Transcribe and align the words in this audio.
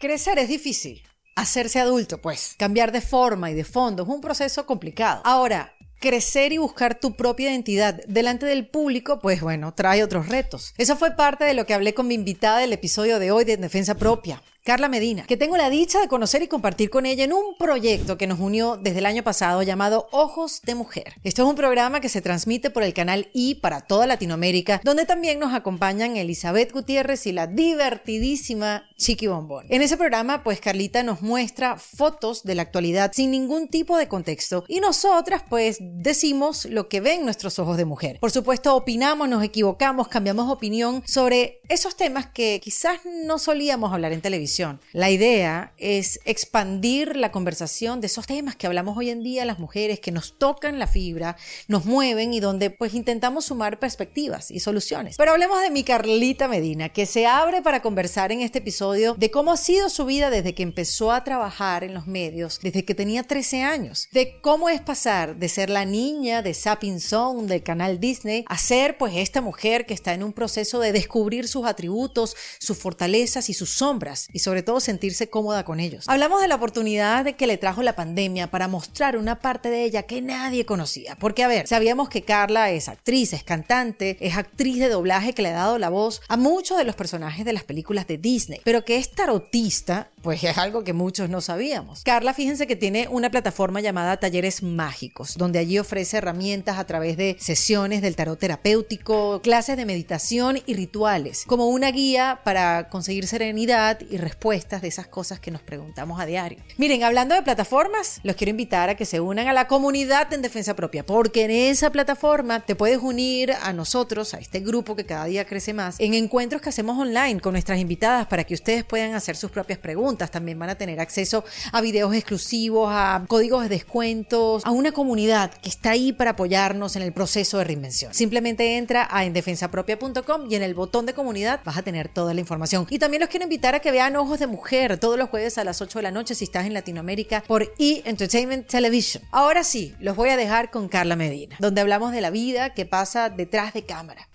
Crecer 0.00 0.38
es 0.38 0.48
difícil. 0.48 1.02
Hacerse 1.34 1.80
adulto, 1.80 2.20
pues, 2.20 2.54
cambiar 2.56 2.92
de 2.92 3.00
forma 3.00 3.50
y 3.50 3.54
de 3.54 3.64
fondo 3.64 4.04
es 4.04 4.08
un 4.08 4.20
proceso 4.20 4.64
complicado. 4.64 5.22
Ahora, 5.24 5.74
crecer 5.98 6.52
y 6.52 6.58
buscar 6.58 7.00
tu 7.00 7.16
propia 7.16 7.50
identidad 7.50 8.00
delante 8.06 8.46
del 8.46 8.68
público, 8.68 9.18
pues 9.18 9.40
bueno, 9.40 9.74
trae 9.74 10.04
otros 10.04 10.28
retos. 10.28 10.72
Eso 10.78 10.96
fue 10.96 11.16
parte 11.16 11.44
de 11.44 11.54
lo 11.54 11.66
que 11.66 11.74
hablé 11.74 11.94
con 11.94 12.06
mi 12.06 12.14
invitada 12.14 12.58
del 12.58 12.72
episodio 12.72 13.18
de 13.18 13.32
hoy 13.32 13.44
de 13.44 13.56
Defensa 13.56 13.96
Propia. 13.96 14.40
Carla 14.68 14.90
Medina, 14.90 15.24
que 15.24 15.38
tengo 15.38 15.56
la 15.56 15.70
dicha 15.70 15.98
de 15.98 16.08
conocer 16.08 16.42
y 16.42 16.46
compartir 16.46 16.90
con 16.90 17.06
ella 17.06 17.24
en 17.24 17.32
un 17.32 17.56
proyecto 17.58 18.18
que 18.18 18.26
nos 18.26 18.38
unió 18.38 18.76
desde 18.76 18.98
el 18.98 19.06
año 19.06 19.22
pasado 19.22 19.62
llamado 19.62 20.08
Ojos 20.12 20.60
de 20.60 20.74
Mujer. 20.74 21.14
Esto 21.24 21.42
es 21.42 21.48
un 21.48 21.54
programa 21.54 22.02
que 22.02 22.10
se 22.10 22.20
transmite 22.20 22.68
por 22.68 22.82
el 22.82 22.92
canal 22.92 23.30
I 23.32 23.54
para 23.54 23.80
toda 23.80 24.06
Latinoamérica, 24.06 24.82
donde 24.84 25.06
también 25.06 25.38
nos 25.38 25.54
acompañan 25.54 26.18
Elizabeth 26.18 26.70
Gutiérrez 26.70 27.26
y 27.26 27.32
la 27.32 27.46
divertidísima 27.46 28.86
Chiqui 28.98 29.26
Bombón. 29.26 29.64
En 29.70 29.80
ese 29.80 29.96
programa, 29.96 30.42
pues 30.44 30.60
Carlita 30.60 31.02
nos 31.02 31.22
muestra 31.22 31.78
fotos 31.78 32.42
de 32.42 32.54
la 32.54 32.60
actualidad 32.60 33.12
sin 33.14 33.30
ningún 33.30 33.68
tipo 33.68 33.96
de 33.96 34.06
contexto 34.06 34.66
y 34.68 34.80
nosotras 34.80 35.44
pues 35.48 35.78
decimos 35.80 36.66
lo 36.66 36.90
que 36.90 37.00
ven 37.00 37.24
nuestros 37.24 37.58
ojos 37.58 37.78
de 37.78 37.86
mujer. 37.86 38.18
Por 38.20 38.32
supuesto, 38.32 38.76
opinamos, 38.76 39.30
nos 39.30 39.42
equivocamos, 39.42 40.08
cambiamos 40.08 40.52
opinión 40.52 41.02
sobre 41.06 41.62
esos 41.70 41.96
temas 41.96 42.26
que 42.26 42.60
quizás 42.62 42.98
no 43.24 43.38
solíamos 43.38 43.94
hablar 43.94 44.12
en 44.12 44.20
televisión 44.20 44.57
la 44.92 45.10
idea 45.10 45.72
es 45.76 46.20
expandir 46.24 47.16
la 47.16 47.30
conversación 47.30 48.00
de 48.00 48.06
esos 48.06 48.26
temas 48.26 48.56
que 48.56 48.66
hablamos 48.66 48.96
hoy 48.96 49.10
en 49.10 49.22
día 49.22 49.44
las 49.44 49.58
mujeres, 49.58 50.00
que 50.00 50.12
nos 50.12 50.38
tocan 50.38 50.78
la 50.78 50.86
fibra, 50.86 51.36
nos 51.68 51.84
mueven 51.84 52.32
y 52.32 52.40
donde 52.40 52.70
pues 52.70 52.94
intentamos 52.94 53.46
sumar 53.46 53.78
perspectivas 53.78 54.50
y 54.50 54.60
soluciones. 54.60 55.16
Pero 55.16 55.32
hablemos 55.32 55.60
de 55.62 55.70
mi 55.70 55.84
Carlita 55.84 56.48
Medina, 56.48 56.88
que 56.88 57.06
se 57.06 57.26
abre 57.26 57.62
para 57.62 57.82
conversar 57.82 58.32
en 58.32 58.40
este 58.40 58.58
episodio 58.58 59.14
de 59.14 59.30
cómo 59.30 59.52
ha 59.52 59.56
sido 59.56 59.88
su 59.88 60.04
vida 60.04 60.30
desde 60.30 60.54
que 60.54 60.62
empezó 60.62 61.12
a 61.12 61.24
trabajar 61.24 61.84
en 61.84 61.94
los 61.94 62.06
medios, 62.06 62.58
desde 62.62 62.84
que 62.84 62.94
tenía 62.94 63.22
13 63.22 63.62
años, 63.62 64.08
de 64.12 64.40
cómo 64.40 64.68
es 64.68 64.80
pasar 64.80 65.36
de 65.36 65.48
ser 65.48 65.70
la 65.70 65.84
niña 65.84 66.42
de 66.42 66.54
Sapping 66.54 67.00
Zone 67.00 67.46
del 67.46 67.62
canal 67.62 68.00
Disney 68.00 68.44
a 68.48 68.58
ser 68.58 68.98
pues 68.98 69.14
esta 69.16 69.40
mujer 69.40 69.86
que 69.86 69.94
está 69.94 70.14
en 70.14 70.22
un 70.22 70.32
proceso 70.32 70.80
de 70.80 70.92
descubrir 70.92 71.48
sus 71.48 71.66
atributos, 71.66 72.36
sus 72.58 72.78
fortalezas 72.78 73.48
y 73.48 73.54
sus 73.54 73.70
sombras 73.70 74.26
y 74.38 74.40
sobre 74.40 74.62
todo 74.62 74.78
sentirse 74.78 75.28
cómoda 75.28 75.64
con 75.64 75.80
ellos. 75.80 76.04
Hablamos 76.06 76.40
de 76.40 76.46
la 76.46 76.54
oportunidad 76.54 77.34
que 77.34 77.48
le 77.48 77.58
trajo 77.58 77.82
la 77.82 77.96
pandemia 77.96 78.52
para 78.52 78.68
mostrar 78.68 79.16
una 79.16 79.40
parte 79.40 79.68
de 79.68 79.82
ella 79.82 80.04
que 80.04 80.22
nadie 80.22 80.64
conocía. 80.64 81.16
Porque, 81.16 81.42
a 81.42 81.48
ver, 81.48 81.66
sabíamos 81.66 82.08
que 82.08 82.22
Carla 82.22 82.70
es 82.70 82.88
actriz, 82.88 83.32
es 83.32 83.42
cantante, 83.42 84.16
es 84.20 84.36
actriz 84.36 84.78
de 84.78 84.88
doblaje 84.88 85.32
que 85.32 85.42
le 85.42 85.48
ha 85.48 85.54
dado 85.54 85.78
la 85.78 85.88
voz 85.88 86.22
a 86.28 86.36
muchos 86.36 86.78
de 86.78 86.84
los 86.84 86.94
personajes 86.94 87.44
de 87.44 87.52
las 87.52 87.64
películas 87.64 88.06
de 88.06 88.16
Disney, 88.16 88.60
pero 88.62 88.84
que 88.84 88.98
es 88.98 89.10
tarotista, 89.10 90.08
pues 90.22 90.44
es 90.44 90.56
algo 90.56 90.84
que 90.84 90.92
muchos 90.92 91.28
no 91.28 91.40
sabíamos. 91.40 92.04
Carla, 92.04 92.32
fíjense 92.32 92.68
que 92.68 92.76
tiene 92.76 93.08
una 93.10 93.32
plataforma 93.32 93.80
llamada 93.80 94.18
Talleres 94.18 94.62
Mágicos, 94.62 95.34
donde 95.36 95.58
allí 95.58 95.80
ofrece 95.80 96.18
herramientas 96.18 96.78
a 96.78 96.84
través 96.84 97.16
de 97.16 97.36
sesiones 97.40 98.02
del 98.02 98.14
tarot 98.14 98.38
terapéutico, 98.38 99.42
clases 99.42 99.76
de 99.76 99.84
meditación 99.84 100.62
y 100.64 100.74
rituales, 100.74 101.42
como 101.44 101.66
una 101.66 101.90
guía 101.90 102.40
para 102.44 102.88
conseguir 102.88 103.26
serenidad 103.26 103.98
y 104.08 104.18
respuestas 104.28 104.82
de 104.82 104.88
esas 104.88 105.06
cosas 105.06 105.40
que 105.40 105.50
nos 105.50 105.62
preguntamos 105.62 106.20
a 106.20 106.26
diario. 106.26 106.58
Miren, 106.76 107.02
hablando 107.02 107.34
de 107.34 107.42
plataformas, 107.42 108.20
los 108.24 108.36
quiero 108.36 108.50
invitar 108.50 108.90
a 108.90 108.94
que 108.94 109.06
se 109.06 109.20
unan 109.20 109.48
a 109.48 109.54
la 109.54 109.66
comunidad 109.66 110.30
en 110.34 110.42
defensa 110.42 110.76
propia, 110.76 111.06
porque 111.06 111.44
en 111.44 111.50
esa 111.50 111.90
plataforma 111.90 112.60
te 112.60 112.74
puedes 112.74 112.98
unir 112.98 113.54
a 113.62 113.72
nosotros, 113.72 114.34
a 114.34 114.38
este 114.38 114.60
grupo 114.60 114.94
que 114.94 115.06
cada 115.06 115.24
día 115.24 115.46
crece 115.46 115.72
más, 115.72 115.98
en 115.98 116.12
encuentros 116.12 116.60
que 116.60 116.68
hacemos 116.68 116.98
online 116.98 117.40
con 117.40 117.52
nuestras 117.52 117.78
invitadas 117.78 118.26
para 118.26 118.44
que 118.44 118.52
ustedes 118.52 118.84
puedan 118.84 119.14
hacer 119.14 119.34
sus 119.34 119.50
propias 119.50 119.78
preguntas. 119.78 120.30
También 120.30 120.58
van 120.58 120.68
a 120.68 120.74
tener 120.74 121.00
acceso 121.00 121.42
a 121.72 121.80
videos 121.80 122.14
exclusivos, 122.14 122.90
a 122.92 123.24
códigos 123.28 123.62
de 123.62 123.70
descuentos, 123.70 124.62
a 124.66 124.72
una 124.72 124.92
comunidad 124.92 125.54
que 125.54 125.70
está 125.70 125.92
ahí 125.92 126.12
para 126.12 126.32
apoyarnos 126.32 126.96
en 126.96 127.02
el 127.02 127.14
proceso 127.14 127.56
de 127.56 127.64
reinvención. 127.64 128.12
Simplemente 128.12 128.76
entra 128.76 129.08
a 129.10 129.24
endefensapropia.com 129.24 130.50
y 130.50 130.54
en 130.54 130.62
el 130.62 130.74
botón 130.74 131.06
de 131.06 131.14
comunidad 131.14 131.60
vas 131.64 131.78
a 131.78 131.82
tener 131.82 132.08
toda 132.08 132.34
la 132.34 132.40
información. 132.40 132.86
Y 132.90 132.98
también 132.98 133.22
los 133.22 133.30
quiero 133.30 133.44
invitar 133.44 133.74
a 133.74 133.80
que 133.80 133.90
vean 133.90 134.17
Ojos 134.18 134.38
de 134.38 134.46
Mujer 134.46 134.98
todos 134.98 135.16
los 135.16 135.30
jueves 135.30 135.58
a 135.58 135.64
las 135.64 135.80
8 135.80 136.00
de 136.00 136.02
la 136.02 136.10
noche 136.10 136.34
si 136.34 136.44
estás 136.44 136.66
en 136.66 136.74
Latinoamérica 136.74 137.42
por 137.46 137.72
E! 137.78 138.02
Entertainment 138.04 138.66
Television. 138.66 139.22
Ahora 139.30 139.64
sí, 139.64 139.94
los 140.00 140.16
voy 140.16 140.30
a 140.30 140.36
dejar 140.36 140.70
con 140.70 140.88
Carla 140.88 141.16
Medina, 141.16 141.56
donde 141.60 141.80
hablamos 141.80 142.12
de 142.12 142.20
la 142.20 142.30
vida 142.30 142.74
que 142.74 142.84
pasa 142.84 143.30
detrás 143.30 143.72
de 143.74 143.84
cámara. 143.84 144.28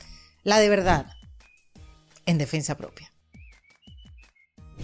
La 0.44 0.60
de 0.60 0.70
verdad. 0.70 1.08
En 2.26 2.38
defensa 2.38 2.78
propia. 2.78 3.12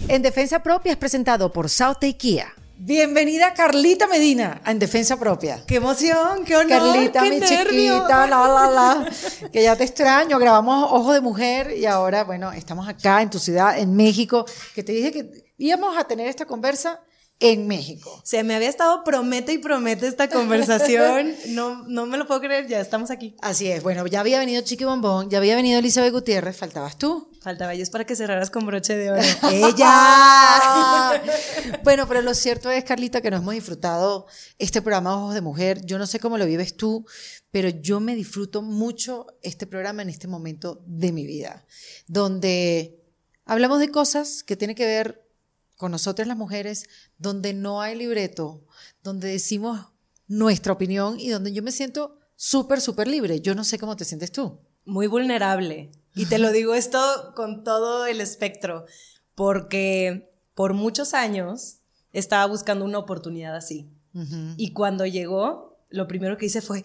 En 0.08 0.22
defensa 0.22 0.62
propia 0.62 0.92
es 0.92 0.98
presentado 0.98 1.52
por 1.52 1.68
South 1.68 1.98
Kia. 2.18 2.54
Bienvenida 2.82 3.52
Carlita 3.52 4.06
Medina 4.06 4.62
En 4.64 4.78
Defensa 4.78 5.18
Propia. 5.18 5.62
¡Qué 5.66 5.76
emoción! 5.76 6.46
¡Qué 6.46 6.56
honor! 6.56 6.78
Carlita, 6.78 7.22
qué 7.22 7.28
mi 7.28 7.38
nervio. 7.38 7.96
chiquita, 7.98 8.26
la, 8.26 8.48
la, 8.48 8.70
la. 8.70 9.10
Que 9.52 9.62
ya 9.62 9.76
te 9.76 9.84
extraño. 9.84 10.38
Grabamos 10.38 10.90
Ojo 10.90 11.12
de 11.12 11.20
Mujer 11.20 11.76
y 11.76 11.84
ahora, 11.84 12.24
bueno, 12.24 12.50
estamos 12.52 12.88
acá 12.88 13.20
en 13.20 13.28
tu 13.28 13.38
ciudad, 13.38 13.78
en 13.78 13.94
México, 13.94 14.46
que 14.74 14.82
te 14.82 14.92
dije 14.92 15.12
que 15.12 15.52
íbamos 15.58 15.94
a 15.98 16.04
tener 16.04 16.26
esta 16.26 16.46
conversa 16.46 17.02
en 17.40 17.66
México. 17.66 18.20
Se 18.22 18.44
me 18.44 18.54
había 18.54 18.68
estado 18.68 19.02
promete 19.02 19.54
y 19.54 19.58
promete 19.58 20.06
esta 20.06 20.28
conversación. 20.28 21.34
No, 21.50 21.84
no 21.88 22.06
me 22.06 22.16
lo 22.16 22.26
puedo 22.26 22.40
creer, 22.40 22.68
ya 22.68 22.80
estamos 22.80 23.10
aquí. 23.10 23.34
Así 23.40 23.70
es. 23.70 23.82
Bueno, 23.82 24.06
ya 24.06 24.20
había 24.20 24.38
venido 24.38 24.62
Chiqui 24.62 24.84
Bombón, 24.84 25.30
ya 25.30 25.38
había 25.38 25.56
venido 25.56 25.78
Elizabeth 25.78 26.12
Gutiérrez, 26.12 26.56
faltabas 26.56 26.96
tú. 26.96 27.30
Faltaba 27.40 27.74
yo 27.74 27.82
es 27.82 27.90
para 27.90 28.04
que 28.04 28.14
cerraras 28.14 28.50
con 28.50 28.66
broche 28.66 28.96
de 28.96 29.10
oro. 29.10 29.22
¡Ella! 29.50 31.22
bueno, 31.82 32.06
pero 32.06 32.20
lo 32.20 32.34
cierto 32.34 32.70
es, 32.70 32.84
Carlita, 32.84 33.22
que 33.22 33.30
nos 33.30 33.40
hemos 33.40 33.54
disfrutado 33.54 34.26
este 34.58 34.82
programa 34.82 35.16
Ojos 35.16 35.34
de 35.34 35.40
Mujer. 35.40 35.84
Yo 35.84 35.98
no 35.98 36.06
sé 36.06 36.20
cómo 36.20 36.36
lo 36.36 36.44
vives 36.44 36.76
tú, 36.76 37.06
pero 37.50 37.70
yo 37.70 38.00
me 38.00 38.14
disfruto 38.14 38.60
mucho 38.60 39.26
este 39.42 39.66
programa 39.66 40.02
en 40.02 40.10
este 40.10 40.28
momento 40.28 40.82
de 40.86 41.12
mi 41.12 41.26
vida, 41.26 41.66
donde 42.06 43.02
hablamos 43.46 43.80
de 43.80 43.90
cosas 43.90 44.42
que 44.42 44.56
tienen 44.56 44.76
que 44.76 44.84
ver 44.84 45.29
con 45.80 45.92
nosotras 45.92 46.28
las 46.28 46.36
mujeres, 46.36 46.84
donde 47.16 47.54
no 47.54 47.80
hay 47.80 47.96
libreto, 47.96 48.66
donde 49.02 49.28
decimos 49.28 49.86
nuestra 50.28 50.74
opinión 50.74 51.18
y 51.18 51.30
donde 51.30 51.54
yo 51.54 51.62
me 51.62 51.72
siento 51.72 52.18
súper, 52.36 52.82
súper 52.82 53.08
libre. 53.08 53.40
Yo 53.40 53.54
no 53.54 53.64
sé 53.64 53.78
cómo 53.78 53.96
te 53.96 54.04
sientes 54.04 54.30
tú. 54.30 54.58
Muy 54.84 55.06
vulnerable. 55.06 55.90
Y 56.14 56.26
te 56.26 56.38
lo 56.38 56.52
digo 56.52 56.74
esto 56.74 57.32
con 57.34 57.64
todo 57.64 58.04
el 58.04 58.20
espectro, 58.20 58.84
porque 59.34 60.30
por 60.54 60.74
muchos 60.74 61.14
años 61.14 61.78
estaba 62.12 62.44
buscando 62.44 62.84
una 62.84 62.98
oportunidad 62.98 63.56
así. 63.56 63.90
Y 64.58 64.74
cuando 64.74 65.06
llegó, 65.06 65.78
lo 65.88 66.06
primero 66.06 66.36
que 66.36 66.44
hice 66.44 66.60
fue. 66.60 66.82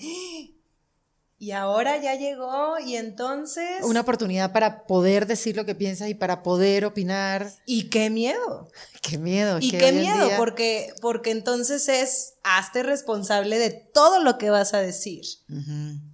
Y 1.38 1.52
ahora 1.52 2.02
ya 2.02 2.16
llegó, 2.16 2.80
y 2.80 2.96
entonces... 2.96 3.84
Una 3.84 4.02
oportunidad 4.02 4.52
para 4.54 4.86
poder 4.88 5.28
decir 5.28 5.56
lo 5.56 5.66
que 5.66 5.76
piensas 5.76 6.10
y 6.10 6.14
para 6.14 6.44
poder 6.44 6.86
opinar. 6.86 7.52
Y 7.66 7.90
qué 7.90 8.10
miedo. 8.10 8.70
Qué 9.02 9.20
miedo. 9.20 9.60
Y 9.62 9.70
qué 9.70 9.92
miedo, 9.92 10.26
día- 10.28 10.38
porque, 10.38 10.92
porque 11.00 11.30
entonces 11.30 11.88
es, 11.90 12.34
hazte 12.44 12.82
responsable 12.82 13.60
de 13.60 13.70
todo 13.70 14.20
lo 14.20 14.40
que 14.40 14.50
vas 14.50 14.74
a 14.74 14.80
decir 14.80 15.24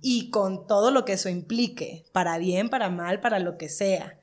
y 0.02 0.30
con 0.30 0.68
todo 0.68 0.92
lo 0.92 1.06
que 1.06 1.14
eso 1.14 1.30
implique, 1.30 2.06
para 2.12 2.38
bien, 2.38 2.70
para 2.70 2.90
mal, 2.90 3.22
para 3.22 3.40
lo 3.40 3.58
que 3.58 3.70
sea. 3.70 4.18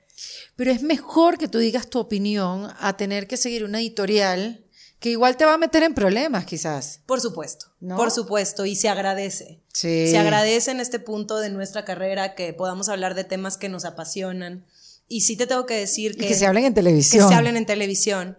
Pero 0.56 0.70
es 0.70 0.82
mejor 0.82 1.38
que 1.38 1.48
tú 1.48 1.58
digas 1.58 1.88
tu 1.88 1.98
opinión 1.98 2.68
a 2.78 2.96
tener 2.98 3.26
que 3.26 3.38
seguir 3.38 3.64
una 3.64 3.80
editorial 3.80 4.66
que 5.00 5.10
igual 5.10 5.36
te 5.36 5.44
va 5.44 5.54
a 5.54 5.58
meter 5.58 5.82
en 5.82 5.94
problemas, 5.94 6.44
quizás. 6.44 7.00
Por 7.06 7.20
supuesto, 7.20 7.66
¿No? 7.80 7.96
por 7.96 8.10
supuesto, 8.10 8.66
y 8.66 8.74
se 8.74 8.88
agradece. 8.88 9.60
Sí. 9.72 10.08
Se 10.10 10.18
agradece 10.18 10.70
en 10.72 10.80
este 10.80 10.98
punto 10.98 11.38
de 11.38 11.50
nuestra 11.50 11.84
carrera 11.84 12.34
que 12.34 12.52
podamos 12.52 12.88
hablar 12.88 13.14
de 13.14 13.24
temas 13.24 13.56
que 13.56 13.68
nos 13.68 13.84
apasionan. 13.84 14.66
Y 15.06 15.22
sí 15.22 15.36
te 15.36 15.46
tengo 15.46 15.66
que 15.66 15.74
decir 15.74 16.12
Y 16.12 16.18
que, 16.18 16.28
que 16.28 16.34
se 16.34 16.46
hablen 16.46 16.64
en 16.64 16.72
que 16.74 16.80
televisión. 16.82 17.28
se 17.28 17.34
hablen 17.34 17.56
en 17.56 17.64
televisión. 17.66 18.38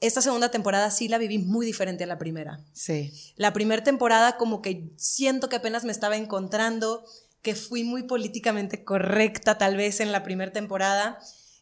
Esta 0.00 0.22
segunda 0.22 0.50
temporada 0.50 0.90
sí 0.92 1.08
la 1.08 1.18
viví 1.18 1.38
muy 1.38 1.66
diferente 1.66 2.04
a 2.04 2.06
la 2.06 2.18
primera. 2.18 2.60
Sí. 2.72 3.12
La 3.36 3.52
primera 3.52 3.82
temporada 3.82 4.36
como 4.36 4.62
que 4.62 4.90
siento 4.96 5.48
que 5.48 5.56
apenas 5.56 5.82
me 5.84 5.90
estaba 5.90 6.16
encontrando, 6.16 7.04
que 7.42 7.56
fui 7.56 7.82
muy 7.82 8.04
políticamente 8.04 8.84
correcta 8.84 9.58
tal 9.58 9.76
vez 9.76 9.98
en 9.98 10.12
la 10.12 10.22
primera 10.22 10.52
temporada 10.52 11.18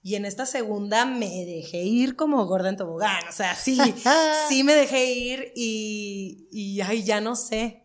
y 0.07 0.15
en 0.15 0.25
esta 0.25 0.47
segunda 0.47 1.05
me 1.05 1.45
dejé 1.45 1.83
ir 1.83 2.15
como 2.15 2.47
gorda 2.47 2.69
en 2.69 2.77
tobogán, 2.77 3.27
o 3.29 3.33
sea, 3.33 3.57
sí, 3.57 3.77
sí 4.49 4.63
me 4.63 4.73
dejé 4.77 5.13
ir 5.13 5.53
y, 5.57 6.47
y 6.53 6.81
ay, 6.81 7.03
ya 7.03 7.21
no 7.21 7.35
sé. 7.35 7.83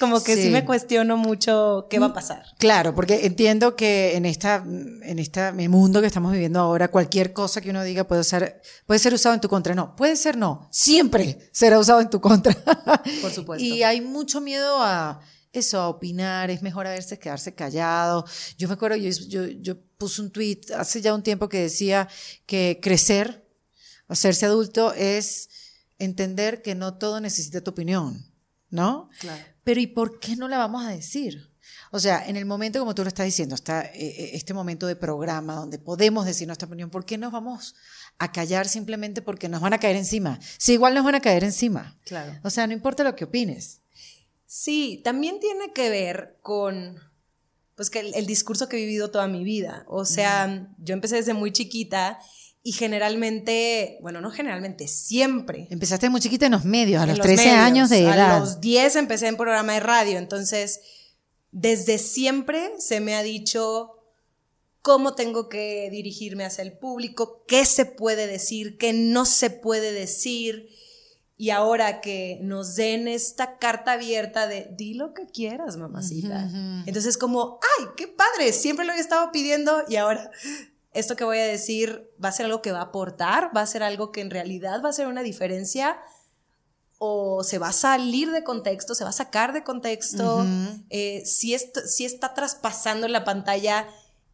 Como 0.00 0.20
que 0.24 0.34
sí. 0.34 0.42
Sí. 0.42 0.50
me 0.50 0.64
cuestiono 0.64 1.16
mucho 1.16 1.86
qué 1.88 2.00
va 2.00 2.06
a 2.06 2.12
pasar. 2.12 2.42
Claro, 2.58 2.92
porque 2.96 3.26
entiendo 3.26 3.76
que 3.76 4.16
en 4.16 4.26
esta, 4.26 4.64
en 4.66 5.60
el 5.60 5.68
mundo 5.68 6.00
que 6.00 6.08
estamos 6.08 6.32
viviendo 6.32 6.58
ahora, 6.58 6.90
cualquier 6.90 7.32
cosa 7.32 7.60
que 7.60 7.70
uno 7.70 7.84
diga 7.84 8.02
puede 8.02 8.24
ser, 8.24 8.60
puede 8.86 8.98
ser 8.98 9.14
usado 9.14 9.36
en 9.36 9.40
tu 9.40 9.48
contra. 9.48 9.76
No, 9.76 9.94
puede 9.94 10.16
ser 10.16 10.36
no. 10.36 10.66
Siempre 10.72 11.38
será 11.52 11.78
usado 11.78 12.00
en 12.00 12.10
tu 12.10 12.20
contra. 12.20 12.52
Por 13.22 13.30
supuesto. 13.30 13.64
Y 13.64 13.84
hay 13.84 14.00
mucho 14.00 14.40
miedo 14.40 14.82
a 14.82 15.20
eso, 15.54 15.80
a 15.80 15.88
opinar. 15.88 16.50
Es 16.50 16.62
mejor 16.62 16.86
a 16.86 16.90
veces 16.90 17.18
quedarse 17.18 17.54
callado. 17.54 18.24
Yo 18.58 18.68
me 18.68 18.74
acuerdo, 18.74 18.96
yo, 18.96 19.10
yo, 19.28 19.46
yo 19.46 19.80
puse 19.96 20.20
un 20.20 20.30
tweet 20.30 20.60
hace 20.76 21.00
ya 21.00 21.14
un 21.14 21.22
tiempo 21.22 21.48
que 21.48 21.60
decía 21.60 22.08
que 22.46 22.80
crecer 22.82 23.44
Hacerse 24.08 24.46
adulto 24.46 24.92
es 24.92 25.48
entender 25.98 26.62
que 26.62 26.74
no 26.74 26.94
todo 26.98 27.20
necesita 27.20 27.62
tu 27.62 27.70
opinión, 27.70 28.30
¿no? 28.70 29.08
Claro. 29.20 29.42
Pero 29.62 29.80
¿y 29.80 29.86
por 29.86 30.20
qué 30.20 30.36
no 30.36 30.48
la 30.48 30.58
vamos 30.58 30.84
a 30.84 30.90
decir? 30.90 31.50
O 31.90 31.98
sea, 31.98 32.26
en 32.26 32.36
el 32.36 32.44
momento, 32.44 32.78
como 32.78 32.94
tú 32.94 33.02
lo 33.02 33.08
estás 33.08 33.24
diciendo, 33.24 33.54
está 33.54 33.82
eh, 33.86 33.92
eh, 33.94 34.30
este 34.34 34.52
momento 34.52 34.86
de 34.86 34.96
programa 34.96 35.54
donde 35.54 35.78
podemos 35.78 36.26
decir 36.26 36.46
nuestra 36.46 36.66
opinión, 36.66 36.90
¿por 36.90 37.06
qué 37.06 37.16
nos 37.16 37.32
vamos 37.32 37.74
a 38.18 38.30
callar 38.30 38.68
simplemente 38.68 39.22
porque 39.22 39.48
nos 39.48 39.62
van 39.62 39.72
a 39.72 39.78
caer 39.78 39.96
encima? 39.96 40.38
Si 40.58 40.74
igual 40.74 40.92
nos 40.92 41.04
van 41.04 41.14
a 41.14 41.20
caer 41.20 41.44
encima. 41.44 41.96
Claro. 42.04 42.38
O 42.42 42.50
sea, 42.50 42.66
no 42.66 42.74
importa 42.74 43.04
lo 43.04 43.16
que 43.16 43.24
opines. 43.24 43.80
Sí, 44.56 45.00
también 45.02 45.40
tiene 45.40 45.72
que 45.72 45.90
ver 45.90 46.36
con 46.40 47.00
pues 47.74 47.90
que 47.90 47.98
el, 47.98 48.14
el 48.14 48.24
discurso 48.24 48.68
que 48.68 48.76
he 48.76 48.86
vivido 48.86 49.10
toda 49.10 49.26
mi 49.26 49.42
vida. 49.42 49.84
O 49.88 50.04
sea, 50.04 50.68
yo 50.78 50.94
empecé 50.94 51.16
desde 51.16 51.34
muy 51.34 51.50
chiquita 51.50 52.20
y 52.62 52.70
generalmente, 52.70 53.98
bueno, 54.00 54.20
no 54.20 54.30
generalmente, 54.30 54.86
siempre. 54.86 55.66
Empezaste 55.70 56.08
muy 56.08 56.20
chiquita 56.20 56.46
en 56.46 56.52
los 56.52 56.64
medios, 56.64 57.02
a 57.02 57.06
los 57.06 57.18
los 57.18 57.26
13 57.26 57.46
medios. 57.46 57.60
años 57.60 57.90
de 57.90 58.02
edad. 58.02 58.36
A 58.36 58.38
los 58.38 58.60
10 58.60 58.94
empecé 58.94 59.26
en 59.26 59.36
programa 59.36 59.72
de 59.74 59.80
radio, 59.80 60.18
entonces 60.18 60.82
desde 61.50 61.98
siempre 61.98 62.74
se 62.78 63.00
me 63.00 63.16
ha 63.16 63.24
dicho 63.24 64.04
cómo 64.82 65.16
tengo 65.16 65.48
que 65.48 65.88
dirigirme 65.90 66.44
hacia 66.44 66.62
el 66.62 66.78
público, 66.78 67.44
qué 67.48 67.64
se 67.64 67.86
puede 67.86 68.28
decir, 68.28 68.78
qué 68.78 68.92
no 68.92 69.26
se 69.26 69.50
puede 69.50 69.90
decir. 69.90 70.68
Y 71.36 71.50
ahora 71.50 72.00
que 72.00 72.38
nos 72.42 72.76
den 72.76 73.08
esta 73.08 73.58
carta 73.58 73.92
abierta 73.92 74.46
de 74.46 74.68
di 74.76 74.94
lo 74.94 75.14
que 75.14 75.26
quieras, 75.26 75.76
mamacita. 75.76 76.48
Entonces 76.86 77.18
como, 77.18 77.58
ay, 77.78 77.86
qué 77.96 78.06
padre, 78.06 78.52
siempre 78.52 78.84
lo 78.84 78.92
había 78.92 79.02
estado 79.02 79.32
pidiendo 79.32 79.82
y 79.88 79.96
ahora 79.96 80.30
esto 80.92 81.16
que 81.16 81.24
voy 81.24 81.38
a 81.38 81.44
decir 81.44 82.08
va 82.24 82.28
a 82.28 82.32
ser 82.32 82.46
algo 82.46 82.62
que 82.62 82.70
va 82.70 82.78
a 82.78 82.84
aportar, 82.84 83.50
va 83.54 83.62
a 83.62 83.66
ser 83.66 83.82
algo 83.82 84.12
que 84.12 84.20
en 84.20 84.30
realidad 84.30 84.80
va 84.82 84.90
a 84.90 84.92
ser 84.92 85.08
una 85.08 85.22
diferencia 85.22 85.98
o 86.98 87.42
se 87.42 87.58
va 87.58 87.68
a 87.68 87.72
salir 87.72 88.30
de 88.30 88.44
contexto, 88.44 88.94
se 88.94 89.02
va 89.02 89.10
a 89.10 89.14
sacar 89.14 89.52
de 89.52 89.64
contexto, 89.64 90.46
eh, 90.90 91.22
si, 91.26 91.52
esto, 91.52 91.80
si 91.84 92.04
está 92.04 92.32
traspasando 92.32 93.06
en 93.06 93.12
la 93.12 93.24
pantalla 93.24 93.88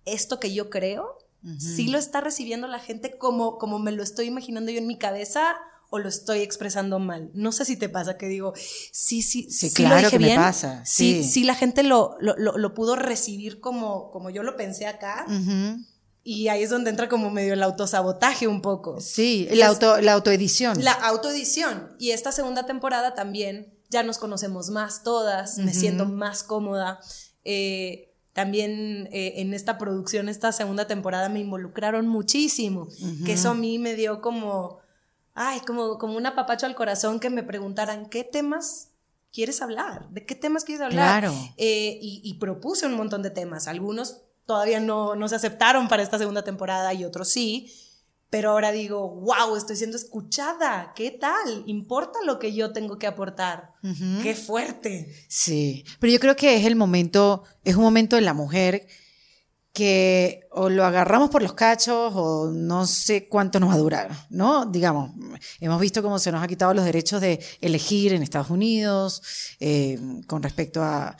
esto 0.04 0.38
que 0.38 0.52
yo 0.52 0.70
creo, 0.70 1.18
si 1.58 1.88
lo 1.88 1.96
está 1.96 2.20
recibiendo 2.20 2.68
la 2.68 2.78
gente 2.78 3.16
como, 3.16 3.56
como 3.56 3.78
me 3.78 3.92
lo 3.92 4.02
estoy 4.02 4.26
imaginando 4.26 4.70
yo 4.70 4.78
en 4.78 4.86
mi 4.86 4.98
cabeza 4.98 5.56
o 5.90 5.98
lo 5.98 6.08
estoy 6.08 6.40
expresando 6.40 6.98
mal. 6.98 7.30
No 7.34 7.52
sé 7.52 7.64
si 7.64 7.76
te 7.76 7.88
pasa 7.88 8.16
que 8.16 8.26
digo, 8.28 8.52
sí, 8.56 9.22
sí, 9.22 9.48
Sí, 9.50 9.68
sí, 9.70 9.74
claro 9.74 9.96
lo 9.96 10.00
dije 10.02 10.10
que 10.10 10.18
me 10.20 10.26
bien. 10.26 10.40
pasa, 10.40 10.82
Sí, 10.86 11.22
sí. 11.24 11.28
sí, 11.30 11.44
la 11.44 11.54
gente 11.54 11.82
lo, 11.82 12.16
lo, 12.20 12.36
lo- 12.36 12.56
lo 12.58 12.74
pudo 12.74 12.96
recibir 12.96 13.60
como, 13.60 14.10
como 14.12 14.30
yo 14.30 14.42
lo 14.42 14.56
pensé 14.56 14.86
acá. 14.86 15.26
Ujú. 15.28 15.84
Y 16.22 16.48
ahí 16.48 16.62
es 16.62 16.70
donde 16.70 16.90
entra 16.90 17.08
como 17.08 17.30
medio 17.30 17.54
el 17.54 17.62
autosabotaje 17.62 18.46
un 18.46 18.60
poco. 18.62 19.00
Sí, 19.00 19.48
la, 19.52 19.68
auto, 19.68 20.00
la 20.00 20.12
autoedición. 20.12 20.82
La 20.84 20.92
autoedición. 20.92 21.96
Y 21.98 22.10
esta 22.10 22.30
segunda 22.30 22.66
temporada 22.66 23.14
también 23.14 23.74
ya 23.88 24.02
nos 24.04 24.18
conocemos 24.18 24.68
más 24.70 25.02
todas, 25.02 25.58
me 25.58 25.70
Ujú. 25.72 25.80
siento 25.80 26.04
más 26.06 26.42
cómoda. 26.44 27.00
Eh, 27.44 28.14
también 28.32 29.08
eh, 29.12 29.34
en 29.40 29.54
esta 29.54 29.76
producción, 29.78 30.28
esta 30.28 30.52
segunda 30.52 30.86
temporada, 30.86 31.28
me 31.28 31.40
involucraron 31.40 32.06
muchísimo. 32.06 32.86
Que 33.24 33.32
eso 33.32 33.50
a 33.50 33.54
mí 33.54 33.78
me 33.80 33.94
dio 33.96 34.20
como, 34.20 34.78
ay, 35.34 35.60
como, 35.60 35.98
como 35.98 36.16
un 36.16 36.26
apapacho 36.26 36.66
al 36.66 36.74
corazón 36.74 37.20
que 37.20 37.30
me 37.30 37.42
preguntaran, 37.42 38.08
¿qué 38.08 38.24
temas 38.24 38.88
quieres 39.32 39.62
hablar? 39.62 40.08
¿De 40.10 40.26
qué 40.26 40.34
temas 40.34 40.64
quieres 40.64 40.82
hablar? 40.84 41.20
Claro. 41.20 41.34
Eh, 41.56 41.98
y, 42.00 42.20
y 42.24 42.34
propuse 42.34 42.86
un 42.86 42.94
montón 42.94 43.22
de 43.22 43.30
temas. 43.30 43.68
Algunos 43.68 44.22
todavía 44.46 44.80
no, 44.80 45.14
no 45.14 45.28
se 45.28 45.36
aceptaron 45.36 45.88
para 45.88 46.02
esta 46.02 46.18
segunda 46.18 46.42
temporada 46.42 46.92
y 46.94 47.04
otros 47.04 47.28
sí. 47.28 47.72
Pero 48.30 48.50
ahora 48.50 48.70
digo, 48.70 49.08
wow, 49.08 49.56
estoy 49.56 49.74
siendo 49.74 49.96
escuchada. 49.96 50.92
¿Qué 50.94 51.10
tal? 51.10 51.64
¿Importa 51.66 52.20
lo 52.24 52.38
que 52.38 52.54
yo 52.54 52.72
tengo 52.72 52.96
que 52.96 53.08
aportar? 53.08 53.74
¡Qué 54.22 54.36
fuerte! 54.36 55.12
Sí, 55.28 55.84
pero 55.98 56.12
yo 56.12 56.20
creo 56.20 56.36
que 56.36 56.56
es 56.56 56.64
el 56.64 56.76
momento, 56.76 57.42
es 57.64 57.74
un 57.74 57.82
momento 57.82 58.14
de 58.14 58.22
la 58.22 58.32
mujer 58.32 58.86
que 59.72 60.48
o 60.50 60.68
lo 60.68 60.84
agarramos 60.84 61.30
por 61.30 61.42
los 61.42 61.52
cachos 61.52 62.12
o 62.16 62.50
no 62.52 62.86
sé 62.86 63.28
cuánto 63.28 63.60
nos 63.60 63.70
va 63.70 63.74
a 63.74 63.78
durar, 63.78 64.26
¿no? 64.30 64.66
Digamos, 64.66 65.12
hemos 65.60 65.80
visto 65.80 66.02
cómo 66.02 66.18
se 66.18 66.32
nos 66.32 66.42
ha 66.42 66.48
quitado 66.48 66.74
los 66.74 66.84
derechos 66.84 67.20
de 67.20 67.40
elegir 67.60 68.12
en 68.12 68.22
Estados 68.22 68.50
Unidos 68.50 69.22
eh, 69.60 69.98
con 70.26 70.42
respecto 70.42 70.82
a 70.82 71.16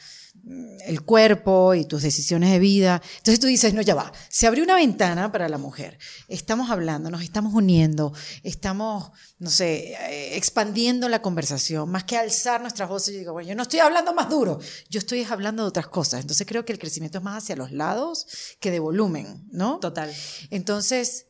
el 0.47 1.03
cuerpo 1.03 1.75
y 1.75 1.85
tus 1.85 2.03
decisiones 2.03 2.51
de 2.51 2.59
vida. 2.59 3.03
Entonces 3.19 3.41
tú 3.41 3.47
dices, 3.47 3.75
no, 3.75 3.83
ya 3.83 3.95
va, 3.95 4.13
se 4.29 4.47
abrió 4.47 4.65
una 4.65 4.77
ventana 4.77 5.31
para 5.31 5.49
la 5.49 5.59
mujer. 5.59 5.99
Estamos 6.29 6.71
hablando, 6.71 7.11
nos 7.11 7.23
estamos 7.23 7.55
uniendo, 7.55 8.13
estamos, 8.43 9.11
no 9.39 9.51
sé, 9.51 9.93
eh, 9.93 10.37
expandiendo 10.37 11.09
la 11.09 11.23
conversación, 11.23 11.91
más 11.91 12.05
que 12.05 12.17
alzar 12.17 12.61
nuestras 12.61 12.89
voces. 12.89 13.15
Yo 13.15 13.21
digo, 13.21 13.33
bueno, 13.33 13.49
yo 13.49 13.55
no 13.55 13.63
estoy 13.63 13.81
hablando 13.81 14.15
más 14.15 14.29
duro, 14.29 14.59
yo 14.89 14.99
estoy 14.99 15.25
hablando 15.25 15.63
de 15.63 15.69
otras 15.69 15.89
cosas. 15.89 16.21
Entonces 16.21 16.47
creo 16.47 16.65
que 16.65 16.73
el 16.73 16.79
crecimiento 16.79 17.19
es 17.19 17.25
más 17.25 17.45
hacia 17.45 17.57
los 17.57 17.73
lados 17.73 18.27
que 18.59 18.71
de 18.71 18.81
volumen, 18.81 19.47
¿no? 19.53 19.79
Total. 19.79 20.13
Entonces, 20.51 21.27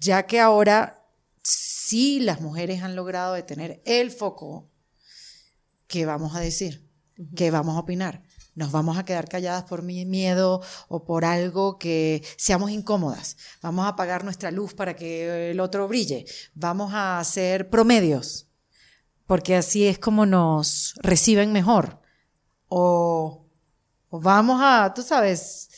ya 0.00 0.26
que 0.26 0.40
ahora 0.40 1.06
sí 1.42 2.20
las 2.20 2.40
mujeres 2.40 2.82
han 2.82 2.96
logrado 2.96 3.34
detener 3.34 3.80
el 3.84 4.10
foco, 4.10 4.68
¿qué 5.86 6.04
vamos 6.04 6.34
a 6.34 6.40
decir? 6.40 6.85
¿Qué 7.34 7.50
vamos 7.50 7.76
a 7.76 7.80
opinar? 7.80 8.22
¿Nos 8.54 8.72
vamos 8.72 8.96
a 8.96 9.04
quedar 9.04 9.28
calladas 9.28 9.64
por 9.64 9.82
mi 9.82 10.04
miedo 10.06 10.62
o 10.88 11.04
por 11.04 11.24
algo 11.24 11.78
que 11.78 12.22
seamos 12.36 12.70
incómodas? 12.70 13.36
¿Vamos 13.62 13.84
a 13.84 13.88
apagar 13.88 14.24
nuestra 14.24 14.50
luz 14.50 14.74
para 14.74 14.96
que 14.96 15.50
el 15.50 15.60
otro 15.60 15.88
brille? 15.88 16.24
¿Vamos 16.54 16.92
a 16.94 17.18
hacer 17.18 17.68
promedios? 17.68 18.48
Porque 19.26 19.56
así 19.56 19.86
es 19.86 19.98
como 19.98 20.24
nos 20.24 20.94
reciben 21.02 21.52
mejor. 21.52 22.00
O, 22.68 23.46
vamos 24.10 24.60
a, 24.62 24.92
tú 24.94 25.02
sabes, 25.02 25.68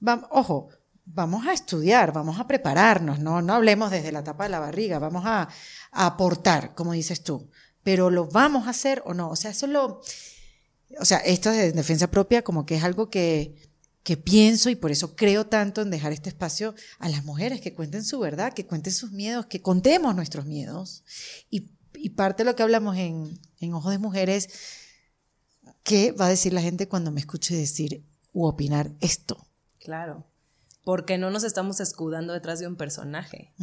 vam- 0.00 0.26
ojo, 0.30 0.68
vamos 1.04 1.46
a 1.46 1.52
estudiar, 1.52 2.12
vamos 2.12 2.38
a 2.38 2.46
prepararnos, 2.46 3.18
no, 3.18 3.42
no 3.42 3.54
hablemos 3.54 3.90
desde 3.90 4.12
la 4.12 4.24
tapa 4.24 4.44
de 4.44 4.50
la 4.50 4.60
barriga, 4.60 4.98
vamos 4.98 5.24
a, 5.26 5.48
a 5.92 6.06
aportar, 6.06 6.74
como 6.74 6.92
dices 6.92 7.22
tú, 7.22 7.50
pero 7.82 8.10
lo 8.10 8.26
vamos 8.26 8.66
a 8.66 8.70
hacer 8.70 9.02
o 9.04 9.12
no, 9.14 9.28
o 9.30 9.36
sea, 9.36 9.50
eso 9.50 9.66
lo, 9.66 10.00
o 11.00 11.04
sea, 11.04 11.18
esto 11.18 11.50
de 11.50 11.72
defensa 11.72 12.10
propia 12.10 12.42
como 12.42 12.66
que 12.66 12.76
es 12.76 12.84
algo 12.84 13.10
que, 13.10 13.54
que 14.02 14.16
pienso 14.16 14.70
y 14.70 14.76
por 14.76 14.90
eso 14.90 15.16
creo 15.16 15.46
tanto 15.46 15.82
en 15.82 15.90
dejar 15.90 16.12
este 16.12 16.28
espacio 16.28 16.74
a 16.98 17.08
las 17.08 17.24
mujeres 17.24 17.60
que 17.60 17.74
cuenten 17.74 18.04
su 18.04 18.20
verdad, 18.20 18.52
que 18.52 18.66
cuenten 18.66 18.92
sus 18.92 19.12
miedos, 19.12 19.46
que 19.46 19.62
contemos 19.62 20.14
nuestros 20.14 20.46
miedos. 20.46 21.04
Y, 21.50 21.70
y 21.94 22.10
parte 22.10 22.44
de 22.44 22.50
lo 22.50 22.56
que 22.56 22.62
hablamos 22.62 22.96
en, 22.96 23.40
en 23.60 23.72
Ojos 23.72 23.92
de 23.92 23.98
Mujeres, 23.98 24.48
¿qué 25.82 26.12
va 26.12 26.26
a 26.26 26.30
decir 26.30 26.52
la 26.52 26.60
gente 26.60 26.88
cuando 26.88 27.10
me 27.10 27.20
escuche 27.20 27.56
decir 27.56 28.04
u 28.32 28.46
opinar 28.46 28.92
esto? 29.00 29.46
Claro. 29.78 30.26
Porque 30.84 31.16
no 31.16 31.30
nos 31.30 31.44
estamos 31.44 31.80
escudando 31.80 32.34
detrás 32.34 32.58
de 32.58 32.66
un 32.66 32.76
personaje. 32.76 33.54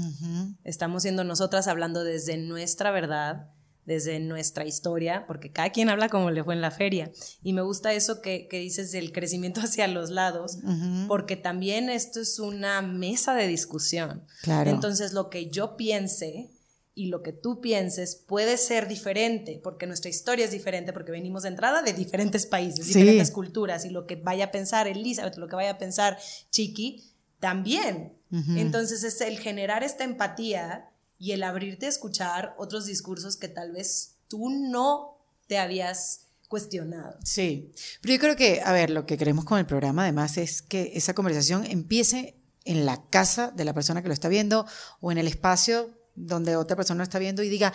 Estamos 0.63 1.03
siendo 1.03 1.23
nosotras 1.23 1.67
hablando 1.67 2.03
desde 2.03 2.37
nuestra 2.37 2.89
verdad, 2.89 3.51
desde 3.85 4.19
nuestra 4.19 4.65
historia, 4.65 5.25
porque 5.27 5.51
cada 5.51 5.71
quien 5.71 5.89
habla 5.89 6.07
como 6.09 6.29
le 6.31 6.43
fue 6.43 6.53
en 6.53 6.61
la 6.61 6.71
feria. 6.71 7.11
Y 7.43 7.53
me 7.53 7.61
gusta 7.61 7.93
eso 7.93 8.21
que, 8.21 8.47
que 8.47 8.59
dices 8.59 8.91
del 8.91 9.11
crecimiento 9.11 9.59
hacia 9.63 9.87
los 9.87 10.09
lados, 10.09 10.59
porque 11.07 11.35
también 11.35 11.89
esto 11.89 12.21
es 12.21 12.39
una 12.39 12.81
mesa 12.81 13.33
de 13.35 13.47
discusión. 13.47 14.25
Claro. 14.43 14.69
Entonces, 14.69 15.13
lo 15.13 15.29
que 15.29 15.49
yo 15.49 15.77
piense 15.77 16.51
y 16.93 17.07
lo 17.07 17.23
que 17.23 17.31
tú 17.31 17.61
pienses 17.61 18.15
puede 18.15 18.57
ser 18.57 18.87
diferente, 18.87 19.59
porque 19.63 19.87
nuestra 19.87 20.09
historia 20.09 20.45
es 20.45 20.51
diferente, 20.51 20.91
porque 20.93 21.11
venimos 21.11 21.43
de 21.43 21.49
entrada 21.49 21.81
de 21.81 21.93
diferentes 21.93 22.45
países, 22.45 22.85
Sí. 22.85 22.93
diferentes 22.93 23.31
culturas, 23.31 23.85
y 23.85 23.89
lo 23.89 24.05
que 24.05 24.17
vaya 24.17 24.45
a 24.45 24.51
pensar 24.51 24.87
Elizabeth, 24.87 25.37
lo 25.37 25.47
que 25.47 25.55
vaya 25.55 25.71
a 25.71 25.77
pensar 25.77 26.17
Chiqui, 26.49 27.03
también. 27.39 28.13
Entonces, 28.55 29.03
es 29.03 29.19
el 29.21 29.39
generar 29.39 29.83
esta 29.83 30.03
empatía 30.03 30.89
y 31.21 31.33
el 31.33 31.43
abrirte 31.43 31.85
a 31.85 31.89
escuchar 31.89 32.55
otros 32.57 32.87
discursos 32.87 33.37
que 33.37 33.47
tal 33.47 33.73
vez 33.73 34.15
tú 34.27 34.49
no 34.49 35.19
te 35.45 35.59
habías 35.59 36.21
cuestionado. 36.47 37.19
Sí, 37.23 37.71
pero 38.01 38.15
yo 38.15 38.19
creo 38.19 38.35
que, 38.35 38.61
a 38.65 38.71
ver, 38.71 38.89
lo 38.89 39.05
que 39.05 39.19
queremos 39.19 39.45
con 39.45 39.59
el 39.59 39.67
programa 39.67 40.01
además 40.01 40.37
es 40.37 40.63
que 40.63 40.93
esa 40.95 41.13
conversación 41.13 41.63
empiece 41.65 42.41
en 42.65 42.87
la 42.87 43.07
casa 43.11 43.51
de 43.51 43.65
la 43.65 43.75
persona 43.75 44.01
que 44.01 44.07
lo 44.07 44.15
está 44.15 44.29
viendo 44.29 44.65
o 44.99 45.11
en 45.11 45.19
el 45.19 45.27
espacio 45.27 45.91
donde 46.15 46.55
otra 46.55 46.75
persona 46.75 46.97
lo 46.97 47.03
está 47.03 47.19
viendo 47.19 47.43
y 47.43 47.49
diga, 47.49 47.71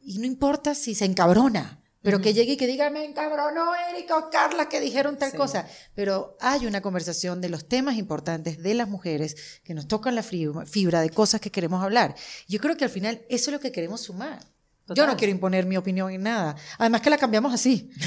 y 0.00 0.16
no 0.16 0.24
importa 0.24 0.74
si 0.74 0.94
se 0.94 1.04
encabrona, 1.04 1.79
pero 2.02 2.20
que 2.20 2.32
llegue 2.32 2.52
y 2.52 2.56
que 2.56 2.66
diga, 2.66 2.88
me 2.90 3.04
encabronó 3.04 3.72
Erika 3.92 4.16
o 4.16 4.30
Carla 4.30 4.68
que 4.68 4.80
dijeron 4.80 5.18
tal 5.18 5.30
Sí. 5.32 5.36
cosa. 5.36 5.66
Pero 5.94 6.36
hay 6.40 6.66
una 6.66 6.80
conversación 6.80 7.40
de 7.40 7.48
los 7.50 7.68
temas 7.68 7.96
importantes 7.96 8.62
de 8.62 8.74
las 8.74 8.88
mujeres 8.88 9.36
que 9.64 9.74
nos 9.74 9.86
tocan 9.88 10.14
la 10.14 10.22
fibra 10.22 11.00
de 11.02 11.10
cosas 11.10 11.40
que 11.40 11.50
queremos 11.50 11.82
hablar. 11.84 12.14
Yo 12.48 12.58
creo 12.60 12.76
que 12.76 12.84
al 12.84 12.90
final 12.90 13.22
eso 13.28 13.50
es 13.50 13.52
lo 13.54 13.60
que 13.60 13.70
queremos 13.72 14.00
sumar. 14.00 14.40
Yo 14.88 14.94
Total. 14.94 15.10
no 15.12 15.16
quiero 15.16 15.30
imponer 15.30 15.66
mi 15.66 15.76
opinión 15.76 16.10
en 16.10 16.24
nada. 16.24 16.56
Además 16.76 17.00
que 17.00 17.10
la 17.10 17.18
cambiamos 17.18 17.54
así. 17.54 17.90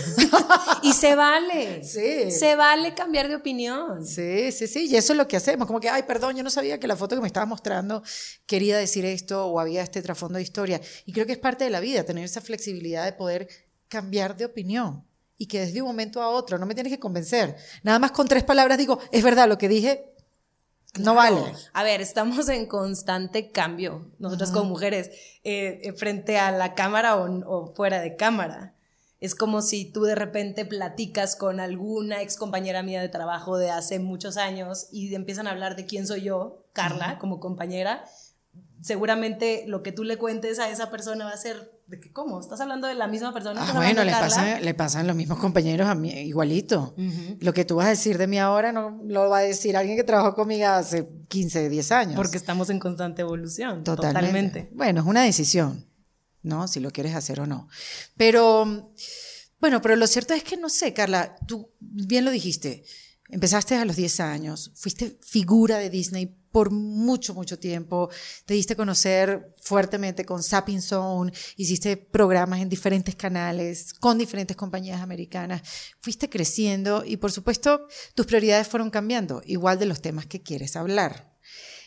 Y 0.81 0.91
se 0.91 1.15
vale. 1.15 1.81
Sí. 1.85 2.29
Se 2.29 2.57
vale 2.57 2.93
cambiar 2.93 3.29
de 3.29 3.35
opinión. 3.37 4.05
Sí, 4.05 4.51
sí, 4.51 4.67
sí, 4.67 4.87
y 4.89 4.97
eso 4.97 5.13
es 5.13 5.17
lo 5.17 5.27
que 5.29 5.37
hacemos, 5.37 5.65
como 5.65 5.79
que, 5.79 5.89
ay, 5.89 6.03
perdón, 6.03 6.35
yo 6.35 6.43
no 6.43 6.49
sabía 6.49 6.77
que 6.81 6.87
la 6.87 6.97
foto 6.97 7.15
que 7.15 7.21
me 7.21 7.27
estabas 7.27 7.47
mostrando 7.47 8.03
quería 8.45 8.77
decir 8.77 9.05
esto 9.05 9.45
o 9.47 9.61
había 9.61 9.81
este 9.81 10.01
trasfondo 10.01 10.37
de 10.37 10.43
historia. 10.43 10.81
Y 11.05 11.13
creo 11.13 11.25
que 11.25 11.31
es 11.31 11.37
parte 11.37 11.63
de 11.63 11.69
la 11.69 11.79
vida, 11.79 12.03
tener 12.03 12.25
esa 12.25 12.41
flexibilidad 12.41 13.05
de 13.05 13.13
poder 13.13 13.47
cambiar 13.93 14.35
de 14.35 14.45
opinión 14.45 15.05
y 15.37 15.45
que 15.45 15.59
desde 15.59 15.83
un 15.83 15.87
momento 15.87 16.19
a 16.19 16.29
otro 16.29 16.57
no 16.57 16.65
me 16.65 16.73
tienes 16.73 16.91
que 16.91 16.99
convencer. 16.99 17.55
Nada 17.83 17.99
más 17.99 18.11
con 18.11 18.27
tres 18.27 18.43
palabras 18.43 18.79
digo, 18.79 18.97
es 19.11 19.23
verdad, 19.23 19.47
lo 19.47 19.59
que 19.59 19.69
dije 19.69 20.13
no 20.99 21.15
vale. 21.15 21.41
A 21.73 21.83
ver, 21.83 22.01
estamos 22.01 22.49
en 22.49 22.67
constante 22.67 23.51
cambio, 23.51 24.11
nosotras 24.19 24.51
como 24.51 24.65
mujeres, 24.65 25.09
eh, 25.43 25.79
eh, 25.83 25.93
frente 25.93 26.37
a 26.37 26.51
la 26.51 26.75
cámara 26.75 27.17
o, 27.17 27.73
fuera 27.75 27.99
de 27.99 28.15
cámara. 28.15 28.75
Es 29.19 29.35
como 29.35 29.61
si 29.61 29.85
tú 29.85 30.03
de 30.03 30.15
repente 30.15 30.65
platicas 30.65 31.35
con 31.35 31.59
alguna 31.59 32.21
ex 32.21 32.35
compañera 32.35 32.83
mía 32.83 33.01
de 33.01 33.09
trabajo 33.09 33.57
de 33.57 33.71
hace 33.71 33.99
muchos 33.99 34.37
años 34.37 34.87
y 34.91 35.15
empiezan 35.15 35.47
a 35.47 35.51
hablar 35.51 35.75
de 35.75 35.85
quién 35.85 36.05
soy 36.05 36.23
yo, 36.23 36.65
Carla, 36.73 37.17
como 37.19 37.39
compañera. 37.39 38.05
Seguramente 38.81 39.63
lo 39.67 39.81
que 39.81 39.93
tú 39.93 40.03
le 40.03 40.17
cuentes 40.17 40.59
a 40.59 40.69
esa 40.69 40.91
persona 40.91 41.25
va 41.25 41.31
a 41.31 41.37
ser 41.37 41.72
¿De 41.85 41.99
qué 41.99 42.11
cómo? 42.11 42.39
¿Estás 42.39 42.61
hablando 42.61 42.87
de 42.87 42.95
la 42.95 43.07
misma 43.07 43.33
persona? 43.33 43.61
Ah, 43.61 43.73
bueno, 43.73 44.03
le, 44.03 44.11
pasa, 44.11 44.59
le 44.59 44.73
pasan 44.73 45.05
los 45.05 45.15
mismos 45.15 45.37
compañeros 45.37 45.87
a 45.87 45.95
mí, 45.95 46.09
igualito. 46.11 46.95
Lo 47.39 47.53
que 47.53 47.65
tú 47.65 47.75
vas 47.75 47.87
a 47.87 47.89
decir 47.89 48.17
de 48.17 48.25
mí 48.25 48.39
ahora 48.39 48.71
no 48.71 48.99
lo 49.03 49.29
va 49.29 49.39
a 49.39 49.41
decir 49.41 49.75
alguien 49.75 49.97
que 49.97 50.03
trabajó 50.03 50.33
conmigo 50.33 50.67
hace 50.67 51.09
15, 51.27 51.69
10 51.69 51.91
años. 51.91 52.15
Porque 52.15 52.37
estamos 52.37 52.69
en 52.69 52.79
constante 52.79 53.21
evolución. 53.21 53.83
Totalmente. 53.83 54.69
Bueno, 54.73 55.01
es 55.01 55.07
una 55.07 55.23
decisión, 55.23 55.85
¿no? 56.41 56.67
Si 56.69 56.79
lo 56.79 56.89
quieres 56.91 57.15
hacer 57.15 57.41
o 57.41 57.47
no. 57.47 57.67
Pero, 58.15 58.93
bueno, 59.59 59.81
pero 59.81 59.97
lo 59.97 60.07
cierto 60.07 60.33
es 60.33 60.43
que 60.43 60.55
no 60.55 60.69
sé, 60.69 60.93
Carla, 60.93 61.35
tú 61.47 61.69
bien 61.79 62.23
lo 62.23 62.31
dijiste. 62.31 62.85
Empezaste 63.27 63.75
a 63.75 63.83
los 63.83 63.97
10 63.97 64.19
años, 64.21 64.71
fuiste 64.75 65.17
figura 65.21 65.79
de 65.79 65.89
Disney 65.89 66.37
por 66.53 66.69
mucho, 66.71 67.33
mucho 67.33 67.57
tiempo. 67.57 68.09
Te 68.45 68.53
diste 68.53 68.73
a 68.73 68.75
conocer 68.77 69.53
fuertemente 69.59 70.23
con 70.23 70.43
Sapping 70.43 70.83
Zone, 70.83 71.33
hiciste 71.57 71.97
programas 71.97 72.61
en 72.61 72.69
diferentes 72.69 73.15
canales, 73.15 73.91
con 73.95 74.19
diferentes 74.19 74.55
compañías 74.55 75.01
americanas. 75.01 75.63
Fuiste 75.99 76.29
creciendo 76.29 77.03
y, 77.03 77.17
por 77.17 77.31
supuesto, 77.31 77.87
tus 78.13 78.27
prioridades 78.27 78.67
fueron 78.67 78.91
cambiando, 78.91 79.41
igual 79.45 79.79
de 79.79 79.87
los 79.87 79.99
temas 80.01 80.27
que 80.27 80.43
quieres 80.43 80.75
hablar. 80.75 81.33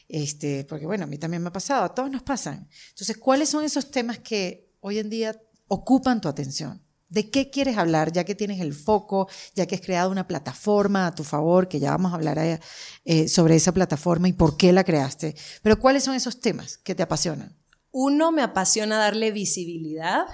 Este, 0.09 0.65
porque, 0.65 0.87
bueno, 0.87 1.05
a 1.05 1.07
mí 1.07 1.17
también 1.17 1.43
me 1.43 1.49
ha 1.49 1.53
pasado, 1.53 1.85
a 1.85 1.95
todos 1.95 2.11
nos 2.11 2.25
pasan. 2.25 2.69
Entonces, 2.91 3.17
¿cuáles 3.19 3.49
son 3.49 3.65
esos 3.65 3.93
temas 3.93 4.19
que 4.19 4.69
hoy 4.81 4.99
en 4.99 5.09
día 5.09 5.41
ocupan 5.69 6.21
tu 6.21 6.29
atención? 6.29 6.86
¿De 7.17 7.31
qué 7.31 7.49
quieres 7.49 7.79
hablar 7.79 8.13
ya 8.13 8.25
que 8.25 8.35
tienes 8.35 8.61
el 8.61 8.75
foco, 8.75 9.27
ya 9.55 9.65
que 9.65 9.75
has 9.75 9.81
creado 9.81 10.11
una 10.11 10.27
plataforma 10.27 11.07
a 11.07 11.15
tu 11.15 11.25
favor, 11.25 11.67
que 11.67 11.81
ya 11.81 11.91
vamos 11.93 12.13
a 12.13 12.17
hablar 12.17 12.37
eh, 12.37 12.61
eh, 13.07 13.27
sobre 13.27 13.57
esa 13.57 13.73
plataforma 13.73 14.29
y 14.29 14.35
por 14.35 14.59
qué 14.59 14.71
la 14.71 14.85
creaste? 14.85 15.35
Pero 15.63 15.81
¿cuáles 15.81 16.05
son 16.05 16.15
esos 16.15 16.41
temas 16.41 16.77
que 16.77 16.95
te 16.95 17.03
apasionan? 17.03 17.57
Uno, 17.91 18.33
me 18.33 18.43
apasiona 18.43 18.99
darle 18.99 19.31
visibilidad 19.31 20.27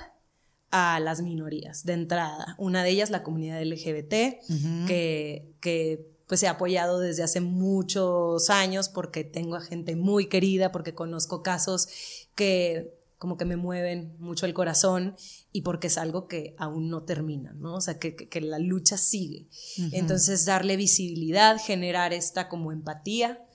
a 0.73 0.99
las 0.99 1.23
minorías 1.23 1.85
de 1.85 1.93
entrada. 1.93 2.57
Una 2.59 2.83
de 2.83 2.91
ellas, 2.91 3.11
la 3.11 3.23
comunidad 3.23 3.63
LGBT, 3.63 4.43
que, 4.89 5.55
que 5.61 6.11
pues 6.27 6.43
he 6.43 6.49
apoyado 6.49 6.99
desde 6.99 7.23
hace 7.23 7.41
muchos 7.41 8.51
años 8.51 8.89
porque 8.89 9.23
tengo 9.23 9.55
a 9.55 9.61
gente 9.61 9.95
muy 9.95 10.29
querida, 10.29 10.73
porque 10.73 10.97
conozco 10.97 11.45
casos 11.45 11.87
que 12.35 13.02
como 13.23 13.37
que 13.37 13.45
me 13.45 13.55
mueven 13.55 14.17
mucho 14.19 14.47
el 14.47 14.53
corazón 14.53 15.15
y 15.53 15.63
porque 15.63 15.87
es 15.87 15.97
algo 15.97 16.27
que 16.27 16.57
aún 16.59 16.91
no 16.91 17.05
termina, 17.05 17.53
¿no? 17.53 17.77
O 17.77 17.81
sea, 17.81 18.01
que, 18.01 18.17
que, 18.17 18.41
la 18.41 18.59
lucha 18.59 18.97
sigue. 18.97 19.47
Entonces, 19.93 20.45
darle 20.45 20.77
visibilidad, 20.77 21.57
generar 21.65 22.13
esta 22.13 22.49
como 22.49 22.73
empatía, 22.73 23.47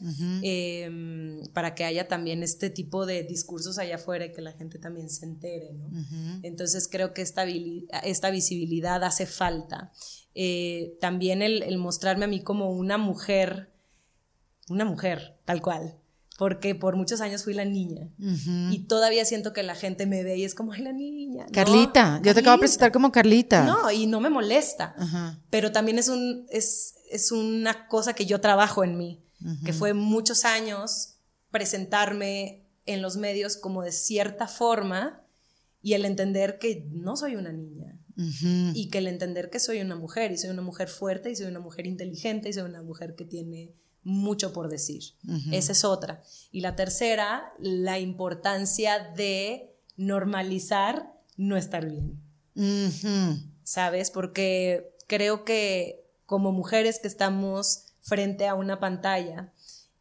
em, 0.41 1.41
para 1.51 1.75
que 1.75 1.83
haya 1.83 2.07
también 2.07 2.43
este 2.43 2.69
tipo 2.69 3.05
de 3.05 3.23
discursos 3.23 3.77
allá 3.77 3.95
afuera 3.95 4.27
y 4.27 4.31
que 4.31 4.41
la 4.41 4.53
gente 4.53 4.79
también 4.79 5.09
se 5.09 5.25
entere, 5.25 5.73
¿no? 5.73 5.89
Entonces, 6.43 6.87
creo 6.87 7.13
que 7.13 7.21
esta, 7.21 7.43
esta 8.05 8.29
visibilidad 8.29 9.03
hace 9.03 9.25
falta. 9.25 9.91
Eh, 10.33 10.95
también 11.01 11.41
el, 11.41 11.61
el 11.61 11.77
mostrarme 11.77 12.23
a 12.23 12.29
mí 12.29 12.39
como 12.41 12.71
una 12.71 12.97
mujer, 12.97 13.73
una 14.69 14.85
mujer, 14.85 15.35
tal 15.43 15.61
cual, 15.61 15.99
porque 16.37 16.75
por 16.75 16.95
muchos 16.95 17.19
años 17.19 17.43
fui 17.43 17.55
la 17.55 17.65
niña 17.65 18.09
y 18.71 18.85
todavía 18.87 19.25
siento 19.25 19.53
que 19.53 19.63
la 19.63 19.73
gente 19.73 20.05
me 20.05 20.23
ve 20.23 20.37
y 20.37 20.43
es 20.43 20.53
como, 20.53 20.71
ay, 20.71 20.83
la 20.83 20.93
niña. 20.93 21.47
Carlita, 21.51 22.21
yo 22.23 22.33
te 22.35 22.41
acabo 22.41 22.57
de 22.57 22.61
presentar 22.61 22.91
como 22.91 23.11
Carlita. 23.11 23.65
No, 23.65 23.91
y 23.91 24.05
no 24.05 24.21
me 24.21 24.29
molesta, 24.29 24.95
pero 25.49 25.71
también 25.71 25.97
es, 25.97 26.07
un, 26.09 26.45
es, 26.49 26.95
es, 27.09 27.31
una 27.31 27.87
cosa 27.87 28.13
que 28.13 28.27
yo 28.27 28.39
trabajo 28.39 28.83
en 28.83 28.97
mí, 28.97 29.23
que 29.65 29.73
fue 29.73 29.93
muchos 29.93 30.45
años 30.45 31.15
presentarme 31.49 32.67
en 32.85 33.01
los 33.01 33.17
medios 33.17 33.57
como 33.57 33.81
de 33.81 33.91
cierta 33.91 34.47
forma 34.47 35.23
y 35.81 35.93
el 35.93 36.05
entender 36.05 36.59
que 36.59 36.87
no 36.91 37.17
soy 37.17 37.35
una 37.35 37.51
niña. 37.51 37.99
Y 38.73 38.89
que 38.89 38.97
el 38.97 39.07
entender 39.07 39.51
que 39.51 39.59
soy 39.59 39.79
una 39.79 39.95
mujer 39.95 40.31
y 40.31 40.37
soy 40.37 40.49
una 40.49 40.63
mujer 40.63 40.87
fuerte 40.87 41.29
y 41.29 41.35
soy 41.35 41.47
una 41.47 41.59
mujer 41.59 41.85
inteligente 41.85 42.49
y 42.49 42.53
soy 42.53 42.63
una 42.63 42.81
mujer 42.81 43.15
que 43.15 43.25
tiene 43.25 43.75
mucho 44.03 44.53
por 44.53 44.69
decir. 44.69 45.03
Esa 45.51 45.71
es 45.71 45.83
otra. 45.83 46.23
Y 46.51 46.61
la 46.61 46.75
tercera, 46.75 47.53
la 47.59 47.99
importancia 47.99 49.11
de 49.15 49.75
normalizar 49.95 51.13
no 51.35 51.57
estar 51.57 51.85
bien. 51.85 52.21
¿Sabes? 53.63 54.11
Porque 54.11 54.95
creo 55.07 55.43
que 55.43 56.03
como 56.25 56.51
mujeres 56.51 56.99
que 56.99 57.07
estamos 57.07 57.93
frente 58.01 58.47
a 58.47 58.55
una 58.55 58.79
pantalla, 58.79 59.51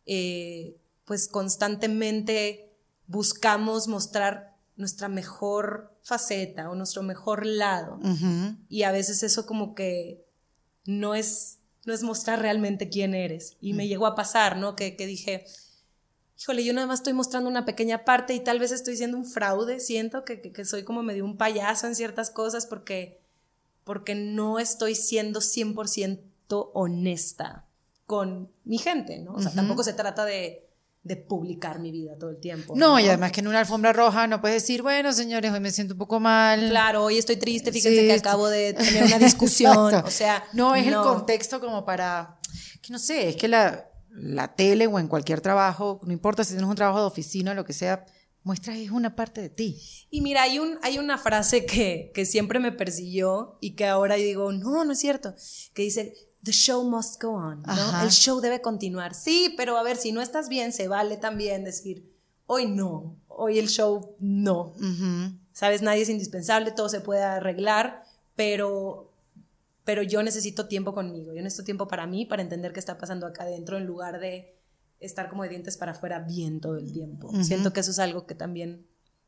eh, 0.06 0.76
pues 1.04 1.28
constantemente 1.28 2.72
buscamos 3.06 3.88
mostrar 3.88 4.56
nuestra 4.76 5.08
mejor 5.08 5.96
faceta 6.02 6.70
o 6.70 6.74
nuestro 6.74 7.02
mejor 7.02 7.46
lado. 7.46 7.98
Y 8.68 8.82
a 8.82 8.92
veces 8.92 9.22
eso 9.22 9.46
como 9.46 9.74
que 9.74 10.24
no 10.84 11.14
es 11.14 11.58
no 11.86 11.94
es 11.94 12.02
mostrar 12.02 12.40
realmente 12.42 12.88
quién 12.88 13.14
eres. 13.14 13.56
Y 13.60 13.72
me 13.72 13.84
mm. 13.84 13.88
llegó 13.88 14.06
a 14.06 14.14
pasar, 14.14 14.58
¿no? 14.58 14.76
Que, 14.76 14.94
dije, 14.98 15.46
híjole, 16.38 16.64
yo 16.64 16.74
nada 16.74 16.86
más 16.86 17.00
estoy 17.00 17.14
mostrando 17.14 17.48
una 17.48 17.64
pequeña 17.64 18.04
parte 18.04 18.34
y 18.34 18.40
tal 18.40 18.58
vez 18.58 18.72
estoy 18.72 18.96
siendo 18.96 19.16
un 19.16 19.24
fraude, 19.24 19.80
siento 19.80 20.24
que, 20.24 20.64
soy 20.64 20.82
como 20.82 21.02
medio 21.02 21.24
un 21.24 21.38
payaso 21.38 21.86
en 21.86 21.94
ciertas 21.94 22.30
cosas 22.30 22.66
porque, 22.66 23.20
porque 23.84 24.14
no 24.14 24.58
estoy 24.58 24.94
siendo 24.96 25.40
100% 25.40 26.70
honesta 26.74 27.64
con 28.06 28.50
mi 28.64 28.78
gente, 28.78 29.18
¿no? 29.18 29.34
O 29.34 29.40
sea, 29.40 29.52
tampoco 29.52 29.82
se 29.82 29.92
trata 29.92 30.24
de 30.24 30.65
de 31.06 31.16
publicar 31.16 31.78
mi 31.78 31.92
vida 31.92 32.18
todo 32.18 32.30
el 32.30 32.40
tiempo. 32.40 32.74
No, 32.76 32.98
y 32.98 33.06
además 33.06 33.30
que 33.30 33.40
en 33.40 33.46
una 33.46 33.60
alfombra 33.60 33.92
roja 33.92 34.26
no 34.26 34.40
puedes 34.40 34.62
decir, 34.62 34.82
bueno, 34.82 35.12
señores, 35.12 35.52
hoy 35.52 35.60
me 35.60 35.70
siento 35.70 35.94
un 35.94 35.98
poco 35.98 36.18
mal. 36.18 36.68
Claro, 36.68 37.04
hoy 37.04 37.18
estoy 37.18 37.36
triste, 37.36 37.70
fíjense 37.70 38.06
que 38.06 38.12
acabo 38.12 38.48
de 38.48 38.72
tener 38.74 39.04
una 39.04 39.18
discusión. 39.18 39.94
o 39.94 40.10
sea, 40.10 40.44
no 40.52 40.74
es 40.74 40.86
el 40.86 40.96
contexto 40.96 41.60
como 41.60 41.84
para, 41.84 42.40
que 42.82 42.92
no 42.92 42.98
sé, 42.98 43.28
es 43.28 43.36
que 43.36 43.46
la, 43.46 43.88
la 44.10 44.54
tele 44.54 44.88
o 44.88 44.98
en 44.98 45.06
cualquier 45.06 45.40
trabajo, 45.40 46.00
no 46.04 46.12
importa 46.12 46.42
si 46.42 46.54
tienes 46.54 46.68
un 46.68 46.74
trabajo 46.74 47.00
de 47.00 47.06
oficina 47.06 47.52
o 47.52 47.54
lo 47.54 47.64
que 47.64 47.72
sea, 47.72 48.04
muestras 48.42 48.76
es 48.76 48.90
una 48.90 49.14
parte 49.14 49.40
de 49.40 49.48
ti. 49.48 49.80
Y 50.10 50.22
mira, 50.22 50.42
hay, 50.42 50.58
un, 50.58 50.78
hay 50.82 50.98
una 50.98 51.18
frase 51.18 51.66
que, 51.66 52.10
que 52.14 52.26
siempre 52.26 52.58
me 52.58 52.72
persiguió 52.72 53.58
y 53.60 53.76
que 53.76 53.86
ahora 53.86 54.16
digo, 54.16 54.52
no, 54.52 54.84
no 54.84 54.92
es 54.92 54.98
cierto, 54.98 55.36
que 55.72 55.82
dice, 55.82 56.14
the 56.46 56.52
show 56.52 56.82
must 56.84 57.20
go 57.20 57.32
on, 57.32 57.60
¿no? 57.66 58.02
El 58.02 58.10
show 58.10 58.40
debe 58.40 58.62
continuar. 58.62 59.14
Sí, 59.14 59.52
pero 59.56 59.76
a 59.76 59.82
ver, 59.82 59.96
si 59.96 60.12
no 60.12 60.22
estás 60.22 60.48
bien, 60.48 60.72
se 60.72 60.86
vale 60.86 61.16
también 61.16 61.64
decir, 61.64 62.08
hoy 62.46 62.66
no, 62.68 63.16
hoy 63.26 63.58
el 63.58 63.68
show 63.68 64.14
no. 64.20 64.72
Sabes, 65.52 65.82
nadie 65.82 66.02
es 66.02 66.08
indispensable, 66.08 66.70
todo 66.70 66.88
se 66.88 67.00
puede 67.00 67.22
arreglar, 67.22 68.04
pero, 68.36 69.12
pero 69.84 70.02
yo 70.02 70.22
necesito 70.22 70.68
tiempo 70.68 70.94
conmigo, 70.94 71.34
yo 71.34 71.42
necesito 71.42 71.64
tiempo 71.64 71.88
para 71.88 72.06
mí, 72.06 72.24
para 72.26 72.42
entender 72.42 72.72
qué 72.72 72.78
está 72.78 72.96
pasando 72.96 73.26
acá 73.26 73.42
adentro, 73.42 73.76
en 73.76 73.84
lugar 73.84 74.20
de 74.20 74.54
estar 75.00 75.28
como 75.28 75.42
de 75.42 75.48
dientes 75.48 75.76
para 75.76 75.92
afuera 75.92 76.20
bien 76.20 76.60
todo 76.60 76.76
el 76.76 76.92
tiempo. 76.92 77.32
Siento 77.42 77.72
que 77.72 77.80
eso 77.80 77.90
es 77.90 77.98
algo 77.98 78.26
que 78.26 78.36
también 78.36 78.86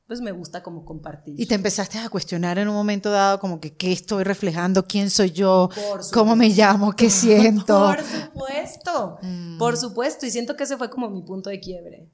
pues 0.09 0.23
me 0.23 0.33
gusta 0.33 0.63
como 0.63 0.87
compartir. 0.87 1.39
Y 1.39 1.45
te 1.45 1.55
empezaste 1.55 1.99
a 1.99 2.09
cuestionar 2.09 2.59
en 2.59 2.67
un 2.69 2.75
momento 2.75 3.11
dado 3.11 3.39
como 3.39 3.61
que 3.61 3.77
qué 3.77 3.93
estoy 3.93 4.25
reflejando, 4.25 4.87
quién 4.87 5.11
soy 5.11 5.33
yo, 5.33 5.69
cómo 6.15 6.35
me 6.35 6.49
llamo, 6.49 6.93
qué 6.93 7.11
siento. 7.11 7.79
Por 7.79 8.03
supuesto, 8.03 9.19
mm. 9.21 9.59
por 9.59 9.77
supuesto. 9.77 10.25
Y 10.25 10.31
siento 10.31 10.57
que 10.57 10.65
ese 10.65 10.79
fue 10.79 10.89
como 10.89 11.11
mi 11.11 11.23
punto 11.23 11.51
de 11.51 11.61
quiebre. 11.61 12.11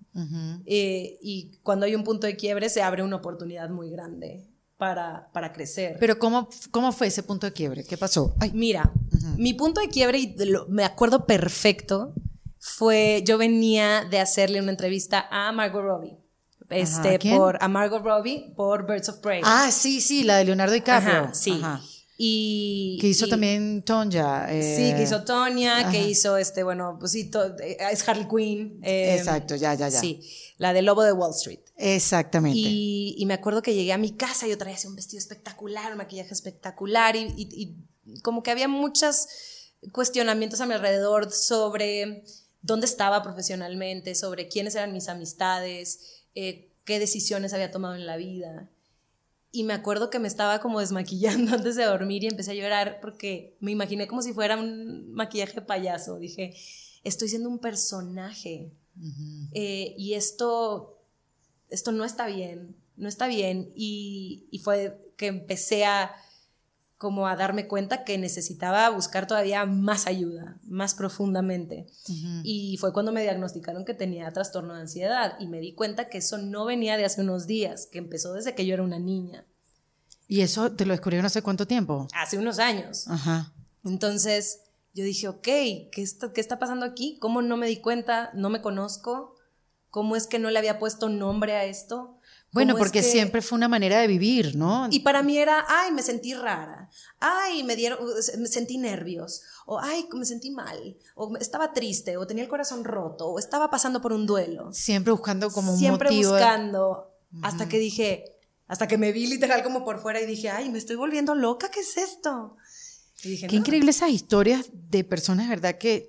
Eh, 0.66 1.18
y 1.22 1.60
cuando 1.62 1.86
hay 1.86 1.94
un 1.94 2.02
punto 2.02 2.26
de 2.26 2.34
quiebre 2.34 2.68
se 2.68 2.82
abre 2.82 3.04
una 3.04 3.16
oportunidad 3.16 3.70
muy 3.70 3.90
grande 3.90 4.44
para, 4.76 5.30
para 5.32 5.52
crecer. 5.52 5.96
Pero 6.00 6.18
¿cómo, 6.18 6.48
¿cómo 6.72 6.90
fue 6.90 7.06
ese 7.06 7.22
punto 7.22 7.46
de 7.46 7.52
quiebre? 7.52 7.84
¿Qué 7.84 7.96
pasó? 7.96 8.34
Ay. 8.40 8.50
Mira, 8.54 8.92
mi 9.36 9.54
punto 9.54 9.80
de 9.80 9.88
quiebre, 9.88 10.18
y 10.18 10.36
me 10.68 10.84
acuerdo 10.84 11.26
perfecto, 11.26 12.12
fue, 12.58 13.22
yo 13.24 13.38
venía 13.38 14.04
de 14.10 14.18
hacerle 14.18 14.60
una 14.60 14.72
entrevista 14.72 15.28
a 15.30 15.52
Margot 15.52 15.82
Robbie 15.82 16.23
este, 16.70 17.18
por 17.36 17.58
a 17.60 17.68
Margot 17.68 18.02
Robbie 18.02 18.52
por 18.56 18.86
Birds 18.86 19.08
of 19.08 19.18
Prey. 19.18 19.40
Ah, 19.44 19.70
sí, 19.70 20.00
sí, 20.00 20.24
la 20.24 20.38
de 20.38 20.44
Leonardo 20.44 20.74
DiCaprio. 20.74 21.30
sí. 21.32 21.60
Y, 22.16 22.96
que 23.00 23.08
hizo 23.08 23.26
y- 23.26 23.30
también 23.30 23.82
Tonja. 23.82 24.46
eh, 24.52 24.76
Sí, 24.76 24.94
que 24.94 25.02
hizo 25.02 25.24
Tonya, 25.24 25.78
ajá. 25.78 25.90
que 25.90 26.06
hizo 26.08 26.36
este, 26.36 26.62
bueno, 26.62 26.96
pues 27.00 27.10
sí, 27.10 27.28
to- 27.28 27.58
eh, 27.58 27.76
es 27.90 28.08
Harley 28.08 28.28
Quinn. 28.28 28.78
eh, 28.84 29.16
Exacto, 29.18 29.56
ya, 29.56 29.74
ya, 29.74 29.88
ya. 29.88 29.98
Sí, 29.98 30.20
la 30.58 30.72
de 30.72 30.82
Lobo 30.82 31.02
de 31.02 31.10
Wall 31.12 31.32
Street. 31.32 31.58
Exactamente. 31.76 32.56
Y, 32.56 33.16
y 33.18 33.26
me 33.26 33.34
acuerdo 33.34 33.62
que 33.62 33.74
llegué 33.74 33.92
a 33.92 33.98
mi 33.98 34.12
casa 34.12 34.46
y 34.46 34.50
yo 34.50 34.58
traía 34.58 34.76
así 34.76 34.86
un 34.86 34.94
vestido 34.94 35.18
espectacular, 35.18 35.90
un 35.90 35.98
maquillaje 35.98 36.32
espectacular 36.32 37.16
y- 37.16 37.34
y 37.36 37.76
como 38.22 38.44
que 38.44 38.52
había 38.52 38.68
muchos 38.68 39.26
cuestionamientos 39.90 40.60
a 40.60 40.66
mi 40.66 40.74
alrededor 40.74 41.32
sobre 41.32 42.22
dónde 42.62 42.86
estaba 42.86 43.22
profesionalmente, 43.24 44.14
sobre 44.14 44.46
quiénes 44.46 44.76
eran 44.76 44.92
mis 44.92 45.08
amistades, 45.08 46.13
eh, 46.34 46.70
qué 46.84 46.98
decisiones 46.98 47.52
había 47.52 47.70
tomado 47.70 47.94
en 47.94 48.06
la 48.06 48.16
vida. 48.16 48.68
Y 49.52 49.64
me 49.64 49.72
acuerdo 49.72 50.10
que 50.10 50.18
me 50.18 50.28
estaba 50.28 50.60
como 50.60 50.80
desmaquillando 50.80 51.52
antes 51.54 51.76
de 51.76 51.84
dormir 51.84 52.24
y 52.24 52.28
empecé 52.28 52.52
a 52.52 52.54
llorar 52.54 52.98
porque 53.00 53.56
me 53.60 53.70
imaginé 53.70 54.06
como 54.06 54.22
si 54.22 54.32
fuera 54.32 54.58
un 54.58 55.12
maquillaje 55.12 55.60
payaso. 55.60 56.18
Dije, 56.18 56.54
estoy 57.04 57.28
siendo 57.28 57.48
un 57.48 57.58
personaje. 57.58 58.72
Eh, 59.52 59.94
y 59.98 60.14
esto, 60.14 61.00
esto 61.68 61.90
no 61.90 62.04
está 62.04 62.26
bien, 62.26 62.76
no 62.96 63.08
está 63.08 63.26
bien. 63.26 63.72
Y, 63.74 64.46
y 64.50 64.58
fue 64.58 65.12
que 65.16 65.26
empecé 65.26 65.84
a 65.84 66.14
como 66.96 67.26
a 67.26 67.36
darme 67.36 67.66
cuenta 67.66 68.04
que 68.04 68.16
necesitaba 68.18 68.88
buscar 68.90 69.26
todavía 69.26 69.66
más 69.66 70.06
ayuda, 70.06 70.58
más 70.64 70.94
profundamente. 70.94 71.86
Y 72.42 72.76
fue 72.78 72.92
cuando 72.92 73.12
me 73.12 73.22
diagnosticaron 73.22 73.84
que 73.84 73.94
tenía 73.94 74.30
trastorno 74.32 74.74
de 74.74 74.82
ansiedad 74.82 75.36
y 75.40 75.46
me 75.48 75.60
di 75.60 75.74
cuenta 75.74 76.08
que 76.08 76.18
eso 76.18 76.38
no 76.38 76.64
venía 76.64 76.96
de 76.96 77.04
hace 77.04 77.20
unos 77.20 77.46
días, 77.46 77.86
que 77.90 77.98
empezó 77.98 78.32
desde 78.32 78.54
que 78.54 78.64
yo 78.66 78.74
era 78.74 78.82
una 78.82 78.98
niña, 78.98 79.44
¿Y 80.26 80.40
eso 80.40 80.72
te 80.72 80.86
lo 80.86 80.92
descubrieron 80.94 81.26
hace 81.26 81.42
cuánto 81.42 81.66
tiempo? 81.66 82.08
hace 82.14 82.38
unos 82.38 82.58
años. 82.58 83.06
Ajá. 83.08 83.52
Entonces 83.84 84.60
yo 84.94 85.04
dije, 85.04 85.28
ok, 85.28 85.42
¿qué 85.42 85.90
está, 85.96 86.32
¿qué 86.32 86.40
está 86.40 86.58
pasando 86.58 86.86
aquí? 86.86 87.18
¿Cómo 87.20 87.42
no 87.42 87.58
me 87.58 87.66
di 87.66 87.76
cuenta? 87.76 88.30
¿No 88.32 88.48
me 88.48 88.62
conozco? 88.62 89.36
¿Cómo 89.90 90.16
es 90.16 90.26
que 90.26 90.38
no 90.38 90.50
le 90.50 90.58
había 90.58 90.78
puesto 90.78 91.08
nombre 91.10 91.52
a 91.54 91.64
esto? 91.64 92.13
Bueno, 92.54 92.72
¿Cómo 92.74 92.84
es 92.84 92.88
porque 92.88 93.00
que- 93.02 93.10
siempre 93.10 93.42
fue 93.42 93.56
una 93.56 93.66
manera 93.68 93.98
de 94.00 94.06
vivir, 94.06 94.54
¿no? 94.56 94.86
Y 94.90 95.00
para 95.00 95.22
mí 95.22 95.36
era, 95.36 95.64
ay, 95.68 95.90
me 95.92 96.02
sentí 96.02 96.32
rara, 96.34 96.88
ay, 97.18 97.64
me 97.64 97.74
dieron, 97.74 97.98
me 98.38 98.46
sentí 98.46 98.78
nervios, 98.78 99.42
o 99.66 99.78
ay, 99.80 100.06
me 100.12 100.24
sentí 100.24 100.50
mal, 100.52 100.96
o 101.16 101.36
estaba 101.36 101.72
triste, 101.72 102.16
o 102.16 102.26
tenía 102.26 102.44
el 102.44 102.48
corazón 102.48 102.84
roto, 102.84 103.26
o 103.26 103.38
estaba 103.40 103.70
pasando 103.70 104.00
por 104.00 104.12
un 104.12 104.24
duelo. 104.24 104.72
Siempre 104.72 105.12
buscando 105.12 105.50
como 105.50 105.72
un 105.72 105.78
Siempre 105.78 106.08
motivo. 106.10 106.32
de- 106.32 106.38
buscando, 106.40 107.10
hasta 107.42 107.68
que 107.68 107.78
dije, 107.78 108.24
hasta 108.68 108.86
que 108.88 108.98
me 108.98 109.10
vi 109.12 109.26
literal 109.26 109.62
como 109.64 109.84
por 109.84 110.00
fuera 110.00 110.20
y 110.20 110.26
dije, 110.26 110.48
ay, 110.48 110.70
me 110.70 110.78
estoy 110.78 110.94
volviendo 110.96 111.34
loca, 111.34 111.70
¿qué 111.72 111.80
es 111.80 111.96
esto? 111.96 112.56
Y 113.24 113.30
dije, 113.30 113.46
Qué 113.48 113.56
"No". 113.56 113.60
increíble 113.60 113.90
esas 113.90 114.10
historias 114.10 114.66
de 114.72 115.02
personas, 115.02 115.48
¿verdad? 115.48 115.76
Que 115.76 116.08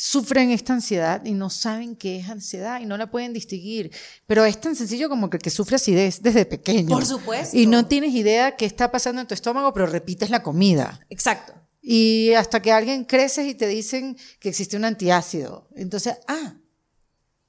sufren 0.00 0.50
esta 0.52 0.74
ansiedad 0.74 1.24
y 1.24 1.32
no 1.32 1.50
saben 1.50 1.96
qué 1.96 2.18
es 2.20 2.28
ansiedad 2.28 2.80
y 2.80 2.86
no 2.86 2.96
la 2.96 3.10
pueden 3.10 3.32
distinguir. 3.32 3.90
Pero 4.28 4.44
es 4.44 4.60
tan 4.60 4.76
sencillo 4.76 5.08
como 5.08 5.28
que, 5.28 5.38
que 5.38 5.50
sufre 5.50 5.74
acidez 5.74 6.22
desde 6.22 6.44
pequeño. 6.46 6.90
Por 6.90 7.04
supuesto. 7.04 7.56
Y 7.56 7.66
no 7.66 7.86
tienes 7.86 8.14
idea 8.14 8.54
qué 8.54 8.64
está 8.64 8.92
pasando 8.92 9.20
en 9.20 9.26
tu 9.26 9.34
estómago, 9.34 9.72
pero 9.72 9.86
repites 9.86 10.30
la 10.30 10.42
comida. 10.44 11.00
Exacto. 11.10 11.52
Y 11.82 12.32
hasta 12.34 12.62
que 12.62 12.70
alguien 12.70 13.04
creces 13.06 13.46
y 13.48 13.54
te 13.56 13.66
dicen 13.66 14.16
que 14.38 14.50
existe 14.50 14.76
un 14.76 14.84
antiácido. 14.84 15.68
Entonces, 15.74 16.14
ah, 16.28 16.54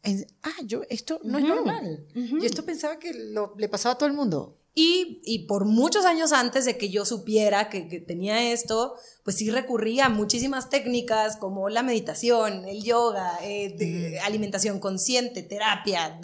en- 0.02 0.26
ah, 0.42 0.50
yo, 0.66 0.82
esto 0.90 1.20
no 1.24 1.38
es 1.38 1.44
normal. 1.44 2.08
Yo 2.16 2.38
esto 2.46 2.66
pensaba 2.66 2.98
que 2.98 3.14
lo- 3.14 3.54
le 3.60 3.70
pasaba 3.70 3.94
a 3.94 3.98
todo 4.00 4.08
el 4.10 4.16
mundo. 4.16 4.59
Y, 4.76 5.22
y 5.26 5.48
por 5.48 5.66
muchos 5.66 6.06
años 6.06 6.32
antes 6.32 6.64
de 6.66 6.78
que 6.78 6.90
yo 6.90 7.04
supiera 7.04 7.70
que, 7.70 7.88
que 7.88 8.00
tenía 8.00 8.52
esto, 8.52 8.96
pues 9.24 9.36
sí 9.38 9.50
recurría 9.50 10.06
a 10.06 10.10
muchísimas 10.10 10.70
técnicas 10.70 11.38
como 11.38 11.70
la 11.70 11.84
meditación, 11.84 12.66
el 12.66 12.84
yoga, 12.84 13.38
eh, 13.42 13.76
de- 13.78 14.20
alimentación 14.22 14.80
consciente, 14.80 15.44
terapia, 15.44 16.22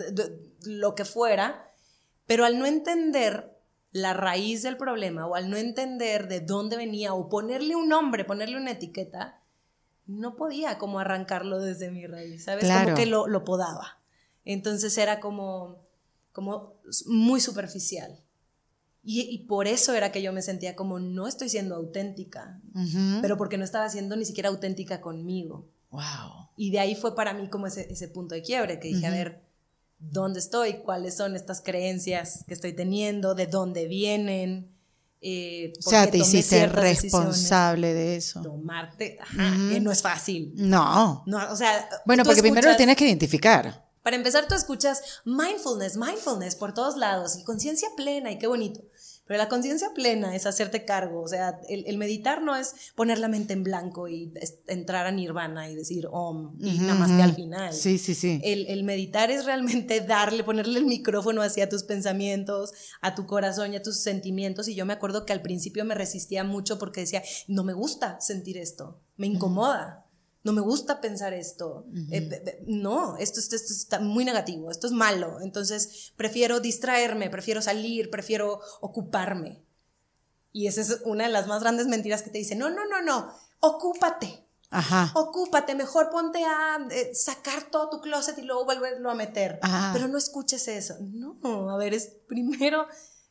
lo 0.63 0.95
que 0.95 1.05
fuera, 1.05 1.69
pero 2.27 2.45
al 2.45 2.57
no 2.59 2.65
entender 2.65 3.51
la 3.91 4.13
raíz 4.13 4.61
del 4.61 4.77
problema 4.77 5.25
o 5.27 5.35
al 5.35 5.49
no 5.49 5.57
entender 5.57 6.27
de 6.27 6.39
dónde 6.39 6.77
venía 6.77 7.13
o 7.13 7.29
ponerle 7.29 7.75
un 7.75 7.89
nombre, 7.89 8.25
ponerle 8.25 8.57
una 8.57 8.71
etiqueta, 8.71 9.41
no 10.05 10.35
podía 10.35 10.77
como 10.77 10.99
arrancarlo 10.99 11.59
desde 11.59 11.89
mi 11.91 12.05
raíz, 12.05 12.43
¿sabes? 12.45 12.65
Claro. 12.65 12.85
Como 12.85 12.95
que 12.97 13.05
lo, 13.05 13.27
lo 13.27 13.43
podaba. 13.43 13.99
Entonces 14.43 14.97
era 14.97 15.19
como, 15.19 15.77
como 16.31 16.75
muy 17.07 17.41
superficial. 17.41 18.21
Y, 19.07 19.21
y 19.21 19.37
por 19.45 19.67
eso 19.67 19.93
era 19.93 20.11
que 20.11 20.21
yo 20.23 20.33
me 20.33 20.41
sentía 20.41 20.75
como 20.75 20.99
no 20.99 21.27
estoy 21.27 21.47
siendo 21.47 21.75
auténtica, 21.75 22.59
pero 23.21 23.37
porque 23.37 23.57
no 23.57 23.63
estaba 23.63 23.87
siendo 23.89 24.15
ni 24.15 24.25
siquiera 24.25 24.49
auténtica 24.49 24.99
conmigo. 24.99 25.67
wow. 25.91 26.49
Y 26.57 26.71
de 26.71 26.79
ahí 26.79 26.95
fue 26.95 27.15
para 27.15 27.33
mí 27.33 27.47
como 27.49 27.67
ese, 27.67 27.85
ese 27.91 28.07
punto 28.07 28.33
de 28.33 28.41
quiebre, 28.41 28.79
que 28.79 28.87
dije, 28.87 29.05
a 29.05 29.11
ver, 29.11 29.41
¿dónde 29.99 30.39
estoy? 30.39 30.75
¿Cuáles 30.77 31.15
son 31.17 31.35
estas 31.35 31.61
creencias 31.61 32.45
que 32.47 32.53
estoy 32.53 32.73
teniendo? 32.73 33.35
¿De 33.35 33.45
dónde 33.45 33.87
vienen? 33.87 34.71
Eh, 35.21 35.73
O 35.79 35.83
¿por 35.83 35.91
sea, 35.91 36.09
te 36.09 36.17
hiciste 36.17 36.65
responsable 36.67 37.93
de 37.93 38.15
eso. 38.15 38.41
Tomarte, 38.41 39.17
ajá, 39.21 39.53
que 39.71 39.79
no 39.79 39.91
es 39.91 40.01
fácil. 40.01 40.53
No. 40.55 41.23
No, 41.25 41.51
o 41.51 41.55
sea, 41.55 41.87
Bueno, 42.05 42.23
porque 42.23 42.41
primero 42.41 42.69
lo 42.71 42.77
tienes 42.77 42.95
que 42.95 43.05
identificar. 43.05 43.83
Para 44.03 44.15
empezar, 44.17 44.47
tú 44.47 44.53
escuchas 44.53 45.01
mindfulness, 45.25 45.97
mindfulness 45.97 46.55
por 46.55 46.73
todos 46.75 46.95
lados 46.95 47.37
y 47.39 47.43
conciencia 47.43 47.87
plena 47.97 48.31
y 48.31 48.37
qué 48.37 48.45
bonito. 48.45 48.81
Pero 49.27 49.39
la 49.39 49.49
conciencia 49.49 49.89
plena 49.95 50.35
es 50.35 50.45
hacerte 50.45 50.85
cargo, 50.85 51.21
o 51.21 51.27
sea, 51.27 51.59
el, 51.67 51.83
el 51.87 51.97
meditar 51.97 52.43
no 52.43 52.55
es 52.55 52.75
poner 52.95 53.17
la 53.17 53.27
mente 53.27 53.53
en 53.53 53.63
blanco 53.63 54.07
y 54.07 54.31
es- 54.35 54.59
entrar 54.67 55.07
a 55.07 55.11
nirvana 55.11 55.67
y 55.69 55.75
decir 55.75 56.07
om 56.11 56.55
y 56.59 56.77
namaste 56.79 57.15
ujú. 57.15 57.23
al 57.23 57.33
final. 57.35 57.73
Sí, 57.73 57.97
sí, 57.97 58.13
sí. 58.13 58.39
El, 58.43 58.67
el 58.67 58.83
meditar 58.83 59.31
es 59.31 59.45
realmente 59.45 59.99
darle, 60.07 60.43
ponerle 60.43 60.77
el 60.79 60.85
micrófono 60.85 61.41
hacia 61.41 61.67
tus 61.69 61.83
pensamientos, 61.83 62.71
a 63.01 63.15
tu 63.15 63.25
corazón 63.25 63.73
y 63.73 63.77
a 63.77 63.81
tus 63.81 63.97
sentimientos. 63.97 64.67
Y 64.67 64.75
yo 64.75 64.85
me 64.85 64.93
acuerdo 64.93 65.25
que 65.25 65.33
al 65.33 65.41
principio 65.41 65.85
me 65.85 65.95
resistía 65.95 66.43
mucho 66.43 66.77
porque 66.77 67.01
decía, 67.01 67.23
no 67.47 67.63
me 67.63 67.73
gusta 67.73 68.21
sentir 68.21 68.57
esto, 68.57 68.99
me 69.17 69.27
incomoda. 69.27 70.04
No 70.45 70.53
me 70.53 70.61
gusta 70.61 71.01
pensar 71.01 71.33
esto. 71.33 71.87
Eh, 72.11 72.63
no, 72.67 73.17
esto, 73.17 73.39
esto, 73.39 73.55
esto 73.55 73.73
está 73.73 73.99
muy 73.99 74.23
negativo, 74.23 74.69
esto 74.69 74.85
es 74.85 74.93
malo. 74.93 75.41
Entonces 75.41 76.13
prefiero 76.15 76.59
distraerme, 76.59 77.31
prefiero 77.31 77.63
salir, 77.63 78.11
prefiero 78.11 78.61
ocuparme. 78.79 79.65
Y 80.51 80.67
esa 80.67 80.81
es 80.81 81.01
una 81.03 81.23
de 81.23 81.31
las 81.31 81.47
más 81.47 81.61
grandes 81.61 81.87
mentiras 81.87 82.21
que 82.21 82.29
te 82.29 82.37
dicen, 82.37 82.59
no, 82.59 82.69
no, 82.69 82.85
no, 82.85 83.01
no, 83.01 83.33
ocúpate. 83.59 84.45
Ajá. 84.69 85.11
Ocúpate, 85.15 85.73
mejor 85.73 86.11
ponte 86.11 86.43
a 86.43 86.77
eh, 86.91 87.15
sacar 87.15 87.63
todo 87.71 87.89
tu 87.89 88.01
closet 88.01 88.37
y 88.37 88.43
luego 88.43 88.65
volverlo 88.65 89.09
a 89.09 89.15
meter. 89.15 89.57
Ah. 89.63 89.89
Pero 89.95 90.07
no 90.07 90.19
escuches 90.19 90.67
eso. 90.67 90.95
No, 91.01 91.71
a 91.71 91.77
ver, 91.77 91.95
es 91.95 92.19
primero 92.27 92.85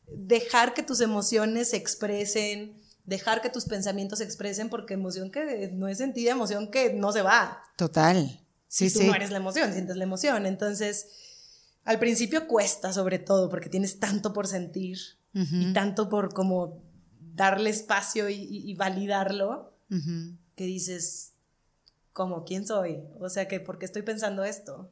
dejar 0.09 0.75
que 0.75 0.83
tus 0.83 1.01
emociones 1.01 1.71
se 1.71 1.77
expresen, 1.77 2.83
dejar 3.05 3.43
que 3.43 3.51
tus 3.51 3.65
pensamientos 3.67 4.19
se 4.19 4.25
expresen, 4.25 4.69
porque 4.71 4.95
emoción 4.95 5.31
que 5.31 5.69
no 5.73 5.89
es 5.89 5.99
sentida, 5.99 6.33
emoción 6.33 6.71
que 6.71 6.93
no 6.95 7.13
se 7.13 7.23
va. 7.23 7.63
Total. 7.77 8.41
Sí, 8.69 8.87
y 8.87 8.91
tú 8.93 9.01
sí. 9.01 9.07
no 9.07 9.15
eres 9.15 9.31
la 9.31 9.37
emoción, 9.39 9.73
sientes 9.73 9.97
la 9.97 10.05
emoción. 10.05 10.47
Entonces, 10.47 11.07
al 11.85 11.99
principio 11.99 12.47
cuesta 12.49 12.93
sobre 12.93 13.19
todo, 13.19 13.49
porque 13.51 13.69
tienes 13.69 14.01
tanto 14.01 14.33
por 14.33 14.47
sentir 14.47 14.99
y 15.33 15.73
tanto 15.73 16.09
por 16.09 16.33
como 16.33 16.83
darle 17.35 17.71
espacio 17.71 18.29
y, 18.29 18.35
y- 18.37 18.71
y 18.71 18.75
validarlo 18.75 19.75
que 20.57 20.65
dices, 20.65 21.33
¿cómo? 22.13 22.45
¿Quién 22.45 22.67
soy? 22.67 23.01
O 23.21 23.29
sea, 23.29 23.47
que 23.49 23.59
¿por 23.61 23.79
qué 23.79 23.85
estoy 23.87 24.03
pensando 24.03 24.45
esto? 24.45 24.91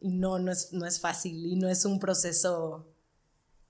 Y 0.00 0.10
no, 0.10 0.38
no 0.38 0.50
es, 0.52 0.72
no 0.72 0.86
es 0.86 0.98
fácil 1.00 1.44
y 1.46 1.56
no 1.56 1.68
es 1.68 1.84
un 1.84 1.98
proceso 2.00 2.88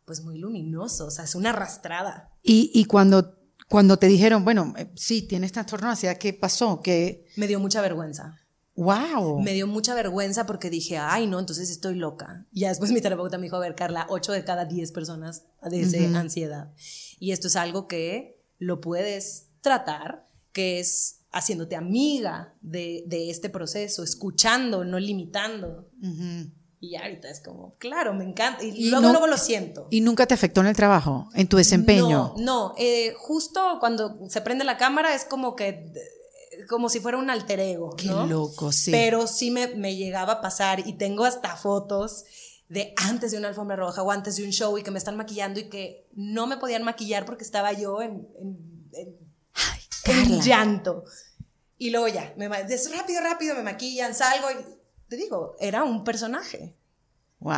pues 0.04 0.22
muy 0.22 0.38
luminoso, 0.38 1.06
o 1.06 1.10
sea, 1.10 1.24
es 1.24 1.34
una 1.34 1.50
arrastrada. 1.50 2.30
Y, 2.42 2.70
y 2.74 2.84
cuando, 2.86 3.38
cuando 3.68 3.98
te 3.98 4.06
dijeron, 4.06 4.44
bueno, 4.44 4.74
eh, 4.76 4.90
sí, 4.96 5.22
tienes 5.22 5.52
trastorno 5.52 5.86
de 5.86 5.92
ansiedad, 5.92 6.18
¿qué 6.18 6.32
pasó? 6.32 6.80
¿Qué? 6.82 7.26
Me 7.36 7.46
dio 7.46 7.60
mucha 7.60 7.80
vergüenza. 7.80 8.38
¡Wow! 8.74 9.40
Me 9.40 9.52
dio 9.52 9.66
mucha 9.66 9.94
vergüenza 9.94 10.46
porque 10.46 10.70
dije, 10.70 10.96
ay, 10.96 11.26
no, 11.26 11.38
entonces 11.38 11.70
estoy 11.70 11.94
loca. 11.94 12.46
Y 12.52 12.60
ya 12.60 12.70
después 12.70 12.90
mi 12.90 13.00
terapeuta 13.00 13.36
me 13.36 13.44
dijo, 13.44 13.56
a 13.56 13.60
ver, 13.60 13.74
Carla, 13.74 14.06
8 14.08 14.32
de 14.32 14.44
cada 14.44 14.64
10 14.64 14.92
personas 14.92 15.44
padece 15.60 16.06
ansiedad. 16.06 16.72
Y 17.18 17.32
esto 17.32 17.48
es 17.48 17.56
algo 17.56 17.86
que 17.86 18.40
lo 18.58 18.80
puedes 18.80 19.48
tratar, 19.60 20.26
que 20.52 20.80
es 20.80 21.20
haciéndote 21.32 21.76
amiga 21.76 22.54
de, 22.62 23.04
de 23.06 23.30
este 23.30 23.50
proceso, 23.50 24.02
escuchando, 24.02 24.84
no 24.84 24.98
limitando. 24.98 25.90
Ujú. 26.02 26.50
Y 26.84 26.90
ya 26.90 27.02
ahorita 27.02 27.30
es 27.30 27.40
como, 27.40 27.76
claro, 27.78 28.12
me 28.12 28.24
encanta. 28.24 28.64
Y, 28.64 28.70
Y 28.70 28.90
luego, 28.90 29.06
no- 29.06 29.12
luego 29.12 29.28
lo 29.28 29.38
siento. 29.38 29.86
¿Y 29.88 30.00
nunca 30.00 30.26
te 30.26 30.34
afectó 30.34 30.62
en 30.62 30.66
el 30.66 30.74
trabajo, 30.74 31.28
en 31.34 31.46
tu 31.46 31.56
desempeño? 31.56 32.34
No, 32.36 32.42
no, 32.42 32.74
eh, 32.76 33.14
justo 33.16 33.76
cuando 33.78 34.18
se 34.28 34.40
prende 34.40 34.64
la 34.64 34.76
cámara 34.78 35.14
es 35.14 35.24
como 35.24 35.54
que, 35.54 35.68
eh, 35.68 36.66
como 36.68 36.88
si 36.88 36.98
fuera 36.98 37.18
un 37.18 37.30
alter 37.30 37.60
ego, 37.60 37.90
Qué 37.96 38.08
¿no? 38.08 38.26
loco, 38.26 38.72
sí. 38.72 38.90
Pero 38.90 39.28
sí 39.28 39.52
me, 39.52 39.68
me 39.68 39.94
llegaba 39.94 40.32
a 40.34 40.40
pasar 40.40 40.84
y 40.84 40.94
tengo 40.94 41.24
hasta 41.24 41.54
fotos 41.54 42.24
de 42.68 42.94
antes 42.96 43.30
de 43.30 43.38
una 43.38 43.46
alfombra 43.46 43.76
roja 43.76 44.02
o 44.02 44.10
antes 44.10 44.34
de 44.34 44.44
un 44.44 44.50
show 44.50 44.76
y 44.76 44.82
que 44.82 44.90
me 44.90 44.98
están 44.98 45.16
maquillando 45.16 45.60
y 45.60 45.68
que 45.68 46.08
no 46.14 46.48
me 46.48 46.56
podían 46.56 46.82
maquillar 46.82 47.24
porque 47.26 47.44
estaba 47.44 47.72
yo 47.74 48.02
en, 48.02 48.26
en, 48.40 48.88
en, 48.94 49.18
en 50.06 50.40
llanto. 50.42 51.04
Y 51.78 51.90
luego 51.90 52.08
ya, 52.08 52.34
me, 52.36 52.48
rápido, 52.48 53.20
rápido, 53.22 53.54
me 53.54 53.62
maquillan, 53.62 54.14
salgo 54.16 54.48
y 54.50 54.81
te 55.12 55.18
digo, 55.18 55.56
era 55.60 55.84
un 55.84 56.04
personaje. 56.04 56.74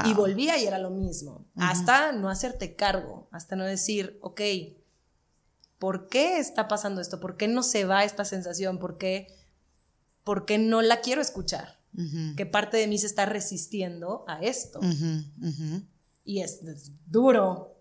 Y 0.06 0.14
volvía 0.14 0.58
y 0.58 0.66
era 0.66 0.78
lo 0.78 0.90
mismo. 0.90 1.46
Hasta 1.54 2.10
no 2.10 2.28
hacerte 2.28 2.74
cargo, 2.74 3.28
hasta 3.30 3.54
no 3.54 3.64
decir, 3.64 4.18
ok, 4.22 4.40
¿por 5.78 6.08
qué 6.08 6.38
está 6.40 6.66
pasando 6.66 7.00
esto? 7.00 7.20
¿Por 7.20 7.36
qué 7.36 7.46
no 7.46 7.62
se 7.62 7.84
va 7.84 8.02
esta 8.02 8.24
sensación? 8.24 8.80
¿Por 8.80 8.98
qué, 8.98 9.28
por 10.24 10.46
qué 10.46 10.58
no 10.58 10.82
la 10.82 11.00
quiero 11.00 11.20
escuchar? 11.20 11.78
¿Qué 12.36 12.44
parte 12.44 12.76
de 12.76 12.88
mí 12.88 12.98
se 12.98 13.06
está 13.06 13.24
resistiendo 13.24 14.24
a 14.26 14.40
esto? 14.40 14.80
Y 16.24 16.40
es, 16.40 16.60
duro, 17.06 17.78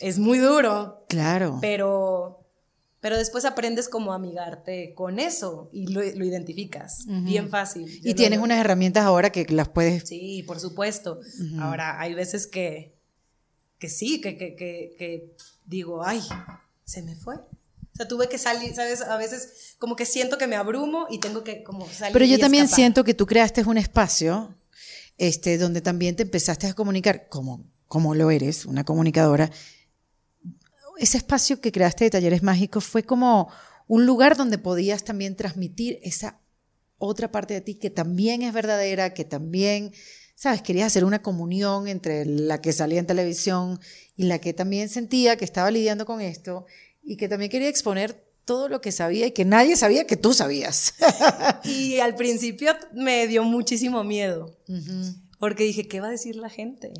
es 0.00 0.18
muy 0.18 0.38
duro. 0.38 1.04
Claro. 1.08 1.58
Pero 1.60 2.45
pero 3.00 3.16
después 3.16 3.44
aprendes 3.44 3.88
como 3.88 4.12
a 4.12 4.16
amigarte 4.16 4.94
con 4.94 5.18
eso 5.18 5.68
y 5.72 5.88
lo, 5.88 6.02
identificas. 6.02 7.04
Bien 7.06 7.48
fácil. 7.48 8.00
Y 8.02 8.14
tienes 8.14 8.38
unas 8.38 8.58
herramientas 8.58 9.04
ahora 9.04 9.30
que 9.30 9.46
las 9.50 9.68
puedes... 9.68 10.08
Sí, 10.08 10.42
por 10.46 10.58
supuesto. 10.60 11.20
Ahora, 11.60 12.00
hay 12.00 12.14
veces 12.14 12.46
que, 12.46 12.96
que 13.78 13.88
sí, 13.88 14.20
que, 14.20 14.36
que, 14.36 14.56
que, 14.56 15.36
digo, 15.66 16.04
ay, 16.04 16.20
se 16.84 17.02
me 17.02 17.14
fue. 17.14 17.36
O 17.36 17.96
sea, 17.96 18.08
tuve 18.08 18.28
que 18.28 18.38
salir, 18.38 18.74
¿sabes? 18.74 19.02
A 19.02 19.16
veces 19.16 19.76
como 19.78 19.96
que 19.96 20.04
siento 20.04 20.36
que 20.36 20.46
me 20.46 20.56
abrumo 20.56 21.06
y 21.10 21.18
tengo 21.18 21.44
que 21.44 21.62
como 21.62 21.86
salir. 21.88 22.12
Pero 22.12 22.24
yo 22.24 22.38
también 22.38 22.68
siento 22.68 23.04
que 23.04 23.14
tú 23.14 23.26
creaste 23.26 23.62
un 23.62 23.78
espacio 23.78 24.54
este, 25.18 25.58
donde 25.58 25.80
también 25.80 26.16
te 26.16 26.24
empezaste 26.24 26.66
a 26.66 26.74
comunicar 26.74 27.28
como, 27.28 27.64
como 27.88 28.14
lo 28.14 28.30
eres, 28.30 28.66
una 28.66 28.84
comunicadora, 28.84 29.50
ese 30.98 31.18
espacio 31.18 31.60
que 31.60 31.72
creaste 31.72 32.04
de 32.04 32.10
talleres 32.10 32.42
mágicos 32.42 32.84
fue 32.84 33.02
como 33.02 33.50
un 33.86 34.06
lugar 34.06 34.36
donde 34.36 34.58
podías 34.58 35.04
también 35.04 35.36
transmitir 35.36 35.98
esa 36.02 36.40
otra 36.98 37.30
parte 37.30 37.54
de 37.54 37.60
ti 37.60 37.74
que 37.74 37.90
también 37.90 38.42
es 38.42 38.52
verdadera, 38.52 39.12
que 39.12 39.24
también, 39.24 39.92
sabes, 40.34 40.62
querías 40.62 40.86
hacer 40.86 41.04
una 41.04 41.22
comunión 41.22 41.88
entre 41.88 42.24
la 42.24 42.60
que 42.60 42.72
salía 42.72 42.98
en 42.98 43.06
televisión 43.06 43.78
y 44.16 44.24
la 44.24 44.38
que 44.38 44.54
también 44.54 44.88
sentía 44.88 45.36
que 45.36 45.44
estaba 45.44 45.70
lidiando 45.70 46.06
con 46.06 46.20
esto 46.20 46.66
y 47.02 47.16
que 47.16 47.28
también 47.28 47.50
quería 47.50 47.68
exponer 47.68 48.24
todo 48.44 48.68
lo 48.68 48.80
que 48.80 48.92
sabía 48.92 49.26
y 49.26 49.32
que 49.32 49.44
nadie 49.44 49.76
sabía 49.76 50.06
que 50.06 50.16
tú 50.16 50.32
sabías. 50.32 50.94
y 51.64 51.98
al 51.98 52.14
principio 52.14 52.72
me 52.94 53.26
dio 53.26 53.44
muchísimo 53.44 54.04
miedo, 54.04 54.56
porque 55.38 55.64
dije, 55.64 55.86
¿qué 55.86 56.00
va 56.00 56.08
a 56.08 56.12
decir 56.12 56.36
la 56.36 56.48
gente? 56.48 56.92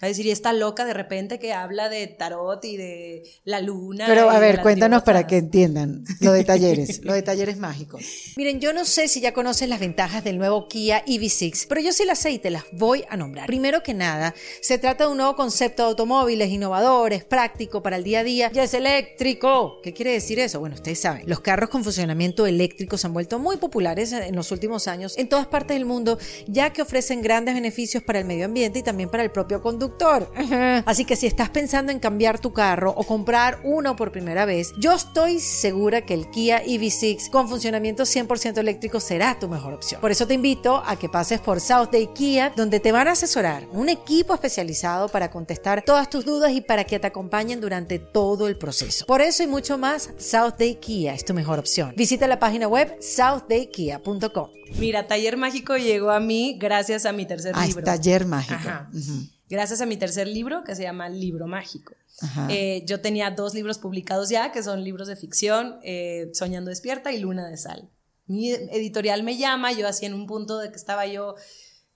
A 0.00 0.06
decir, 0.06 0.26
y 0.26 0.30
está 0.30 0.52
loca 0.52 0.86
de 0.86 0.94
repente 0.94 1.38
que 1.38 1.52
habla 1.52 1.90
de 1.90 2.06
tarot 2.06 2.64
y 2.64 2.76
de 2.76 3.22
la 3.44 3.60
luna. 3.60 4.06
Pero 4.06 4.30
a 4.30 4.38
ver, 4.38 4.62
cuéntanos 4.62 5.02
para 5.02 5.26
que 5.26 5.36
entiendan 5.36 6.04
lo 6.20 6.32
de 6.32 6.44
talleres, 6.44 7.04
lo 7.04 7.12
de 7.12 7.22
talleres 7.22 7.58
mágicos. 7.58 8.02
Miren, 8.36 8.60
yo 8.60 8.72
no 8.72 8.86
sé 8.86 9.08
si 9.08 9.20
ya 9.20 9.34
conocen 9.34 9.68
las 9.68 9.78
ventajas 9.78 10.24
del 10.24 10.38
nuevo 10.38 10.68
Kia 10.68 11.04
EV6, 11.04 11.66
pero 11.68 11.82
yo 11.82 11.92
sí 11.92 12.06
las 12.06 12.18
sé 12.18 12.30
y 12.30 12.38
te 12.38 12.50
las 12.50 12.64
voy 12.72 13.04
a 13.10 13.16
nombrar. 13.16 13.46
Primero 13.46 13.82
que 13.82 13.92
nada, 13.92 14.34
se 14.62 14.78
trata 14.78 15.04
de 15.04 15.10
un 15.10 15.18
nuevo 15.18 15.36
concepto 15.36 15.82
de 15.82 15.90
automóviles 15.90 16.48
innovadores, 16.48 17.24
práctico 17.24 17.82
para 17.82 17.96
el 17.96 18.04
día 18.04 18.20
a 18.20 18.24
día. 18.24 18.50
Ya 18.52 18.62
es 18.62 18.72
eléctrico. 18.72 19.80
¿Qué 19.82 19.92
quiere 19.92 20.12
decir 20.12 20.38
eso? 20.38 20.60
Bueno, 20.60 20.76
ustedes 20.76 21.00
saben, 21.00 21.24
los 21.26 21.40
carros 21.40 21.68
con 21.68 21.84
funcionamiento 21.84 22.46
eléctrico 22.46 22.96
se 22.96 23.06
han 23.06 23.12
vuelto 23.12 23.38
muy 23.38 23.58
populares 23.58 24.12
en 24.12 24.34
los 24.34 24.50
últimos 24.50 24.88
años 24.88 25.18
en 25.18 25.28
todas 25.28 25.46
partes 25.46 25.76
del 25.76 25.84
mundo, 25.84 26.18
ya 26.46 26.72
que 26.72 26.80
ofrecen 26.80 27.20
grandes 27.20 27.54
beneficios 27.54 28.02
para 28.02 28.18
el 28.18 28.24
medio 28.24 28.46
ambiente 28.46 28.78
y 28.78 28.82
también 28.82 29.10
para 29.10 29.22
el 29.22 29.30
propio 29.30 29.60
conductor 29.60 29.89
Así 30.86 31.04
que 31.04 31.16
si 31.16 31.26
estás 31.26 31.50
pensando 31.50 31.92
en 31.92 31.98
cambiar 31.98 32.38
tu 32.38 32.52
carro 32.52 32.92
o 32.96 33.04
comprar 33.04 33.60
uno 33.64 33.96
por 33.96 34.12
primera 34.12 34.44
vez, 34.44 34.72
yo 34.78 34.92
estoy 34.92 35.40
segura 35.40 36.02
que 36.02 36.14
el 36.14 36.30
Kia 36.30 36.64
EV6 36.64 37.30
con 37.30 37.48
funcionamiento 37.48 38.04
100% 38.04 38.58
eléctrico 38.58 39.00
será 39.00 39.38
tu 39.38 39.48
mejor 39.48 39.74
opción. 39.74 40.00
Por 40.00 40.10
eso 40.10 40.26
te 40.26 40.34
invito 40.34 40.82
a 40.84 40.96
que 40.96 41.08
pases 41.08 41.40
por 41.40 41.60
South 41.60 41.90
Day 41.92 42.08
Kia, 42.14 42.52
donde 42.56 42.80
te 42.80 42.92
van 42.92 43.08
a 43.08 43.12
asesorar 43.12 43.66
un 43.72 43.88
equipo 43.88 44.34
especializado 44.34 45.08
para 45.08 45.30
contestar 45.30 45.82
todas 45.82 46.08
tus 46.08 46.24
dudas 46.24 46.52
y 46.52 46.60
para 46.60 46.84
que 46.84 46.98
te 46.98 47.06
acompañen 47.06 47.60
durante 47.60 47.98
todo 47.98 48.48
el 48.48 48.56
proceso. 48.56 49.06
Por 49.06 49.20
eso 49.20 49.42
y 49.42 49.46
mucho 49.46 49.78
más, 49.78 50.10
South 50.18 50.54
Day 50.58 50.76
Kia 50.76 51.14
es 51.14 51.24
tu 51.24 51.34
mejor 51.34 51.58
opción. 51.58 51.94
Visita 51.96 52.26
la 52.26 52.38
página 52.38 52.68
web 52.68 52.96
southdaykia.com. 53.00 54.50
Mira, 54.78 55.06
Taller 55.06 55.36
Mágico 55.36 55.76
llegó 55.76 56.10
a 56.10 56.20
mí 56.20 56.56
gracias 56.58 57.04
a 57.06 57.12
mi 57.12 57.26
tercer 57.26 57.52
ah, 57.56 57.66
libro. 57.66 57.84
Taller 57.84 58.24
Mágico 58.24 58.58
gracias 59.50 59.80
a 59.80 59.86
mi 59.86 59.96
tercer 59.96 60.28
libro 60.28 60.64
que 60.64 60.74
se 60.74 60.84
llama 60.84 61.08
Libro 61.08 61.46
Mágico. 61.46 61.94
Eh, 62.48 62.84
yo 62.86 63.00
tenía 63.00 63.30
dos 63.30 63.52
libros 63.52 63.78
publicados 63.78 64.28
ya, 64.30 64.52
que 64.52 64.62
son 64.62 64.84
libros 64.84 65.08
de 65.08 65.16
ficción, 65.16 65.80
eh, 65.82 66.30
Soñando 66.32 66.70
Despierta 66.70 67.12
y 67.12 67.18
Luna 67.18 67.48
de 67.48 67.56
Sal. 67.56 67.90
Mi 68.26 68.52
editorial 68.52 69.22
me 69.22 69.36
llama, 69.36 69.72
yo 69.72 69.88
así 69.88 70.06
en 70.06 70.14
un 70.14 70.26
punto 70.26 70.58
de 70.58 70.70
que 70.70 70.76
estaba 70.76 71.06
yo 71.06 71.34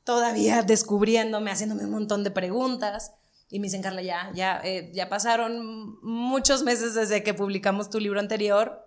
todavía 0.02 0.62
descubriéndome, 0.62 1.50
haciéndome 1.50 1.84
un 1.84 1.92
montón 1.92 2.24
de 2.24 2.30
preguntas. 2.30 3.12
Y 3.50 3.60
me 3.60 3.68
dicen, 3.68 3.82
Carla, 3.82 4.02
ya, 4.02 4.32
ya, 4.34 4.60
eh, 4.64 4.90
ya 4.92 5.08
pasaron 5.08 5.98
muchos 6.02 6.64
meses 6.64 6.94
desde 6.94 7.22
que 7.22 7.34
publicamos 7.34 7.88
tu 7.88 8.00
libro 8.00 8.18
anterior, 8.18 8.84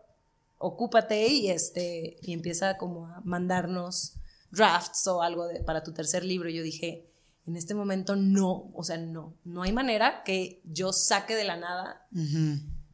ocúpate 0.58 1.28
y, 1.28 1.50
este, 1.52 2.18
y 2.22 2.34
empieza 2.34 2.78
como 2.78 3.08
a 3.08 3.22
mandarnos 3.24 4.16
drafts 4.52 5.08
o 5.08 5.22
algo 5.22 5.48
de, 5.48 5.62
para 5.62 5.84
tu 5.84 5.94
tercer 5.94 6.26
libro. 6.26 6.50
Y 6.50 6.56
yo 6.56 6.64
dije, 6.64 7.08
en 7.48 7.56
este 7.56 7.74
momento 7.74 8.16
no, 8.16 8.70
o 8.74 8.84
sea, 8.84 8.98
no, 8.98 9.34
no 9.46 9.64
hay 9.64 9.72
manera 9.72 10.22
que 10.26 10.62
yo 10.66 10.92
saque 10.92 11.34
de 11.36 11.46
la 11.46 11.56
nada 11.56 12.06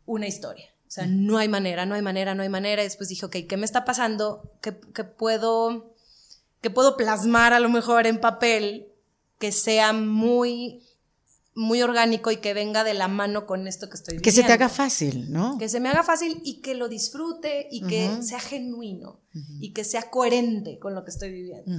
una 0.06 0.28
historia. 0.28 0.66
O 0.88 0.92
sea, 0.94 1.08
no 1.08 1.40
hay 1.40 1.48
manera, 1.48 1.88
no 1.88 1.96
hay 1.96 2.04
manera, 2.04 2.36
no 2.36 2.44
hay 2.44 2.50
manera. 2.50 2.84
Y 2.84 2.86
después 2.86 3.10
dije, 3.10 3.26
ok, 3.26 3.36
¿qué 3.50 3.58
me 3.58 3.66
está 3.66 3.84
pasando? 3.84 4.52
¿Qué, 4.62 4.72
puedo, 4.72 5.96
qué 6.62 6.70
puedo 6.70 6.96
plasmar 6.98 7.52
a 7.54 7.60
lo 7.60 7.70
mejor 7.70 8.06
en 8.06 8.20
papel 8.20 8.90
que 9.40 9.52
sea 9.52 9.92
muy, 9.92 10.84
muy 11.56 11.82
orgánico 11.82 12.30
y 12.30 12.38
que 12.38 12.54
venga 12.54 12.84
de 12.84 12.94
la 12.94 13.08
mano 13.08 13.48
con 13.48 13.68
esto 13.68 13.90
que 13.90 13.96
estoy 13.96 14.18
viviendo? 14.18 14.24
Que 14.24 14.32
se 14.32 14.44
te 14.44 14.54
haga 14.54 14.70
fácil, 14.70 15.32
¿no? 15.32 15.58
Que 15.58 15.68
se 15.68 15.80
me 15.80 15.90
haga 15.90 16.04
fácil 16.04 16.42
y 16.46 16.62
que 16.62 16.76
lo 16.76 16.90
disfrute 16.90 17.68
y 17.72 17.82
que 17.88 18.22
sea 18.22 18.40
genuino 18.40 19.20
y 19.60 19.74
que 19.74 19.84
sea 19.84 20.12
coherente 20.12 20.78
con 20.78 20.94
lo 20.94 21.04
que 21.04 21.10
estoy 21.10 21.32
viviendo. 21.32 21.72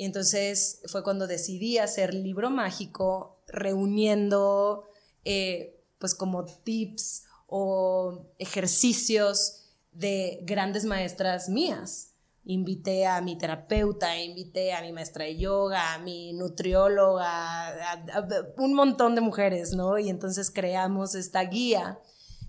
Y 0.00 0.06
entonces 0.06 0.80
fue 0.86 1.02
cuando 1.02 1.26
decidí 1.26 1.76
hacer 1.76 2.14
libro 2.14 2.48
mágico, 2.48 3.42
reuniendo 3.46 4.88
eh, 5.26 5.78
pues 5.98 6.14
como 6.14 6.46
tips 6.46 7.24
o 7.46 8.32
ejercicios 8.38 9.66
de 9.92 10.38
grandes 10.44 10.86
maestras 10.86 11.50
mías. 11.50 12.14
Invité 12.46 13.06
a 13.06 13.20
mi 13.20 13.36
terapeuta, 13.36 14.18
invité 14.18 14.72
a 14.72 14.80
mi 14.80 14.90
maestra 14.90 15.26
de 15.26 15.36
yoga, 15.36 15.92
a 15.92 15.98
mi 15.98 16.32
nutrióloga, 16.32 17.68
a, 17.68 18.26
un 18.56 18.72
montón 18.72 19.14
de 19.14 19.20
mujeres, 19.20 19.74
¿no? 19.74 19.98
Y 19.98 20.08
entonces 20.08 20.50
creamos 20.50 21.14
esta 21.14 21.42
guía 21.42 21.98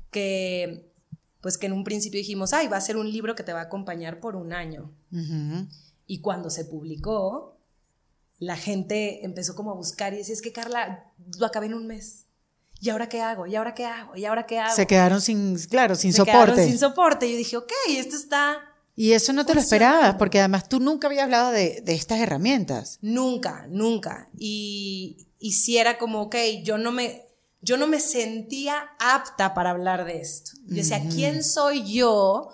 que, 0.09 0.89
pues 1.41 1.57
que 1.57 1.65
en 1.65 1.73
un 1.73 1.83
principio 1.83 2.17
dijimos, 2.17 2.53
ay, 2.53 2.69
va 2.69 2.77
a 2.77 2.81
ser 2.81 2.95
un 2.95 3.11
libro 3.11 3.35
que 3.35 3.43
te 3.43 3.51
va 3.51 3.59
a 3.59 3.63
acompañar 3.63 4.21
por 4.21 4.37
un 4.37 4.53
año. 4.53 4.89
Y 6.11 6.19
cuando 6.19 6.49
se 6.49 6.65
publicó, 6.65 7.57
la 8.37 8.57
gente 8.57 9.23
empezó 9.23 9.55
como 9.55 9.71
a 9.71 9.75
buscar 9.75 10.13
y 10.13 10.17
decía, 10.17 10.33
es 10.33 10.41
que 10.41 10.51
Carla, 10.51 11.09
lo 11.39 11.45
acabé 11.45 11.67
en 11.67 11.73
un 11.73 11.87
mes. 11.87 12.25
¿Y 12.81 12.89
ahora 12.89 13.07
qué 13.07 13.21
hago? 13.21 13.47
¿Y 13.47 13.55
ahora 13.55 13.73
qué 13.73 13.85
hago? 13.85 14.17
¿Y 14.17 14.25
ahora 14.25 14.45
qué 14.45 14.59
hago? 14.59 14.75
Se 14.75 14.85
quedaron 14.85 15.21
sin, 15.21 15.57
claro, 15.69 15.95
sin 15.95 16.11
se 16.11 16.17
soporte. 16.17 16.51
Quedaron 16.51 16.67
sin 16.67 16.79
soporte. 16.79 17.31
Yo 17.31 17.37
dije, 17.37 17.55
ok, 17.55 17.71
esto 17.91 18.17
está... 18.17 18.57
Y 18.93 19.13
eso 19.13 19.31
no 19.31 19.45
te 19.45 19.53
lo 19.53 19.61
esperabas, 19.61 20.15
porque 20.15 20.39
además 20.39 20.67
tú 20.67 20.81
nunca 20.81 21.07
habías 21.07 21.23
hablado 21.23 21.51
de, 21.51 21.81
estas 21.87 22.19
herramientas. 22.19 22.99
Nunca, 23.01 23.65
nunca. 23.69 24.27
Y, 24.37 25.29
y 25.39 25.53
si 25.53 25.77
era 25.77 25.97
como, 25.97 26.23
ok, 26.23 26.35
yo 26.65 26.77
no 26.77 26.91
me, 26.91 27.25
yo 27.61 27.77
no 27.77 27.87
me 27.87 28.01
sentía 28.01 28.89
apta 28.99 29.53
para 29.53 29.69
hablar 29.69 30.03
de 30.03 30.19
esto. 30.19 30.51
Yo 30.65 30.75
decía, 30.75 31.01
¿quién 31.09 31.41
soy 31.41 31.89
yo 31.89 32.49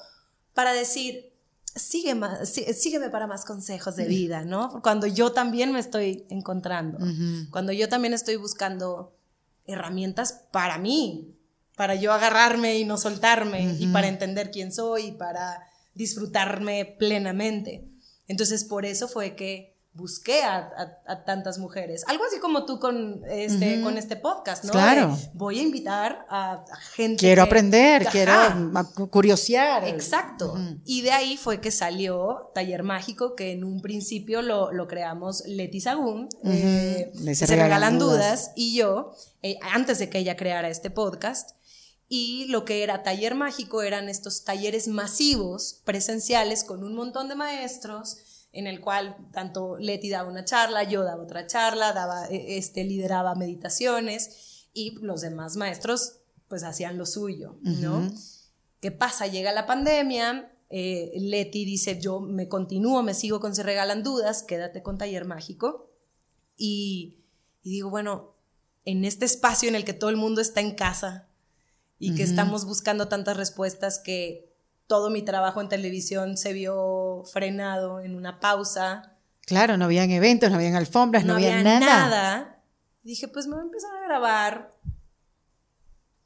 para 0.54 0.74
decir, 0.74 1.34
sígueme 1.78 3.10
para 3.12 3.28
más 3.28 3.46
consejos 3.46 3.96
de 3.96 4.06
vida, 4.06 4.44
¿no? 4.44 4.82
Cuando 4.82 5.08
yo 5.08 5.32
también 5.32 5.72
me 5.72 5.80
estoy 5.80 6.26
encontrando, 6.30 6.98
cuando 7.52 7.72
yo 7.72 7.88
también 7.90 8.14
estoy 8.14 8.36
buscando 8.36 9.16
herramientas 9.66 10.46
para 10.52 10.78
mí, 10.78 11.34
para 11.76 11.96
yo 11.96 12.12
agarrarme 12.12 12.80
y 12.80 12.86
no 12.86 12.98
soltarme, 12.98 13.76
y 13.80 13.88
para 13.88 14.08
entender 14.08 14.50
quién 14.52 14.72
soy, 14.72 15.08
y 15.08 15.12
para 15.12 15.68
disfrutarme 15.94 16.96
plenamente. 16.98 17.88
Entonces, 18.28 18.64
por 18.64 18.86
eso 18.86 19.08
fue 19.08 19.36
que 19.36 19.77
busqué 19.98 20.44
a, 20.44 21.24
tantas 21.26 21.58
mujeres. 21.58 22.04
Algo 22.08 22.24
así 22.24 22.40
como 22.40 22.66
tú 22.66 22.80
con 22.80 23.24
este, 23.28 23.82
con 23.82 23.98
este 23.98 24.16
podcast, 24.16 24.64
¿no? 24.64 24.72
Claro. 24.72 25.18
voy 25.34 25.60
a 25.60 25.64
invitar 25.64 26.26
a, 26.30 26.64
gente. 26.92 27.20
Quiero 27.20 27.42
aprender, 27.42 28.06
quiero 28.06 28.32
curiosear. 29.10 29.86
Exacto. 29.88 30.56
Y 30.86 31.02
de 31.02 31.12
ahí 31.12 31.36
fue 31.36 31.60
que 31.60 31.72
salió 31.72 32.52
Taller 32.54 32.84
Mágico, 32.84 33.36
que 33.36 33.52
en 33.52 33.64
un 33.64 33.82
principio 33.82 34.42
lo, 34.42 34.88
creamos 34.88 35.44
Leti 35.48 35.82
Sagún, 35.82 36.30
eh, 36.44 37.12
se, 37.34 37.46
regalan, 37.48 37.98
dudas. 37.98 38.52
y 38.56 38.76
yo, 38.76 39.14
eh, 39.42 39.58
antes 39.62 39.98
de 39.98 40.10
que 40.10 40.20
ella 40.20 40.38
creara 40.38 40.70
este 40.70 40.90
podcast. 40.92 41.58
Y 42.10 42.46
lo 42.46 42.64
que 42.64 42.84
era 42.84 43.04
taller 43.04 43.36
mágico 43.36 43.82
eran 43.82 44.08
estos 44.08 44.46
talleres 44.46 44.88
masivos, 44.88 45.82
presenciales, 45.84 46.64
con 46.64 46.86
un 46.86 46.96
montón 46.96 47.28
de 47.28 47.36
maestros, 47.36 48.20
en 48.58 48.66
el 48.66 48.82
cual 48.82 49.16
tanto 49.32 49.78
Leti 49.78 50.10
daba 50.10 50.28
una 50.28 50.44
charla, 50.44 50.82
yo 50.84 51.04
daba 51.04 51.22
otra 51.22 51.46
charla, 51.46 51.94
daba, 51.94 52.26
e, 52.28 52.58
este, 52.58 52.84
lideraba 52.84 53.36
meditaciones 53.36 54.68
y 54.74 54.96
los 55.00 55.22
demás 55.22 55.58
maestros 55.58 56.22
pues 56.48 56.64
hacían 56.64 56.98
lo 56.98 57.06
suyo, 57.06 57.60
¿no? 57.62 58.12
¿Qué 58.80 58.92
pasa? 58.92 59.28
Llega 59.28 59.52
la 59.52 59.68
pandemia, 59.68 60.52
eh, 60.70 61.12
Leti 61.20 61.66
dice, 61.66 62.00
yo 62.02 62.20
me 62.20 62.48
continúo, 62.48 63.04
me 63.04 63.14
sigo 63.14 63.40
con 63.40 63.54
Se 63.54 63.62
Regalan 63.62 64.02
Dudas, 64.02 64.42
quédate 64.42 64.82
con 64.82 64.98
Taller 64.98 65.26
Mágico. 65.26 65.92
Y, 66.58 67.20
y, 67.62 67.72
digo, 67.72 67.92
bueno, 67.92 68.34
en 68.86 69.06
este 69.06 69.26
espacio 69.26 69.70
en 69.70 69.76
el 69.76 69.86
que 69.86 69.94
todo 69.94 70.10
el 70.10 70.18
mundo 70.18 70.42
está 70.42 70.62
en 70.62 70.74
casa 70.74 71.28
y 72.00 72.16
que 72.16 72.24
estamos 72.24 72.66
buscando 72.66 73.08
tantas 73.08 73.38
respuestas 73.38 74.00
que 74.00 74.47
todo 74.88 75.10
mi 75.10 75.22
trabajo 75.22 75.62
en 75.62 75.70
televisión 75.70 76.38
se 76.38 76.54
vio 76.54 77.24
frenado 77.32 78.00
en 78.00 78.16
una 78.16 78.40
pausa. 78.40 79.18
Claro, 79.46 79.78
no 79.78 79.86
habían 79.86 80.10
eventos, 80.12 80.50
no 80.50 80.56
habían 80.56 80.76
alfombras, 80.76 81.26
no, 81.26 81.36
había, 81.36 81.62
nada. 81.62 81.80
nada. 81.80 82.62
Dije, 83.04 83.28
pues 83.28 83.48
me 83.48 83.54
voy 83.54 83.62
a 83.62 83.66
empezar 83.66 83.96
a 83.96 84.08
grabar 84.08 84.72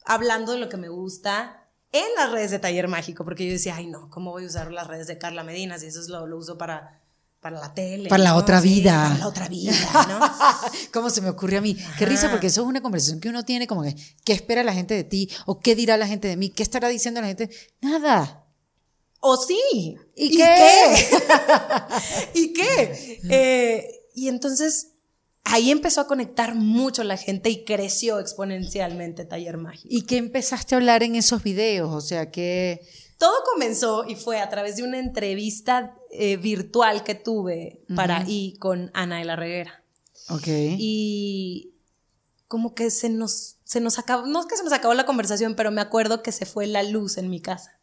hablando 0.04 0.52
de 0.52 0.58
lo 0.58 0.68
que 0.68 0.76
me 0.76 0.88
gusta 0.88 1.68
en 1.92 2.06
las 2.16 2.30
redes 2.30 2.50
de 2.50 2.58
Taller 2.58 2.88
Mágico, 2.88 3.24
porque 3.24 3.46
yo 3.46 3.52
decía, 3.52 3.76
ay 3.76 3.86
no, 3.86 4.08
¿cómo 4.10 4.30
voy 4.30 4.44
a 4.44 4.46
usar 4.46 4.72
las 4.72 4.86
redes 4.86 5.06
de 5.06 5.18
Carla 5.18 5.44
Medina 5.44 5.78
si 5.78 5.86
eso 5.86 6.00
es 6.00 6.08
lo, 6.08 6.26
lo 6.26 6.38
uso 6.38 6.56
para, 6.56 7.00
para 7.40 7.60
la 7.60 7.74
tele? 7.74 8.08
Para 8.08 8.22
la 8.22 8.34
otra 8.34 8.60
vida. 8.60 9.04
para 9.08 9.18
la 9.18 9.28
otra 9.28 9.48
vida, 9.48 9.74
¿no? 10.08 10.20
¿Cómo 10.92 11.10
se 11.10 11.20
me 11.20 11.28
ocurre 11.28 11.58
a 11.58 11.60
mí? 11.60 11.76
Qué 11.98 12.06
risa, 12.06 12.30
porque 12.30 12.46
eso 12.46 12.62
es 12.62 12.66
una 12.66 12.80
conversación 12.80 13.20
que 13.20 13.28
uno 13.28 13.44
tiene 13.44 13.66
como 13.66 13.82
que, 13.82 13.94
¿qué 14.24 14.32
espera 14.32 14.62
la 14.62 14.72
gente 14.72 14.94
de 14.94 15.04
ti? 15.04 15.30
¿O 15.46 15.60
qué 15.60 15.74
dirá 15.74 15.96
la 15.96 16.06
gente 16.06 16.28
de 16.28 16.36
mí? 16.36 16.48
¿Qué 16.48 16.62
estará 16.62 16.88
diciendo 16.88 17.20
la 17.20 17.26
gente? 17.26 17.50
Nada. 17.80 18.41
¿O 19.24 19.36
sí? 19.36 19.96
¿Y, 20.16 20.36
qué? 20.36 20.96
¿Y 22.34 22.52
qué? 22.52 23.20
Eh, 23.30 23.88
y 24.16 24.26
entonces 24.26 24.94
ahí 25.44 25.70
empezó 25.70 26.00
a 26.00 26.08
conectar 26.08 26.56
mucho 26.56 27.04
la 27.04 27.16
gente 27.16 27.48
y 27.48 27.64
creció 27.64 28.18
exponencialmente 28.18 29.24
Taller 29.24 29.58
Mágico. 29.58 29.86
¿Y 29.88 30.02
qué 30.02 30.16
empezaste 30.16 30.74
a 30.74 30.78
hablar 30.78 31.04
en 31.04 31.14
esos 31.14 31.44
videos? 31.44 31.94
O 31.94 32.00
sea, 32.00 32.32
que... 32.32 32.80
Todo 33.16 33.32
comenzó 33.52 34.04
y 34.08 34.16
fue 34.16 34.40
a 34.40 34.48
través 34.48 34.74
de 34.74 34.82
una 34.82 34.98
entrevista 34.98 35.96
eh, 36.10 36.36
virtual 36.36 37.04
que 37.04 37.14
tuve 37.14 37.84
para 37.94 38.24
y 38.26 38.56
con 38.58 38.90
Ana 38.92 39.18
de 39.18 39.24
la 39.24 39.36
Reguera. 39.36 39.84
Ok. 40.30 40.48
Y 40.48 41.76
como 42.48 42.74
que 42.74 42.90
se 42.90 43.08
nos, 43.08 43.58
se 43.62 43.80
nos 43.80 44.00
acabó, 44.00 44.26
no 44.26 44.40
es 44.40 44.46
que 44.46 44.56
se 44.56 44.64
nos 44.64 44.72
acabó 44.72 44.94
la 44.94 45.06
conversación, 45.06 45.54
pero 45.54 45.70
me 45.70 45.80
acuerdo 45.80 46.24
que 46.24 46.32
se 46.32 46.44
fue 46.44 46.66
la 46.66 46.82
luz 46.82 47.18
en 47.18 47.30
mi 47.30 47.40
casa. 47.40 47.78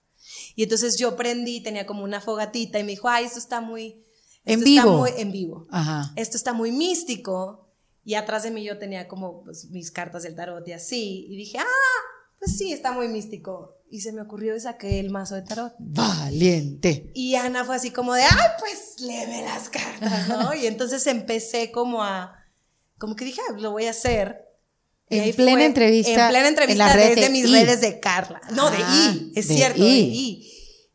Y 0.55 0.63
entonces 0.63 0.97
yo 0.97 1.15
prendí, 1.15 1.61
tenía 1.61 1.85
como 1.85 2.03
una 2.03 2.21
fogatita 2.21 2.79
y 2.79 2.83
me 2.83 2.91
dijo, 2.91 3.07
ay, 3.09 3.25
esto 3.25 3.39
está 3.39 3.61
muy... 3.61 4.03
en 4.45 4.63
vivo. 4.63 5.05
en 5.07 5.31
vivo. 5.31 5.67
Ajá. 5.71 6.11
Esto 6.15 6.37
está 6.37 6.53
muy 6.53 6.71
místico. 6.71 7.67
Y 8.03 8.15
atrás 8.15 8.43
de 8.43 8.51
mí 8.51 8.63
yo 8.63 8.77
tenía 8.77 9.07
como 9.07 9.43
pues, 9.43 9.69
mis 9.69 9.91
cartas 9.91 10.23
del 10.23 10.35
tarot 10.35 10.67
y 10.67 10.73
así. 10.73 11.27
Y 11.29 11.37
dije, 11.37 11.59
ah, 11.59 12.01
pues 12.39 12.57
sí, 12.57 12.71
está 12.71 12.91
muy 12.91 13.07
místico. 13.07 13.75
Y 13.91 14.01
se 14.01 14.11
me 14.13 14.21
ocurrió 14.21 14.55
y 14.55 14.59
saqué 14.59 14.99
el 14.99 15.09
mazo 15.09 15.35
de 15.35 15.41
tarot. 15.41 15.73
Valiente. 15.79 17.11
Y 17.13 17.35
Ana 17.35 17.65
fue 17.65 17.75
así 17.75 17.91
como 17.91 18.13
de, 18.13 18.23
ay, 18.23 18.47
pues 18.59 18.95
léeme 19.01 19.43
las 19.43 19.69
cartas, 19.69 20.27
¿no? 20.29 20.53
y 20.55 20.67
entonces 20.67 21.05
empecé 21.07 21.71
como 21.71 22.03
a, 22.03 22.35
como 22.97 23.15
que 23.15 23.25
dije, 23.25 23.41
lo 23.57 23.71
voy 23.71 23.85
a 23.85 23.91
hacer. 23.91 24.48
En 25.09 25.35
plena 25.35 25.65
entrevista. 25.65 26.25
En 26.25 26.29
plena 26.29 26.47
entrevista 26.47 26.95
desde 26.95 27.29
mis 27.29 27.49
redes 27.49 27.81
de 27.81 27.99
Carla. 27.99 28.41
No, 28.51 28.69
de 28.69 28.77
ah, 28.79 29.13
I, 29.15 29.31
es 29.35 29.47
cierto, 29.47 29.83
de 29.83 29.89
I. 29.89 30.49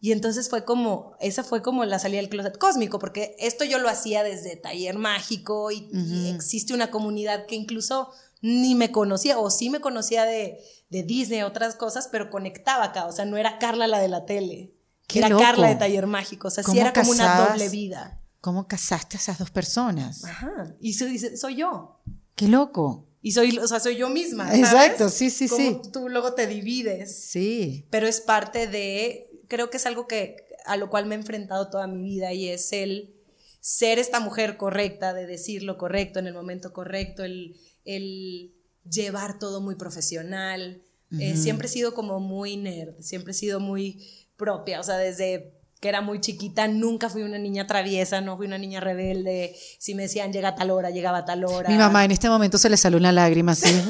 Y 0.04 0.12
entonces 0.12 0.50
fue 0.50 0.66
como, 0.66 1.16
esa 1.18 1.42
fue 1.42 1.62
como 1.62 1.82
la 1.86 1.98
salida 1.98 2.20
del 2.20 2.28
closet 2.28 2.58
cósmico, 2.58 2.98
porque 2.98 3.34
esto 3.38 3.64
yo 3.64 3.78
lo 3.78 3.88
hacía 3.88 4.22
desde 4.22 4.54
taller 4.54 4.98
mágico 4.98 5.70
y, 5.70 5.88
existe 6.28 6.74
una 6.74 6.90
comunidad 6.90 7.46
que 7.46 7.54
incluso 7.54 8.10
ni 8.42 8.74
me 8.74 8.92
conocía, 8.92 9.38
o 9.38 9.50
sí 9.50 9.70
me 9.70 9.80
conocía 9.80 10.26
de, 10.26 10.58
de 10.90 11.04
Disney, 11.04 11.40
otras 11.40 11.74
cosas, 11.74 12.10
pero 12.12 12.28
conectaba 12.28 12.84
acá, 12.84 13.06
o 13.06 13.12
sea, 13.12 13.24
no 13.24 13.38
era 13.38 13.58
Carla 13.58 13.86
la 13.86 13.98
de 13.98 14.08
la 14.08 14.26
tele, 14.26 14.74
que 15.06 15.20
era 15.20 15.30
Carla 15.30 15.68
de 15.68 15.76
taller 15.76 16.06
mágico, 16.06 16.48
o 16.48 16.50
sea, 16.50 16.62
sí 16.62 16.78
era 16.78 16.92
como 16.92 17.10
una 17.10 17.48
doble 17.48 17.70
vida. 17.70 18.20
¿Cómo 18.42 18.68
casaste 18.68 19.16
a 19.16 19.20
esas 19.20 19.38
dos 19.38 19.50
personas? 19.50 20.22
Ajá, 20.22 20.74
y 20.80 20.92
soy, 20.92 21.18
soy 21.18 21.56
yo. 21.56 21.98
Qué 22.34 22.46
loco. 22.46 23.06
Y 23.24 23.32
soy, 23.32 23.56
o 23.56 23.66
sea, 23.66 23.80
soy 23.80 23.96
yo 23.96 24.10
misma. 24.10 24.48
¿sabes? 24.48 24.60
Exacto, 24.60 25.08
sí, 25.08 25.30
sí, 25.30 25.48
sí. 25.48 25.80
Tú 25.90 26.10
luego 26.10 26.34
te 26.34 26.46
divides. 26.46 27.16
Sí. 27.16 27.86
Pero 27.88 28.06
es 28.06 28.20
parte 28.20 28.66
de, 28.66 29.30
creo 29.48 29.70
que 29.70 29.78
es 29.78 29.86
algo 29.86 30.06
que, 30.06 30.36
a 30.66 30.76
lo 30.76 30.90
cual 30.90 31.06
me 31.06 31.14
he 31.14 31.18
enfrentado 31.18 31.70
toda 31.70 31.86
mi 31.86 32.02
vida 32.02 32.34
y 32.34 32.50
es 32.50 32.70
el 32.74 33.14
ser 33.60 33.98
esta 33.98 34.20
mujer 34.20 34.58
correcta, 34.58 35.14
de 35.14 35.26
decir 35.26 35.62
lo 35.62 35.78
correcto 35.78 36.18
en 36.18 36.26
el 36.26 36.34
momento 36.34 36.74
correcto, 36.74 37.24
el, 37.24 37.56
el 37.86 38.52
llevar 38.86 39.38
todo 39.38 39.62
muy 39.62 39.76
profesional. 39.76 40.82
Eh, 41.18 41.38
siempre 41.38 41.68
he 41.68 41.70
sido 41.70 41.94
como 41.94 42.20
muy 42.20 42.58
nerd, 42.58 43.00
siempre 43.00 43.30
he 43.30 43.34
sido 43.34 43.58
muy 43.58 44.06
propia, 44.36 44.80
o 44.80 44.82
sea, 44.82 44.98
desde 44.98 45.54
que 45.84 45.90
era 45.90 46.00
muy 46.00 46.18
chiquita, 46.18 46.66
nunca 46.66 47.10
fui 47.10 47.24
una 47.24 47.36
niña 47.36 47.66
traviesa, 47.66 48.22
no 48.22 48.38
fui 48.38 48.46
una 48.46 48.56
niña 48.56 48.80
rebelde. 48.80 49.54
Si 49.78 49.94
me 49.94 50.04
decían 50.04 50.32
llega 50.32 50.48
a 50.48 50.54
tal 50.54 50.70
hora, 50.70 50.88
llegaba 50.88 51.18
a 51.18 51.24
tal 51.26 51.44
hora. 51.44 51.68
Mi 51.68 51.76
mamá 51.76 52.06
en 52.06 52.10
este 52.10 52.26
momento 52.26 52.56
se 52.56 52.70
le 52.70 52.78
salió 52.78 52.96
una 52.96 53.12
lágrima 53.12 53.52
así. 53.52 53.68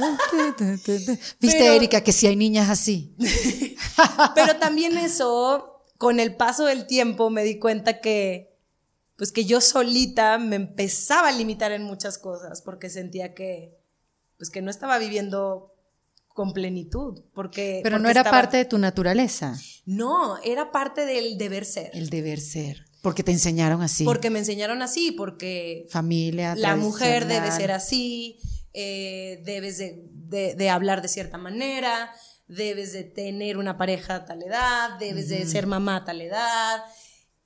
Viste, 1.40 1.76
Erika, 1.76 2.00
que 2.00 2.10
si 2.10 2.26
hay 2.26 2.34
niñas 2.34 2.68
así. 2.68 3.14
Pero 4.34 4.56
también 4.56 4.98
eso, 4.98 5.84
con 5.96 6.18
el 6.18 6.34
paso 6.34 6.64
del 6.64 6.88
tiempo, 6.88 7.30
me 7.30 7.44
di 7.44 7.60
cuenta 7.60 8.00
que, 8.00 8.58
pues 9.14 9.30
que 9.30 9.44
yo 9.44 9.60
solita 9.60 10.36
me 10.38 10.56
empezaba 10.56 11.28
a 11.28 11.32
limitar 11.32 11.70
en 11.70 11.84
muchas 11.84 12.18
cosas 12.18 12.60
porque 12.60 12.90
sentía 12.90 13.34
que, 13.34 13.78
pues 14.36 14.50
que 14.50 14.62
no 14.62 14.70
estaba 14.72 14.98
viviendo 14.98 15.73
con 16.34 16.52
plenitud, 16.52 17.22
porque... 17.32 17.80
Pero 17.84 18.00
no 18.00 18.10
era 18.10 18.24
parte 18.24 18.56
de 18.56 18.64
tu 18.64 18.76
naturaleza. 18.76 19.56
No, 19.86 20.36
era 20.42 20.72
parte 20.72 21.06
del 21.06 21.38
deber 21.38 21.64
ser. 21.64 21.90
El 21.94 22.10
deber 22.10 22.40
ser. 22.40 22.84
Porque 23.02 23.22
te 23.22 23.30
enseñaron 23.30 23.82
así. 23.82 24.04
Porque 24.04 24.30
me 24.30 24.40
enseñaron 24.40 24.82
así, 24.82 25.12
porque... 25.12 25.86
Familia. 25.90 26.56
La 26.56 26.74
mujer 26.74 27.26
debe 27.26 27.52
ser 27.52 27.70
así, 27.70 28.40
eh, 28.72 29.42
debes 29.44 29.78
de, 29.78 30.56
de, 30.56 30.70
hablar 30.70 31.02
de 31.02 31.08
cierta 31.08 31.38
manera, 31.38 32.10
debes 32.48 32.92
de 32.92 33.04
tener 33.04 33.56
una 33.56 33.78
pareja 33.78 34.16
a 34.16 34.24
tal 34.24 34.42
edad, 34.42 34.98
debes 34.98 35.28
de 35.28 35.46
ser 35.46 35.68
mamá 35.68 35.96
a 35.96 36.04
tal 36.04 36.20
edad, 36.20 36.82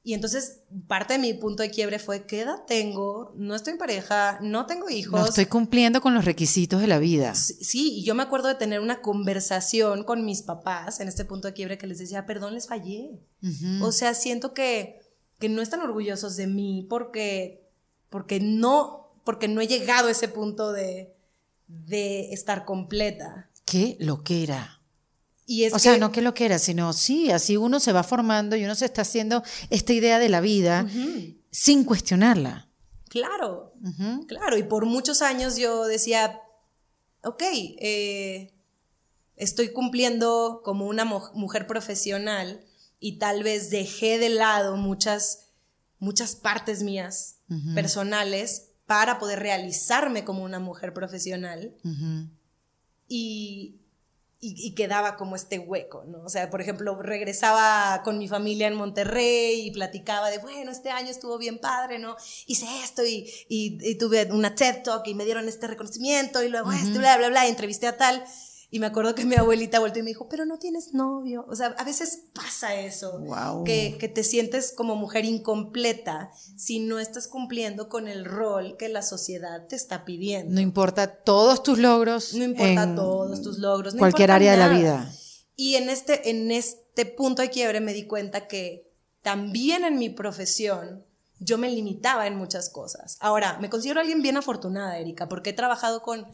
y 0.08 0.14
entonces 0.14 0.60
parte 0.86 1.12
de 1.12 1.18
mi 1.18 1.34
punto 1.34 1.62
de 1.62 1.70
quiebre 1.70 1.98
fue, 1.98 2.24
¿qué 2.24 2.40
edad 2.40 2.64
tengo? 2.66 3.34
No 3.36 3.54
estoy 3.54 3.72
en 3.72 3.78
pareja, 3.78 4.38
no 4.40 4.64
tengo 4.64 4.88
hijos. 4.88 5.20
No 5.20 5.26
estoy 5.26 5.44
cumpliendo 5.44 6.00
con 6.00 6.14
los 6.14 6.24
requisitos 6.24 6.80
de 6.80 6.86
la 6.86 6.98
vida. 6.98 7.34
Sí, 7.34 7.98
y 7.98 8.04
yo 8.04 8.14
me 8.14 8.22
acuerdo 8.22 8.48
de 8.48 8.54
tener 8.54 8.80
una 8.80 9.02
conversación 9.02 10.04
con 10.04 10.24
mis 10.24 10.40
papás 10.40 11.00
en 11.00 11.08
este 11.08 11.26
punto 11.26 11.46
de 11.46 11.52
quiebre 11.52 11.76
que 11.76 11.86
les 11.86 11.98
decía, 11.98 12.24
perdón, 12.24 12.54
les 12.54 12.68
fallé. 12.68 13.20
O 13.82 13.92
sea, 13.92 14.14
siento 14.14 14.54
que, 14.54 14.98
que 15.38 15.50
no 15.50 15.60
están 15.60 15.82
orgullosos 15.82 16.36
de 16.36 16.46
mí 16.46 16.86
porque, 16.88 17.68
porque, 18.08 18.40
no, 18.40 19.10
porque 19.24 19.46
no 19.46 19.60
he 19.60 19.66
llegado 19.66 20.08
a 20.08 20.12
ese 20.12 20.28
punto 20.28 20.72
de, 20.72 21.14
de 21.66 22.32
estar 22.32 22.64
completa. 22.64 23.50
¿Qué 23.66 23.98
lo 24.00 24.22
que 24.22 24.42
era? 24.42 24.77
O 25.72 25.78
sea, 25.78 25.96
no 25.96 26.12
que 26.12 26.20
lo 26.20 26.34
quiera, 26.34 26.58
sino 26.58 26.92
sí, 26.92 27.30
así 27.30 27.56
uno 27.56 27.80
se 27.80 27.92
va 27.92 28.02
formando 28.02 28.54
y 28.56 28.64
uno 28.64 28.74
se 28.74 28.84
está 28.84 29.02
haciendo 29.02 29.42
esta 29.70 29.92
idea 29.92 30.18
de 30.18 30.28
la 30.28 30.40
vida 30.40 30.86
sin 31.50 31.84
cuestionarla. 31.84 32.68
Claro, 33.08 33.72
claro. 34.26 34.58
Y 34.58 34.62
por 34.62 34.84
muchos 34.84 35.22
años 35.22 35.56
yo 35.56 35.86
decía, 35.86 36.40
ok, 37.22 37.42
eh, 37.42 38.52
estoy 39.36 39.72
cumpliendo 39.72 40.60
como 40.64 40.86
una 40.86 41.04
mujer 41.06 41.66
profesional 41.66 42.60
y 43.00 43.18
tal 43.18 43.42
vez 43.42 43.70
dejé 43.70 44.18
de 44.18 44.28
lado 44.28 44.76
muchas, 44.76 45.46
muchas 45.98 46.36
partes 46.36 46.82
mías 46.82 47.36
personales 47.74 48.72
para 48.84 49.18
poder 49.18 49.38
realizarme 49.38 50.24
como 50.24 50.44
una 50.44 50.58
mujer 50.58 50.92
profesional. 50.92 51.74
Y 54.40 54.68
y, 54.68 54.74
quedaba 54.74 55.16
como 55.16 55.34
este 55.34 55.58
hueco, 55.58 56.04
¿no? 56.04 56.22
O 56.22 56.28
sea, 56.28 56.48
por 56.48 56.60
ejemplo, 56.60 57.00
regresaba 57.02 58.02
con 58.04 58.18
mi 58.18 58.28
familia 58.28 58.68
en 58.68 58.74
Monterrey 58.74 59.66
y 59.66 59.70
platicaba 59.72 60.30
de, 60.30 60.38
bueno, 60.38 60.70
este 60.70 60.90
año 60.90 61.10
estuvo 61.10 61.38
bien 61.38 61.58
padre, 61.58 61.98
¿no? 61.98 62.16
Hice 62.46 62.66
esto 62.84 63.04
y, 63.04 63.28
y, 63.48 63.96
tuve 63.96 64.28
una 64.30 64.54
TED 64.54 64.82
Talk 64.84 65.06
y 65.08 65.14
me 65.14 65.24
dieron 65.24 65.48
este 65.48 65.66
reconocimiento 65.66 66.42
y 66.44 66.48
luego 66.48 66.70
esto, 66.70 67.00
bla, 67.00 67.16
bla, 67.18 67.30
bla, 67.30 67.46
y 67.46 67.50
entrevisté 67.50 67.88
a 67.88 67.96
tal. 67.96 68.24
Y 68.70 68.80
me 68.80 68.86
acuerdo 68.86 69.14
que 69.14 69.24
mi 69.24 69.34
abuelita 69.34 69.80
volteó 69.80 70.00
y 70.00 70.02
me 70.02 70.10
dijo, 70.10 70.28
pero 70.28 70.44
no 70.44 70.58
tienes 70.58 70.92
novio. 70.92 71.46
O 71.48 71.56
sea, 71.56 71.68
a 71.78 71.84
veces 71.84 72.24
pasa 72.34 72.74
eso, 72.74 73.18
que, 73.64 73.96
que, 73.98 74.08
te 74.08 74.22
sientes 74.22 74.72
como 74.72 74.94
mujer 74.94 75.24
incompleta 75.24 76.30
si 76.56 76.80
no 76.80 76.98
estás 76.98 77.28
cumpliendo 77.28 77.88
con 77.88 78.08
el 78.08 78.26
rol 78.26 78.76
que 78.76 78.90
la 78.90 79.02
sociedad 79.02 79.66
te 79.68 79.76
está 79.76 80.04
pidiendo. 80.04 80.52
No 80.52 80.60
importa 80.60 81.06
todos 81.06 81.62
tus 81.62 81.78
logros. 81.78 82.34
No 82.34 82.44
importa 82.44 82.94
todos 82.94 83.40
tus 83.40 83.58
logros. 83.58 83.94
No 83.94 84.00
cualquier 84.00 84.30
área 84.30 84.52
de 84.52 84.58
la 84.58 84.68
vida. 84.68 85.14
Y 85.56 85.76
en 85.76 85.88
este, 85.88 86.28
en 86.28 86.50
este 86.50 87.06
punto 87.06 87.40
de 87.40 87.48
quiebre 87.48 87.80
me 87.80 87.94
di 87.94 88.06
cuenta 88.06 88.48
que 88.48 88.92
también 89.22 89.82
en 89.82 89.98
mi 89.98 90.10
profesión 90.10 91.04
yo 91.40 91.56
me 91.56 91.70
limitaba 91.70 92.26
en 92.26 92.36
muchas 92.36 92.68
cosas. 92.68 93.16
Ahora, 93.20 93.58
me 93.60 93.70
considero 93.70 94.00
alguien 94.00 94.22
bien 94.22 94.36
afortunada, 94.36 94.98
Erika, 94.98 95.28
porque 95.28 95.50
he 95.50 95.54
trabajado 95.54 96.02
con, 96.02 96.26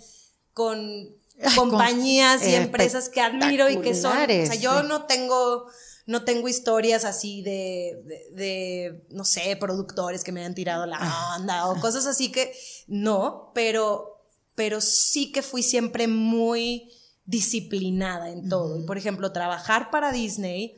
con 0.53 1.15
compañías 1.57 2.47
y 2.47 2.55
empresas 2.55 3.09
que 3.09 3.21
admiro 3.21 3.69
y 3.69 3.81
que 3.81 3.95
son, 3.95 4.17
o 4.17 4.27
sea, 4.27 4.55
yo 4.55 4.83
no 4.83 5.05
tengo 5.05 5.67
no 6.07 6.25
tengo 6.25 6.49
historias 6.49 7.05
así 7.05 7.43
de, 7.43 8.29
de, 8.33 9.07
no 9.11 9.25
sé, 9.25 9.57
productores 9.57 10.23
que 10.23 10.33
me 10.33 10.45
han 10.45 10.55
tirado 10.55 10.85
la 10.85 10.99
ah. 11.01 11.37
onda 11.39 11.67
o 11.69 11.81
cosas 11.81 12.07
así 12.07 12.31
que 12.31 12.55
no, 12.87 13.53
pero, 13.55 14.23
pero 14.55 14.81
sí 14.81 15.33
que 15.33 15.43
fui 15.43 15.63
siempre 15.63 16.07
muy 16.07 16.91
disciplinada 17.25 18.31
en 18.31 18.51
todo. 18.51 18.79
Y 18.79 18.85
por 18.85 18.99
ejemplo, 18.99 19.33
trabajar 19.33 19.91
para 19.91 20.13
Disney 20.13 20.77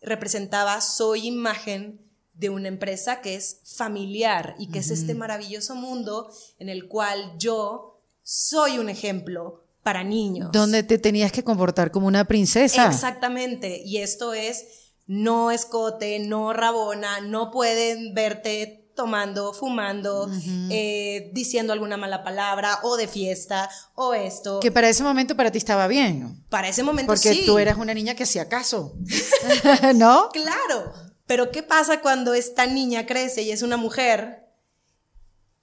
representaba, 0.00 0.80
soy 0.80 1.26
imagen 1.26 2.08
de 2.34 2.48
una 2.48 2.68
empresa 2.68 3.20
que 3.20 3.34
es 3.34 3.60
familiar 3.64 4.54
y 4.58 4.70
que 4.70 4.78
es 4.78 4.90
este 4.90 5.14
maravilloso 5.14 5.74
mundo 5.74 6.32
en 6.58 6.68
el 6.68 6.88
cual 6.88 7.34
yo 7.38 8.00
soy 8.22 8.78
un 8.78 8.88
ejemplo 8.88 9.64
para 9.82 10.04
niños. 10.04 10.50
Donde 10.52 10.82
te 10.82 10.98
tenías 10.98 11.32
que 11.32 11.44
comportar 11.44 11.90
como 11.90 12.06
una 12.06 12.24
princesa. 12.24 12.86
Exactamente. 12.86 13.82
Y 13.84 13.98
esto 13.98 14.34
es 14.34 14.64
no 15.06 15.50
escote, 15.50 16.18
no 16.20 16.52
rabona, 16.52 17.20
no 17.20 17.50
pueden 17.50 18.14
verte 18.14 18.80
tomando, 18.94 19.54
fumando, 19.54 20.30
eh, 20.68 21.30
diciendo 21.32 21.72
alguna 21.72 21.96
mala 21.96 22.22
palabra 22.22 22.80
o 22.82 22.96
de 22.96 23.08
fiesta 23.08 23.70
o 23.94 24.12
esto. 24.12 24.60
Que 24.60 24.70
para 24.70 24.88
ese 24.88 25.02
momento 25.02 25.34
para 25.36 25.50
ti 25.50 25.58
estaba 25.58 25.88
bien. 25.88 26.44
Para 26.50 26.68
ese 26.68 26.82
momento 26.82 27.16
sí. 27.16 27.28
Porque 27.28 27.46
tú 27.46 27.58
eras 27.58 27.78
una 27.78 27.94
niña 27.94 28.14
que 28.14 28.24
hacía 28.24 28.48
caso. 28.48 28.94
¿No? 29.94 30.28
Claro. 30.32 30.92
Pero 31.26 31.50
¿qué 31.50 31.62
pasa 31.62 32.02
cuando 32.02 32.34
esta 32.34 32.66
niña 32.66 33.06
crece 33.06 33.42
y 33.42 33.52
es 33.52 33.62
una 33.62 33.76
mujer 33.76 34.49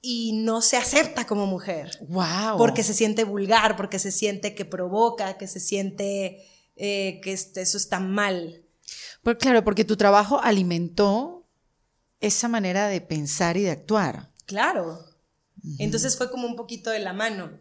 y 0.01 0.33
no 0.33 0.61
se 0.61 0.77
acepta 0.77 1.25
como 1.25 1.45
mujer. 1.45 1.91
Wow. 2.07 2.57
Porque 2.57 2.83
se 2.83 2.93
siente 2.93 3.23
vulgar, 3.23 3.75
porque 3.75 3.99
se 3.99 4.11
siente 4.11 4.55
que 4.55 4.65
provoca, 4.65 5.37
que 5.37 5.47
se 5.47 5.59
siente 5.59 6.45
eh, 6.75 7.19
que 7.21 7.33
eso 7.33 7.77
está 7.77 7.99
mal. 7.99 8.63
Pues 9.23 9.37
claro, 9.37 9.63
porque 9.63 9.83
tu 9.83 9.97
trabajo 9.97 10.39
alimentó 10.41 11.47
esa 12.19 12.47
manera 12.47 12.87
de 12.87 13.01
pensar 13.01 13.57
y 13.57 13.63
de 13.63 13.71
actuar. 13.71 14.29
Claro. 14.45 15.03
Entonces 15.79 16.17
fue 16.17 16.31
como 16.31 16.47
un 16.47 16.55
poquito 16.55 16.89
de 16.91 16.99
la 16.99 17.13
mano. 17.13 17.59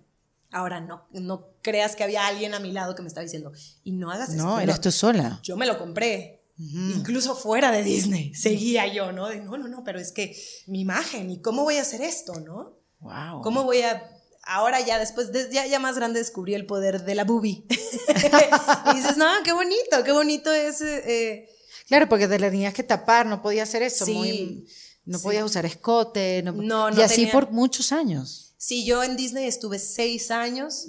Ahora 0.53 0.81
no, 0.81 1.09
no 1.11 1.49
creas 1.61 1.96
que 1.96 2.05
había 2.05 2.27
alguien 2.27 2.55
a 2.55 2.61
mi 2.61 2.70
lado 2.70 2.94
que 2.94 3.03
me 3.03 3.09
estaba 3.09 3.25
diciendo, 3.25 3.53
y 3.83 3.92
no 3.92 4.11
hagas 4.11 4.31
esto. 4.31 4.44
No, 4.44 4.61
eras 4.61 4.81
tú 4.81 4.92
sola. 4.92 5.40
Yo 5.42 5.57
me 5.57 5.66
lo 5.66 5.77
compré. 5.77 6.36
Incluso 6.59 7.37
fuera 7.37 7.71
de 7.71 7.83
Disney, 7.83 8.35
seguía 8.35 8.87
yo, 8.87 9.12
¿no? 9.12 9.29
De, 9.29 9.40
no, 9.40 9.59
no, 9.59 9.69
no, 9.69 9.85
pero 9.85 9.99
es 9.99 10.12
que 10.12 10.37
mi 10.66 10.81
imagen, 10.81 11.31
¿y 11.31 11.40
cómo 11.40 11.64
voy 11.64 11.77
a 11.77 11.83
hacer 11.83 12.01
esto, 12.01 12.40
no? 12.40 12.79
Wow. 13.01 13.42
¿Cómo 13.42 13.64
voy 13.64 13.83
a 13.83 14.11
ahora 14.47 14.81
ya 14.81 14.99
después, 14.99 15.31
ya, 15.51 15.66
ya 15.66 15.79
más 15.79 15.97
grande 15.97 16.21
descubrí 16.21 16.55
el 16.55 16.66
poder 16.66 17.05
de 17.05 17.14
la 17.14 17.25
boobie. 17.25 17.64
y 17.69 18.97
dices, 18.97 19.16
no, 19.16 19.27
qué 19.45 19.53
bonito, 19.53 20.03
qué 20.05 20.12
bonito 20.12 20.53
es. 20.53 20.81
Eh, 20.81 21.49
claro, 21.88 22.09
porque 22.09 22.29
te 22.29 22.38
la 22.38 22.51
tenías 22.51 22.73
que 22.73 22.83
tapar, 22.83 23.27
no 23.27 23.42
podía 23.42 23.64
hacer 23.64 23.83
eso. 23.83 24.07
Sí, 24.07 24.66
no 25.05 25.21
podías 25.21 25.45
usar 25.45 25.66
escote. 25.66 26.42
No, 26.42 26.53
no, 26.53 26.97
y 26.97 27.03
así 27.03 27.27
por 27.27 27.51
muchos 27.51 27.92
años. 27.92 28.55
Sí, 28.57 28.85
yo 28.85 29.03
en 29.03 29.16
Disney 29.16 29.47
estuve 29.47 29.79
seis 29.79 30.31
años. 30.31 30.87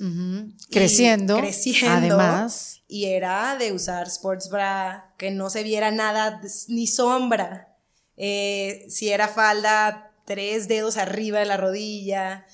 Creciendo. 0.71 1.38
Creciendo. 1.38 2.15
Además. 2.15 2.76
Y 2.88 3.06
era 3.06 3.58
de 3.58 3.73
usar 3.73 4.08
sports 4.08 4.50
bra, 4.50 5.13
que 5.17 5.32
no 5.32 5.50
se 5.50 5.63
viera 5.63 5.91
nada, 5.91 6.41
ni 6.67 6.88
sombra. 6.88 7.76
Eh, 8.15 8.86
si 8.89 9.10
era 9.10 9.28
falda, 9.28 10.13
tres 10.26 10.67
dedos 10.67 10.97
arriba 10.97 11.39
de 11.39 11.45
la 11.45 11.58
rodilla. 11.58 12.45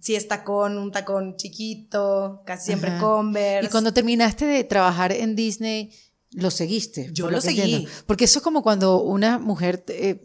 Si 0.00 0.14
es 0.14 0.28
tacón, 0.28 0.78
un 0.78 0.92
tacón 0.92 1.36
chiquito, 1.36 2.42
casi 2.44 2.66
siempre 2.66 2.98
Converse. 2.98 3.66
Y 3.66 3.70
cuando 3.70 3.92
terminaste 3.92 4.44
de 4.44 4.64
trabajar 4.64 5.12
en 5.12 5.34
Disney, 5.34 5.90
lo 6.32 6.50
seguiste. 6.50 7.10
Yo 7.12 7.30
lo, 7.30 7.40
seguí. 7.40 7.88
Porque 8.06 8.24
eso 8.24 8.40
es 8.40 8.42
como 8.42 8.62
cuando 8.62 9.02
una 9.02 9.38
mujer 9.38 9.84
eh, 9.88 10.20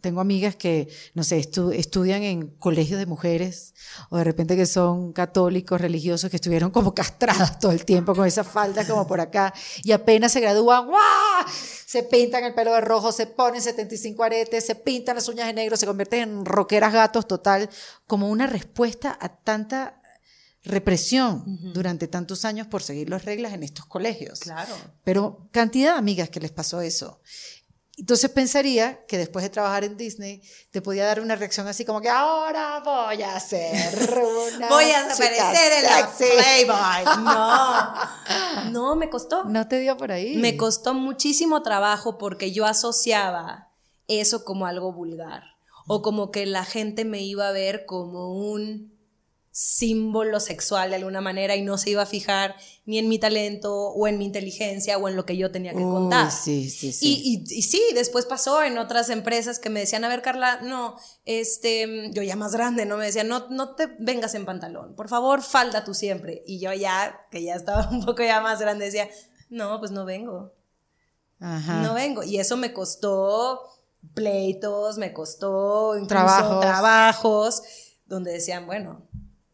tengo 0.00 0.20
amigas 0.20 0.56
que, 0.56 0.88
no 1.14 1.24
sé, 1.24 1.38
estudian 1.38 2.22
en 2.22 2.48
colegios 2.48 2.98
de 2.98 3.06
mujeres 3.06 3.74
o 4.10 4.18
de 4.18 4.24
repente 4.24 4.56
que 4.56 4.66
son 4.66 5.12
católicos, 5.12 5.80
religiosos, 5.80 6.30
que 6.30 6.36
estuvieron 6.36 6.70
como 6.70 6.94
castradas 6.94 7.58
todo 7.58 7.72
el 7.72 7.84
tiempo 7.84 8.14
con 8.14 8.26
esa 8.26 8.44
falda 8.44 8.86
como 8.86 9.06
por 9.06 9.20
acá 9.20 9.52
y 9.82 9.92
apenas 9.92 10.32
se 10.32 10.40
gradúan, 10.40 10.86
¡guau! 10.86 11.44
Se 11.86 12.02
pintan 12.02 12.44
el 12.44 12.54
pelo 12.54 12.74
de 12.74 12.80
rojo, 12.80 13.12
se 13.12 13.26
ponen 13.26 13.62
75 13.62 14.22
aretes, 14.22 14.66
se 14.66 14.74
pintan 14.74 15.16
las 15.16 15.28
uñas 15.28 15.46
de 15.46 15.54
negro, 15.54 15.76
se 15.76 15.86
convierten 15.86 16.20
en 16.20 16.44
roqueras 16.44 16.92
gatos 16.92 17.26
total, 17.26 17.68
como 18.06 18.28
una 18.28 18.46
respuesta 18.46 19.16
a 19.20 19.28
tanta 19.28 20.00
represión 20.64 21.72
durante 21.72 22.08
tantos 22.08 22.44
años 22.44 22.66
por 22.66 22.82
seguir 22.82 23.08
las 23.08 23.24
reglas 23.24 23.54
en 23.54 23.62
estos 23.62 23.86
colegios. 23.86 24.40
Claro. 24.40 24.74
Pero 25.02 25.48
cantidad 25.50 25.92
de 25.92 25.98
amigas 25.98 26.28
que 26.28 26.40
les 26.40 26.50
pasó 26.50 26.80
eso. 26.80 27.22
Entonces 27.98 28.30
pensaría 28.30 29.04
que 29.06 29.18
después 29.18 29.42
de 29.42 29.50
trabajar 29.50 29.82
en 29.82 29.96
Disney 29.96 30.40
te 30.70 30.80
podía 30.80 31.04
dar 31.04 31.20
una 31.20 31.34
reacción 31.34 31.66
así 31.66 31.84
como 31.84 32.00
que 32.00 32.08
ahora 32.08 32.80
voy 32.84 33.22
a 33.22 33.38
ser 33.40 33.92
una 34.56 34.68
voy 34.70 34.84
a 34.84 35.12
aparecer 35.12 35.72
en 35.72 35.82
la 35.82 36.10
Playboy. 36.16 37.24
No, 37.24 38.70
no 38.70 38.96
me 38.96 39.10
costó. 39.10 39.44
No 39.44 39.66
te 39.66 39.80
dio 39.80 39.96
por 39.96 40.12
ahí. 40.12 40.36
Me 40.36 40.56
costó 40.56 40.94
muchísimo 40.94 41.62
trabajo 41.62 42.18
porque 42.18 42.52
yo 42.52 42.66
asociaba 42.66 43.72
eso 44.06 44.44
como 44.44 44.66
algo 44.66 44.92
vulgar 44.92 45.42
o 45.88 46.00
como 46.00 46.30
que 46.30 46.46
la 46.46 46.64
gente 46.64 47.04
me 47.04 47.22
iba 47.22 47.48
a 47.48 47.52
ver 47.52 47.84
como 47.84 48.32
un 48.32 48.97
símbolo 49.60 50.38
sexual 50.38 50.90
de 50.90 50.96
alguna 50.96 51.20
manera 51.20 51.56
y 51.56 51.62
no 51.62 51.78
se 51.78 51.90
iba 51.90 52.02
a 52.02 52.06
fijar 52.06 52.54
ni 52.86 53.00
en 53.00 53.08
mi 53.08 53.18
talento 53.18 53.74
o 53.74 54.06
en 54.06 54.16
mi 54.16 54.24
inteligencia 54.24 54.96
o 54.98 55.08
en 55.08 55.16
lo 55.16 55.26
que 55.26 55.36
yo 55.36 55.50
tenía 55.50 55.72
que 55.72 55.82
contar. 55.82 56.30
Sí, 56.30 56.70
sí, 56.70 56.92
sí. 56.92 57.44
Y, 57.44 57.62
sí, 57.62 57.82
después 57.92 58.24
pasó 58.24 58.62
en 58.62 58.78
otras 58.78 59.10
empresas 59.10 59.58
que 59.58 59.68
me 59.68 59.80
decían, 59.80 60.04
a 60.04 60.08
ver, 60.08 60.22
Carla, 60.22 60.60
no, 60.62 60.96
este, 61.24 62.08
yo 62.12 62.22
ya 62.22 62.36
más 62.36 62.52
grande, 62.52 62.86
¿no? 62.86 62.98
Me 62.98 63.06
decían, 63.06 63.26
no, 63.26 63.48
no 63.48 63.74
te 63.74 63.88
vengas 63.98 64.36
en 64.36 64.44
pantalón, 64.44 64.94
por 64.94 65.08
favor, 65.08 65.42
falda 65.42 65.82
tú 65.82 65.92
siempre. 65.92 66.44
Y 66.46 66.60
yo 66.60 66.72
ya, 66.72 67.26
que 67.32 67.42
ya 67.42 67.56
estaba 67.56 67.88
un 67.90 68.06
poco 68.06 68.22
ya 68.22 68.40
más 68.40 68.60
grande, 68.60 68.84
decía, 68.84 69.10
no, 69.50 69.80
pues 69.80 69.90
no 69.90 70.04
vengo. 70.04 70.54
No 71.40 71.94
vengo. 71.94 72.22
Y 72.22 72.38
eso 72.38 72.56
me 72.56 72.72
costó 72.72 73.60
pleitos, 74.14 74.98
me 74.98 75.12
costó 75.12 75.98
incluso 75.98 76.60
trabajos 76.60 77.62
donde 78.06 78.30
decían, 78.30 78.66
bueno, 78.66 79.08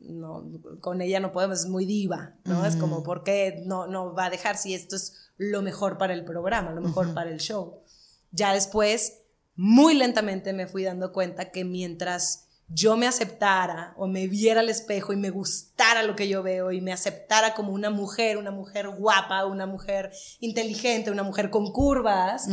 no, 0.09 0.45
con 0.81 1.01
ella 1.01 1.21
no 1.21 1.33
podemos, 1.33 1.61
es 1.61 1.67
muy 1.67 1.87
diva, 1.87 2.37
¿no? 2.45 2.65
Es 2.65 2.77
como, 2.77 3.03
¿por 3.03 3.23
qué 3.25 3.63
no, 3.65 3.87
no 3.87 4.15
va 4.15 4.27
a 4.27 4.31
dejar 4.31 4.57
si 4.57 4.75
esto 4.75 4.97
es 4.97 5.31
lo 5.37 5.63
mejor 5.63 5.99
para 5.99 6.15
el 6.15 6.25
programa, 6.25 6.73
lo 6.73 6.81
mejor 6.81 7.15
para 7.15 7.31
el 7.31 7.41
show? 7.41 7.83
Ya 8.31 8.53
después, 8.53 9.23
muy 9.57 9.95
lentamente 9.95 10.53
me 10.53 10.67
fui 10.67 10.85
dando 10.85 11.13
cuenta 11.13 11.51
que 11.51 11.65
mientras 11.65 12.49
yo 12.69 12.97
me 12.97 13.07
aceptara 13.07 13.95
o 13.97 14.07
me 14.07 14.27
viera 14.27 14.61
al 14.61 14.69
espejo 14.69 15.13
y 15.13 15.17
me 15.17 15.31
gustara 15.31 16.03
lo 16.03 16.17
que 16.17 16.29
yo 16.29 16.43
veo 16.43 16.73
y 16.73 16.81
me 16.81 16.93
aceptara 16.93 17.55
como 17.55 17.73
una 17.73 17.91
mujer, 17.91 18.39
una 18.39 18.51
mujer 18.51 18.89
guapa, 18.89 19.45
una 19.45 19.67
mujer 19.67 20.13
inteligente, 20.41 21.11
una 21.11 21.23
mujer 21.23 21.51
con 21.51 21.71
curvas, 21.73 22.49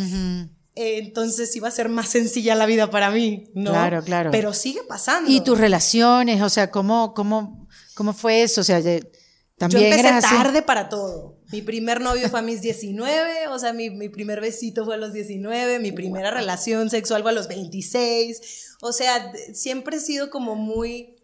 entonces 0.76 1.54
iba 1.56 1.68
a 1.68 1.72
ser 1.72 1.90
más 1.90 2.10
sencilla 2.10 2.56
la 2.56 2.66
vida 2.66 2.90
para 2.90 3.12
mí, 3.12 3.50
¿no? 3.54 3.72
Claro, 3.72 4.04
claro. 4.04 4.32
Pero 4.32 4.54
sigue 4.54 4.82
pasando. 4.88 5.30
Y 5.30 5.42
tus 5.42 5.58
relaciones, 5.58 6.42
o 6.42 6.50
sea, 6.50 6.72
¿cómo, 6.72 7.14
cómo, 7.14 7.68
cómo 7.94 8.14
fue 8.14 8.44
eso? 8.44 8.62
O 8.62 8.64
sea, 8.64 8.82
también 9.58 9.92
Yo 9.92 9.98
empecé 9.98 10.22
tarde 10.22 10.62
para 10.62 10.88
todo. 10.88 11.40
Mi 11.52 11.62
primer 11.62 12.00
novio 12.00 12.30
fue 12.30 12.40
a 12.40 12.44
mis 12.44 12.62
19, 12.64 13.48
o 13.50 13.60
sea, 13.60 13.74
mi, 13.74 13.90
mi 13.90 14.08
primer 14.08 14.40
besito 14.40 14.86
fue 14.86 14.96
a 14.96 14.98
los 14.98 15.12
19, 15.12 15.80
mi 15.80 15.92
primera 15.92 16.32
relación 16.32 16.90
sexual 16.90 17.22
fue 17.22 17.32
a 17.32 17.36
los 17.36 17.48
26. 17.50 18.78
O 18.82 18.94
sea, 18.94 19.34
siempre 19.54 19.98
he 19.98 20.00
sido 20.00 20.30
como 20.30 20.56
muy 20.56 21.18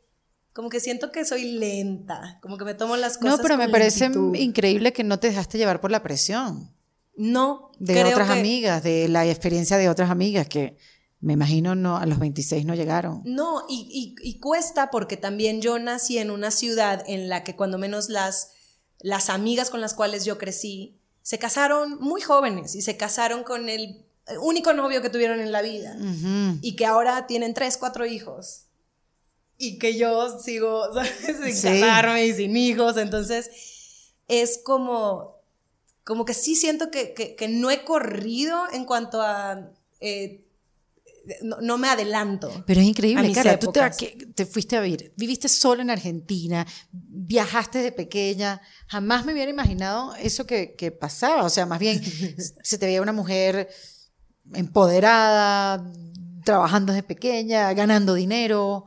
como 0.51 0.69
que 0.69 0.79
siento 0.79 1.11
que 1.11 1.23
soy 1.23 1.51
lenta, 1.51 2.39
como 2.41 2.57
que 2.57 2.65
me 2.65 2.73
tomo 2.73 2.97
las 2.97 3.19
cosas. 3.19 3.37
No, 3.37 3.43
pero 3.43 3.57
me 3.57 3.69
parece 3.69 4.09
increíble 4.33 4.91
que 4.91 5.03
no 5.03 5.19
te 5.19 5.27
dejaste 5.27 5.59
llevar 5.59 5.79
por 5.79 5.91
la 5.91 6.01
presión 6.01 6.75
No, 7.17 7.71
de 7.79 7.93
creo 7.93 8.09
otras 8.09 8.27
que- 8.31 8.39
amigas, 8.39 8.83
de 8.83 9.07
la 9.09 9.25
experiencia 9.25 9.77
de 9.77 9.89
otras 9.89 10.09
amigas 10.09 10.47
que 10.47 10.77
me 11.19 11.33
imagino 11.33 11.73
no 11.73 11.97
a 11.97 12.05
los 12.05 12.19
26 12.19 12.65
no 12.65 12.75
llegaron. 12.75 13.21
No, 13.25 13.63
y, 13.67 14.15
y- 14.21 14.29
y 14.29 14.39
cuesta 14.39 14.91
porque 14.91 15.17
también 15.17 15.61
yo 15.61 15.79
nací 15.79 16.19
en 16.19 16.29
una 16.31 16.51
ciudad 16.51 17.03
en 17.07 17.27
la 17.27 17.43
que 17.43 17.55
cuando 17.55 17.77
menos 17.79 18.09
las, 18.09 18.51
las 18.99 19.29
amigas 19.29 19.69
con 19.71 19.81
las 19.81 19.93
cuales 19.95 20.25
yo 20.25 20.37
crecí 20.37 20.99
se 21.23 21.39
casaron 21.39 21.99
muy 21.99 22.21
jóvenes 22.21 22.75
y 22.75 22.81
se 22.81 22.95
casaron 22.97 23.43
con 23.43 23.67
el 23.67 24.05
único 24.41 24.73
novio 24.73 25.01
que 25.01 25.09
tuvieron 25.09 25.39
en 25.39 25.51
la 25.51 25.61
vida 25.61 25.97
y 26.61 26.75
que 26.75 26.85
ahora 26.85 27.25
tienen 27.27 27.53
tres, 27.53 27.77
cuatro 27.77 28.05
hijos. 28.05 28.65
Y 29.57 29.79
que 29.79 29.97
yo 29.97 30.39
sigo, 30.39 30.83
¿sabes? 30.93 31.11
Sin 31.43 31.55
Sí. 31.55 31.67
casarme 31.81 32.27
y 32.27 32.33
sin 32.33 32.55
hijos. 32.55 32.95
Entonces, 32.97 33.49
es 34.27 34.59
como, 34.63 35.36
como 36.07 36.23
que 36.25 36.33
sí 36.33 36.55
siento 36.55 36.89
que, 36.89 37.13
que- 37.13 37.35
que 37.35 37.47
no 37.49 37.69
he 37.69 37.83
corrido 37.83 38.57
en 38.71 38.85
cuanto 38.85 39.21
a... 39.21 39.69
eh, 39.99 40.43
no, 41.43 41.57
no 41.59 41.77
me 41.77 41.89
adelanto. 41.89 42.63
Pero 42.65 42.79
es 42.79 42.85
A 42.85 42.89
increíble, 42.89 43.31
cara, 43.33 43.59
tú 43.59 43.65
te, 43.73 43.81
te 44.33 44.45
fuiste 44.45 44.77
a 44.77 44.81
vivir, 44.81 45.11
viviste 45.17 45.49
solo 45.49 45.81
en 45.81 45.89
Argentina, 45.89 46.65
viajaste 46.93 47.79
de 47.79 47.91
pequeña, 47.91 48.61
jamás 48.87 49.25
me 49.25 49.33
hubiera 49.33 49.51
imaginado 49.51 50.15
eso 50.15 50.45
que, 50.45 50.75
que 50.75 50.91
pasaba, 50.91 51.43
o 51.43 51.49
sea, 51.49 51.65
más 51.65 51.79
bien 51.79 52.01
se 52.63 52.77
te 52.77 52.85
veía 52.85 53.01
una 53.01 53.11
mujer 53.11 53.67
empoderada, 54.53 55.83
trabajando 56.45 56.93
desde 56.93 57.03
pequeña, 57.07 57.73
ganando 57.73 58.13
dinero, 58.13 58.85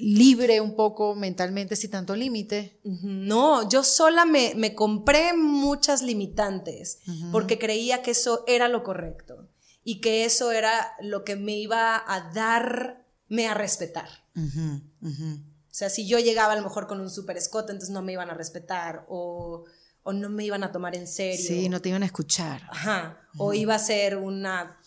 libre 0.00 0.60
un 0.60 0.76
poco 0.76 1.14
mentalmente, 1.14 1.76
sin 1.76 1.90
tanto 1.90 2.14
límite. 2.16 2.80
No, 2.82 3.68
yo 3.68 3.84
sola 3.84 4.24
me, 4.24 4.54
me 4.56 4.74
compré 4.74 5.32
muchas 5.34 6.02
limitantes 6.02 7.00
porque 7.32 7.58
creía 7.58 8.02
que 8.02 8.12
eso 8.12 8.44
era 8.46 8.68
lo 8.68 8.82
correcto 8.82 9.48
y 9.82 10.00
que 10.00 10.24
eso 10.24 10.52
era 10.52 10.92
lo 11.00 11.24
que 11.24 11.36
me 11.36 11.56
iba 11.56 11.96
a 12.06 12.32
darme 12.32 13.46
a 13.48 13.54
respetar. 13.54 14.08
O 14.36 15.76
sea, 15.76 15.90
si 15.90 16.06
yo 16.06 16.18
llegaba 16.18 16.52
a 16.52 16.56
lo 16.56 16.62
mejor 16.62 16.86
con 16.86 17.00
un 17.00 17.10
super 17.10 17.36
escote, 17.36 17.72
entonces 17.72 17.92
no 17.92 18.00
me 18.02 18.12
iban 18.12 18.30
a 18.30 18.34
respetar 18.34 19.04
o, 19.08 19.64
o 20.02 20.12
no 20.12 20.28
me 20.30 20.44
iban 20.44 20.62
a 20.62 20.70
tomar 20.70 20.94
en 20.96 21.06
serio. 21.08 21.44
Sí, 21.46 21.68
no 21.68 21.80
te 21.80 21.88
iban 21.88 22.02
a 22.02 22.06
escuchar. 22.06 22.62
Ajá. 22.70 23.18
O 23.38 23.52
iba 23.54 23.74
a 23.74 23.78
ser 23.80 24.16
una. 24.16 24.78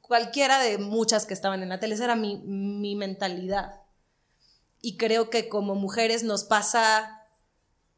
cualquiera 0.00 0.58
de 0.60 0.78
muchas 0.78 1.26
que 1.26 1.34
estaban 1.34 1.62
en 1.62 1.68
la 1.68 1.78
tele. 1.78 1.94
Esa 1.94 2.04
era 2.04 2.16
mi, 2.16 2.38
mi 2.44 2.96
mentalidad. 2.96 3.81
Y 4.82 4.96
creo 4.98 5.30
que 5.30 5.48
como 5.48 5.74
mujeres 5.74 6.22
nos 6.24 6.44
pasa, 6.44 7.22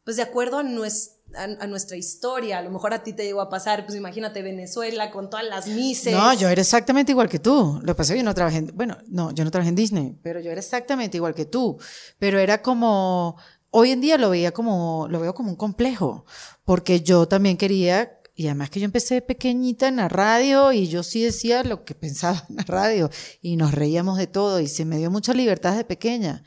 pues 0.05 0.17
de 0.17 0.23
acuerdo 0.23 0.59
a, 0.59 0.63
nues- 0.63 1.13
a, 1.35 1.45
a 1.45 1.67
nuestra 1.67 1.97
historia. 1.97 2.59
A 2.59 2.63
lo 2.63 2.71
mejor 2.71 2.93
a 2.95 3.03
ti 3.03 3.13
te 3.15 3.25
llegó 3.25 3.41
a 3.41 3.49
pasar, 3.49 3.85
pues 3.87 3.97
imagínate 3.97 4.43
Venezuela 4.43 5.11
con 5.11 5.31
todas 5.31 5.47
las 5.47 5.67
mises. 5.67 6.13
No, 6.13 6.33
yo 6.35 6.49
era 6.49 6.61
exactamente 6.61 7.11
igual 7.13 7.29
que 7.29 7.39
tú. 7.39 7.81
Lo 7.83 7.97
que 7.97 8.05
yo 8.05 8.23
no 8.23 8.35
trabajé 8.35 8.59
en, 8.59 8.71
bueno, 8.75 8.99
no, 9.09 9.33
yo 9.33 9.45
no 9.45 9.51
trabajé 9.51 9.71
en 9.71 9.75
Disney, 9.77 10.15
pero 10.23 10.41
yo 10.41 10.51
era 10.51 10.61
exactamente 10.61 11.17
igual 11.17 11.35
que 11.35 11.47
tú. 11.47 11.79
Pero 12.19 12.39
era 12.39 12.61
como, 12.63 13.37
hoy 13.71 13.91
en 13.91 14.01
día 14.03 14.19
lo 14.19 14.29
veía 14.31 14.53
como, 14.53 15.09
lo 15.11 15.21
veo 15.21 15.35
como 15.35 15.49
un 15.51 15.57
complejo, 15.57 16.27
porque 16.65 17.01
yo 17.01 17.27
también 17.27 17.57
quería, 17.57 18.21
y 18.37 18.47
además 18.47 18.69
que 18.69 18.81
yo 18.81 18.85
empecé 18.85 19.23
pequeñita 19.23 19.89
en 19.89 19.97
la 19.97 20.09
radio 20.09 20.73
y 20.73 20.89
yo 20.89 21.03
sí 21.03 21.23
decía 21.23 21.63
lo 21.65 21.85
que 21.85 21.95
pensaba 22.05 22.45
en 22.51 22.57
la 22.57 22.65
radio 22.65 23.11
y 23.41 23.57
nos 23.57 23.73
reíamos 23.73 24.19
de 24.19 24.27
todo 24.27 24.61
y 24.61 24.69
se 24.69 24.85
me 24.85 24.99
dio 24.99 25.11
mucha 25.11 25.33
libertad 25.33 25.71
desde 25.71 25.85
pequeña. 25.85 26.45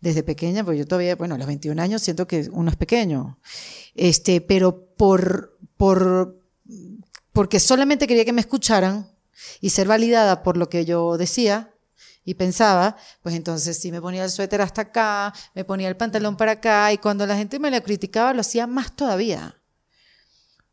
Desde 0.00 0.22
pequeña, 0.22 0.62
pues 0.64 0.78
yo 0.78 0.86
todavía, 0.86 1.16
bueno, 1.16 1.34
a 1.34 1.38
los 1.38 1.46
21 1.46 1.80
años 1.80 2.02
siento 2.02 2.26
que 2.26 2.48
uno 2.52 2.70
es 2.70 2.76
pequeño. 2.76 3.38
Este, 3.94 4.40
pero 4.40 4.86
por, 4.96 5.58
por, 5.76 6.40
porque 7.32 7.60
solamente 7.60 8.06
quería 8.06 8.24
que 8.24 8.32
me 8.32 8.42
escucharan 8.42 9.10
y 9.60 9.70
ser 9.70 9.88
validada 9.88 10.42
por 10.42 10.56
lo 10.56 10.68
que 10.68 10.84
yo 10.84 11.16
decía 11.16 11.72
y 12.24 12.34
pensaba, 12.34 12.96
pues 13.22 13.34
entonces 13.34 13.78
sí 13.78 13.92
me 13.92 14.02
ponía 14.02 14.24
el 14.24 14.30
suéter 14.30 14.60
hasta 14.60 14.82
acá, 14.82 15.32
me 15.54 15.64
ponía 15.64 15.88
el 15.88 15.96
pantalón 15.96 16.36
para 16.36 16.52
acá 16.52 16.92
y 16.92 16.98
cuando 16.98 17.24
la 17.24 17.36
gente 17.36 17.58
me 17.58 17.70
lo 17.70 17.80
criticaba 17.82 18.34
lo 18.34 18.40
hacía 18.40 18.66
más 18.66 18.94
todavía. 18.94 19.56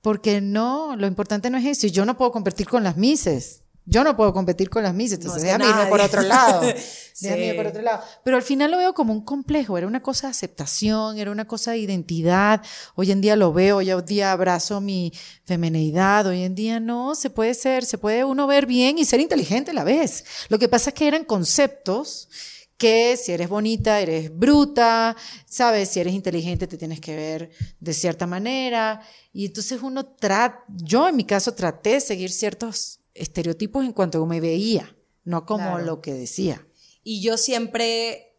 Porque 0.02 0.42
no, 0.42 0.98
lo 0.98 1.08
importante 1.08 1.50
no 1.50 1.58
es 1.58 1.66
eso. 1.66 1.88
Y 1.88 1.92
yo 1.92 2.06
no 2.06 2.18
puedo 2.18 2.32
competir 2.32 2.68
con 2.68 2.84
las 2.84 2.98
mises. 2.98 3.63
Yo 3.86 4.04
no 4.04 4.16
puedo 4.16 4.34
competir 4.34 4.70
con 4.70 4.84
las 4.84 4.94
mises. 4.94 5.20
Entonces 5.20 5.44
No, 5.44 5.46
déjame 5.46 5.66
irme 5.70 5.86
por 5.88 6.00
nadie. 6.00 6.06
otro 6.08 6.22
lado. 6.22 6.62
Sí. 7.14 7.26
Déjame 7.26 7.46
ir 7.46 7.56
por 7.56 7.68
otro 7.68 7.82
lado. 7.84 8.04
Pero 8.24 8.38
al 8.38 8.42
final 8.42 8.72
lo 8.72 8.78
veo 8.78 8.96
como 8.96 9.14
un 9.14 9.24
complejo. 9.24 9.78
Era 9.78 9.86
una 9.86 10.02
cosa 10.02 10.26
de 10.26 10.32
aceptación, 10.32 11.20
era 11.20 11.30
una 11.30 11.46
cosa 11.46 11.70
de 11.72 11.78
identidad. 11.78 12.64
Hoy 12.96 13.12
en 13.12 13.22
día 13.22 13.36
lo 13.36 13.54
veo, 13.54 13.78
hoy 13.78 13.92
en 13.92 14.04
día 14.04 14.32
abrazo 14.32 14.82
mi 14.82 15.14
femineidad. 15.46 16.26
Hoy 16.26 16.42
en 16.42 16.56
día 16.56 16.80
no, 16.80 17.14
se 17.14 17.30
puede 17.30 17.54
ser, 17.54 17.86
se 17.86 18.00
puede 18.00 18.24
uno 18.24 18.48
ver 18.48 18.66
bien 18.66 18.98
y 18.98 19.06
ser 19.06 19.20
inteligente 19.20 19.70
a 19.70 19.74
la 19.76 19.84
vez. 19.84 20.26
Lo 20.50 20.58
que 20.58 20.68
pasa 20.68 20.90
es 20.90 20.96
que 20.96 21.08
eran 21.08 21.24
conceptos 21.24 22.30
que 22.78 23.16
si 23.16 23.32
eres 23.32 23.48
bonita, 23.48 24.00
eres 24.00 24.36
bruta, 24.36 25.16
sabes, 25.46 25.90
si 25.90 26.00
eres 26.00 26.14
inteligente 26.14 26.66
te 26.66 26.78
tienes 26.78 27.00
que 27.00 27.16
ver 27.16 27.52
de 27.80 27.94
cierta 27.94 28.26
manera. 28.26 29.02
Y 29.32 29.46
entonces 29.46 29.82
uno 29.84 30.06
trata, 30.06 30.64
yo 30.68 31.08
en 31.08 31.16
mi 31.16 31.26
caso 31.26 31.54
traté 31.54 31.92
de 31.92 32.02
seguir 32.02 32.32
ciertos 32.32 33.00
estereotipos 33.16 33.84
en 33.86 33.94
cuanto 33.94 34.26
me 34.26 34.40
veía, 34.42 34.96
no 35.24 35.46
como 35.46 35.64
Claro. 35.66 35.86
lo 35.86 36.02
que 36.02 36.14
decía. 36.14 36.66
Y 37.04 37.22
yo 37.22 37.38
siempre, 37.38 38.36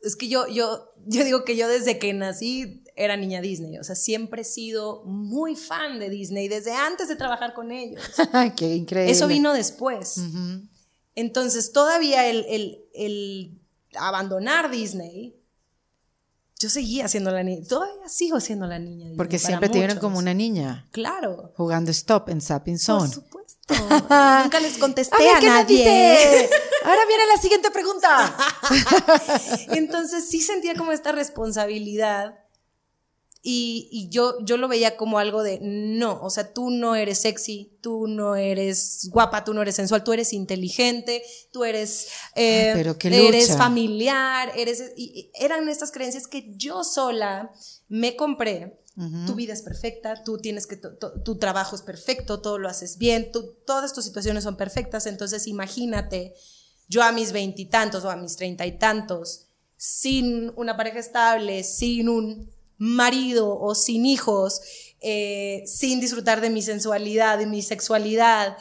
es 0.00 0.16
que 0.16 0.28
yo, 0.28 0.46
yo, 0.48 0.92
yo 1.06 1.24
digo 1.24 1.44
que 1.44 1.56
yo 1.56 1.66
desde 1.68 1.98
que 1.98 2.12
nací 2.12 2.84
era 2.94 3.16
niña 3.16 3.40
Disney, 3.40 3.78
o 3.78 3.84
sea, 3.84 3.94
siempre 3.96 4.42
he 4.42 4.44
sido 4.44 5.02
muy 5.04 5.56
fan 5.56 5.98
de 5.98 6.10
Disney, 6.10 6.48
desde 6.48 6.72
antes 6.72 7.08
de 7.08 7.16
trabajar 7.16 7.54
con 7.54 7.72
ellos. 7.72 8.02
Qué 8.56 8.74
increíble. 8.76 9.10
Eso 9.12 9.26
vino 9.28 9.52
después. 9.54 10.16
Entonces, 11.14 11.72
todavía 11.72 12.26
el, 12.28 12.44
el- 12.48 12.84
el 12.94 13.58
abandonar 13.96 14.70
Disney, 14.70 15.36
yo 16.58 16.68
seguía 16.70 17.08
siendo 17.08 17.30
la 17.30 17.42
niña, 17.42 17.66
todavía 17.66 18.08
sigo 18.08 18.40
siendo 18.40 18.66
la 18.66 18.78
niña. 18.78 18.98
Disney 19.06 19.16
Porque 19.16 19.38
siempre 19.38 19.68
te 19.68 19.78
vieron 19.78 19.98
como 19.98 20.18
una 20.18 20.32
niña 20.34 20.86
Claro. 20.92 21.52
jugando 21.56 21.90
stop 21.90 22.28
en 22.28 22.40
Sapping 22.40 22.74
Por 22.74 22.80
Zone. 22.80 23.08
supuesto. 23.12 23.41
Nunca 24.42 24.60
les 24.60 24.78
contesté 24.78 25.16
ver, 25.18 25.36
a, 25.36 25.40
¿qué 25.40 25.46
me 25.46 25.52
nadie. 25.52 26.50
Ahora 26.84 27.06
viene 27.06 27.26
la 27.26 27.40
siguiente 27.40 27.70
pregunta. 27.70 28.36
Entonces 29.68 30.28
sí 30.28 30.40
sentía 30.40 30.74
como 30.74 30.92
esta 30.92 31.12
responsabilidad 31.12 32.42
y, 33.44 33.88
y 33.90 34.08
yo, 34.08 34.36
yo 34.44 34.56
lo 34.56 34.68
veía 34.68 34.96
como 34.96 35.18
algo 35.18 35.42
de, 35.42 35.58
no, 35.60 36.20
o 36.22 36.30
sea, 36.30 36.52
tú 36.52 36.70
no 36.70 36.94
eres 36.94 37.22
sexy, 37.22 37.76
tú 37.80 38.06
no 38.06 38.36
eres 38.36 39.08
guapa, 39.10 39.42
tú 39.42 39.52
no 39.52 39.62
eres 39.62 39.74
sensual, 39.74 40.04
tú 40.04 40.12
eres 40.12 40.32
inteligente, 40.32 41.24
tú 41.50 41.64
eres, 41.64 42.06
eh, 42.36 42.70
Ah, 42.70 42.74
pero 42.76 42.96
qué 42.96 43.26
eres 43.26 43.56
familiar, 43.56 44.52
eres, 44.56 44.92
y 44.96 45.32
eran 45.34 45.68
estas 45.68 45.90
creencias 45.90 46.28
que 46.28 46.54
yo 46.56 46.84
sola 46.84 47.50
me 47.88 48.14
compré. 48.14 48.78
Tu 49.26 49.34
vida 49.34 49.54
es 49.54 49.62
perfecta, 49.62 50.22
tú 50.22 50.36
tienes 50.36 50.66
que, 50.66 50.76
tu 50.76 51.38
trabajo 51.38 51.74
es 51.74 51.80
perfecto, 51.80 52.40
todo 52.40 52.58
lo 52.58 52.68
haces 52.68 52.98
bien, 52.98 53.32
todas 53.64 53.94
tus 53.94 54.04
situaciones 54.04 54.44
son 54.44 54.58
perfectas, 54.58 55.06
entonces 55.06 55.46
imagínate 55.46 56.34
yo 56.88 57.02
a 57.02 57.10
mis 57.10 57.32
veintitantos 57.32 58.04
o 58.04 58.10
a 58.10 58.16
mis 58.16 58.36
treinta 58.36 58.66
y 58.66 58.76
tantos, 58.76 59.46
sin 59.78 60.52
una 60.56 60.76
pareja 60.76 60.98
estable, 60.98 61.64
sin 61.64 62.10
un 62.10 62.52
marido 62.76 63.58
o 63.58 63.74
sin 63.74 64.04
hijos, 64.04 64.60
eh, 65.00 65.62
sin 65.66 66.00
disfrutar 66.00 66.42
de 66.42 66.50
mi 66.50 66.60
sensualidad, 66.60 67.38
de 67.38 67.46
mi 67.46 67.62
sexualidad, 67.62 68.58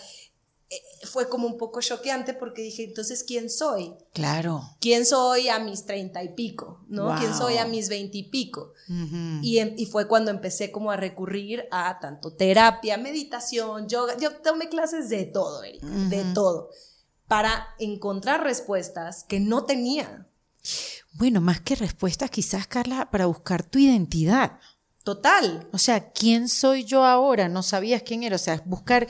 fue 1.06 1.30
como 1.30 1.48
un 1.48 1.58
poco 1.58 1.82
choqueante 1.82 2.34
porque 2.34 2.62
dije, 2.62 2.84
entonces, 2.84 3.24
¿quién 3.24 3.50
soy? 3.50 3.94
Claro. 4.14 4.62
¿Quién 4.80 5.06
soy 5.06 5.50
a 5.50 5.60
mis 5.60 5.86
treinta 5.86 6.24
y 6.24 6.30
pico? 6.30 6.84
¿No? 6.88 7.06
Wow. 7.08 7.18
¿Quién 7.20 7.34
soy 7.36 7.58
a 7.58 7.66
mis 7.66 7.90
veintipico? 7.90 8.74
Ujú. 8.90 9.40
Y, 9.42 9.60
em- 9.60 9.74
y 9.78 9.86
fue 9.86 10.08
cuando 10.08 10.32
empecé 10.32 10.72
como 10.72 10.92
a 10.92 10.98
recurrir 10.98 11.66
a 11.72 12.00
tanto 12.00 12.34
terapia, 12.34 12.98
meditación, 12.98 13.88
yoga. 13.88 14.18
Yo 14.18 14.32
tomé 14.38 14.70
clases 14.70 15.10
de 15.10 15.26
todo, 15.26 15.64
Erika, 15.64 15.88
de 15.88 16.24
todo, 16.34 16.70
para 17.28 17.68
encontrar 17.80 18.44
respuestas 18.44 19.24
que 19.24 19.40
no 19.40 19.66
tenía. 19.66 20.28
Bueno, 21.14 21.42
más 21.42 21.62
que 21.62 21.76
respuestas, 21.76 22.30
quizás, 22.30 22.68
Carla, 22.68 23.10
para 23.12 23.26
buscar 23.26 23.64
tu 23.64 23.80
identidad. 23.80 24.60
Total. 25.04 25.68
O 25.74 25.78
sea, 25.78 26.12
¿quién 26.12 26.48
soy 26.48 26.84
yo 26.84 27.04
ahora? 27.04 27.50
No 27.50 27.64
sabías 27.64 28.04
quién 28.04 28.22
era. 28.24 28.36
O 28.36 28.40
sea, 28.40 28.62
buscar 28.66 29.08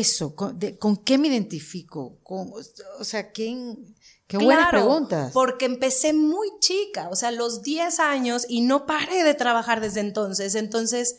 eso, 0.00 0.34
con, 0.34 0.58
de- 0.58 0.76
¿con 0.78 0.96
qué 0.96 1.18
me 1.18 1.28
identifico? 1.28 2.18
Con- 2.22 2.52
o 2.98 3.04
sea, 3.04 3.30
¿quién? 3.32 3.94
Qué 4.26 4.38
buenas 4.38 4.70
preguntas. 4.70 5.30
Porque 5.32 5.66
empecé 5.66 6.12
muy 6.12 6.48
chica, 6.60 7.08
o 7.10 7.16
sea, 7.16 7.30
los 7.30 7.62
10 7.62 8.00
años 8.00 8.44
y 8.48 8.60
no 8.62 8.84
paré 8.86 9.22
de 9.22 9.34
trabajar 9.34 9.80
desde 9.80 10.00
entonces. 10.00 10.56
Entonces, 10.56 11.16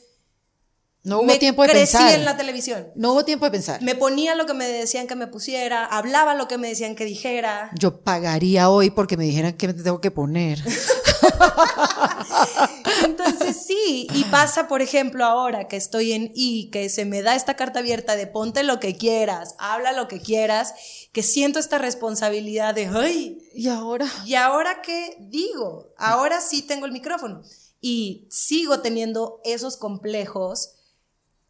No 1.03 1.19
hubo 1.19 1.25
me 1.27 1.37
tiempo 1.39 1.63
de 1.63 1.69
crecí 1.69 1.95
pensar. 1.97 2.19
en 2.19 2.25
la 2.25 2.35
televisión. 2.35 2.87
No 2.95 3.13
hubo 3.13 3.23
tiempo 3.23 3.45
de 3.45 3.51
pensar. 3.51 3.81
Me 3.81 3.95
ponía 3.95 4.35
lo 4.35 4.45
que 4.45 4.53
me 4.53 4.67
decían 4.67 5.07
que 5.07 5.15
me 5.15 5.27
pusiera, 5.27 5.85
hablaba 5.85 6.35
lo 6.35 6.49
que 6.49 6.57
me 6.57 6.67
decían 6.67 6.95
que 6.95 7.05
dijera. 7.05 7.71
Yo 7.79 8.01
pagaría 8.01 8.69
hoy 8.69 8.89
porque 8.89 9.15
me 9.15 9.23
dijeran 9.23 9.53
que 9.53 9.67
me 9.67 9.73
tengo 9.73 10.01
que 10.01 10.11
poner. 10.11 10.61
Entonces 13.05 13.65
sí, 13.65 14.07
y 14.13 14.23
pasa, 14.25 14.67
por 14.67 14.81
ejemplo, 14.81 15.25
ahora 15.25 15.67
que 15.67 15.77
estoy 15.77 16.13
en 16.13 16.31
I, 16.33 16.69
que 16.71 16.89
se 16.89 17.05
me 17.05 17.21
da 17.21 17.35
esta 17.35 17.55
carta 17.55 17.79
abierta 17.79 18.15
de 18.15 18.27
ponte 18.27 18.63
lo 18.63 18.79
que 18.79 18.95
quieras, 18.95 19.55
habla 19.59 19.93
lo 19.93 20.07
que 20.07 20.21
quieras, 20.21 20.73
que 21.11 21.23
siento 21.23 21.59
esta 21.59 21.77
responsabilidad 21.77 22.75
de, 22.75 22.87
ay, 22.87 23.39
¿Y 23.53 23.69
ahora? 23.69 24.07
¿y 24.25 24.35
ahora 24.35 24.81
qué 24.81 25.17
digo? 25.19 25.93
Ahora 25.97 26.41
sí 26.41 26.61
tengo 26.61 26.85
el 26.85 26.91
micrófono. 26.91 27.41
Y 27.79 28.27
sigo 28.29 28.81
teniendo 28.81 29.39
esos 29.43 29.77
complejos 29.77 30.73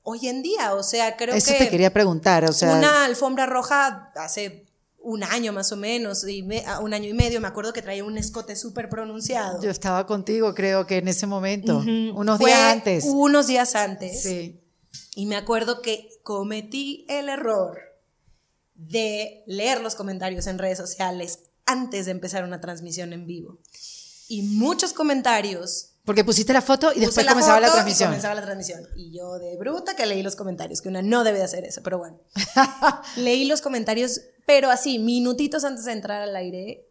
hoy 0.04 0.28
en 0.28 0.42
día, 0.42 0.74
o 0.74 0.84
sea, 0.84 1.18
creo 1.18 1.36
Eso 1.36 1.52
que 1.52 1.60
te 1.60 1.70
quería 1.70 1.92
preguntar, 1.92 2.46
o 2.46 2.54
sea, 2.54 2.76
una 2.76 3.04
alfombra 3.04 3.46
roja 3.46 4.12
hace 4.16 4.67
un 5.10 5.24
año 5.24 5.54
más 5.54 5.72
o 5.72 5.78
menos, 5.78 6.28
y 6.28 6.44
me- 6.44 6.66
a- 6.66 6.80
un 6.82 6.94
año 6.94 7.08
y 7.08 7.14
medio, 7.14 7.40
me 7.40 7.48
acuerdo 7.48 7.72
que 7.72 7.82
traía 7.82 8.04
un 8.04 8.18
escote 8.18 8.58
súper 8.58 8.90
pronunciado. 8.90 9.62
yo 9.64 9.70
estaba 9.70 10.06
contigo, 10.06 10.54
creo 10.54 10.86
que 10.86 10.98
en 10.98 11.08
ese 11.08 11.26
momento, 11.28 11.78
unos 12.14 12.38
Fue 12.38 12.50
días 12.50 12.74
antes. 12.74 13.06
Unos 13.08 13.48
días 13.48 13.74
antes. 13.76 14.22
Sí. 14.22 14.60
Y 15.16 15.26
me 15.26 15.38
acuerdo 15.38 15.82
que 15.82 16.10
cometí 16.24 17.06
el 17.08 17.30
error 17.30 17.80
de 18.76 19.44
leer 19.48 19.80
los 19.82 19.96
comentarios 19.96 20.46
en 20.48 20.58
redes 20.60 20.78
sociales 20.78 21.40
antes 21.66 22.06
de 22.06 22.12
empezar 22.12 22.44
una 22.44 22.60
transmisión 22.60 23.14
en 23.14 23.26
vivo. 23.26 23.60
Y 24.28 24.42
muchos 24.42 24.92
comentarios. 24.94 25.94
Porque 26.08 26.24
pusiste 26.24 26.54
la 26.54 26.62
foto 26.62 26.92
y 26.96 27.02
después 27.02 27.24
la 27.26 27.34
comenzaba 27.34 27.60
la 27.60 27.68
foto 27.68 27.78
y 27.78 27.82
transmisión. 27.82 28.10
comenzaba 28.10 28.34
la 28.36 28.42
transmisión. 28.42 28.88
Y 28.96 29.12
yo 29.16 29.38
de 29.38 29.58
bruta 29.58 29.96
que 29.96 30.06
leí 30.06 30.24
los 30.24 30.36
comentarios, 30.38 30.82
que 30.82 30.88
una 30.90 31.02
no 31.02 31.24
debe 31.24 31.38
de 31.40 31.44
hacer 31.44 31.66
eso, 31.66 31.82
pero 31.84 32.00
bueno. 32.00 32.18
leí 33.18 33.44
los 33.46 33.60
comentarios, 33.62 34.22
pero 34.46 34.72
así, 34.72 35.00
minutitos 35.00 35.64
antes 35.66 35.84
de 35.86 35.92
entrar 35.92 36.22
al 36.22 36.36
aire. 36.36 36.88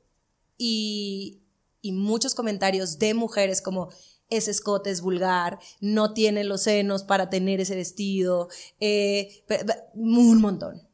Y, 0.58 1.40
y 1.80 1.92
muchos 1.92 2.34
comentarios 2.34 2.98
de 2.98 3.14
mujeres 3.14 3.62
como 3.62 3.88
ese 4.28 4.50
escote 4.50 4.90
es 4.90 5.00
vulgar, 5.00 5.60
no 5.80 6.12
tiene 6.12 6.44
los 6.44 6.62
senos 6.64 7.02
para 7.04 7.30
tener 7.30 7.60
ese 7.60 7.74
vestido, 7.74 8.48
eh, 8.80 9.44
un 9.94 10.40
montón. 10.40 10.86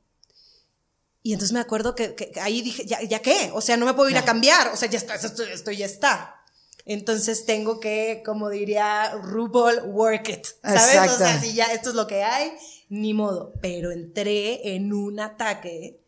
Y 1.25 1.33
entonces 1.33 1.53
me 1.53 1.61
acuerdo 1.61 1.95
que, 1.95 2.15
que- 2.15 2.31
que 2.31 2.41
ahí 2.41 2.63
dije, 2.63 2.85
¿ya, 2.85 3.03
¿ya 3.03 3.21
qué? 3.21 3.51
O 3.55 3.61
sea, 3.61 3.77
no 3.77 3.87
me 3.87 3.95
puedo 3.95 4.11
ir 4.11 4.19
a 4.19 4.25
cambiar, 4.25 4.69
o 4.69 4.77
sea, 4.77 4.89
ya 4.89 4.99
está, 4.99 5.15
esto, 5.15 5.43
esto 5.45 5.71
ya 5.71 5.87
está. 5.87 6.37
Entonces 6.85 7.47
tengo 7.47 7.81
que, 7.81 8.23
como 8.25 8.51
diría 8.51 9.13
RuPaul, 9.23 9.83
work 9.87 10.29
it, 10.29 10.47
¿sabes? 10.63 11.13
O 11.13 11.19
sea, 11.19 11.41
si 11.41 11.55
ya 11.55 11.67
esto 11.67 11.91
es 11.91 11.95
lo 11.95 12.07
que 12.07 12.25
hay, 12.25 12.53
ni 12.89 13.15
modo. 13.15 13.53
Pero 13.61 13.91
entré 13.91 14.75
en 14.75 14.93
un 14.93 15.21
ataque 15.21 16.03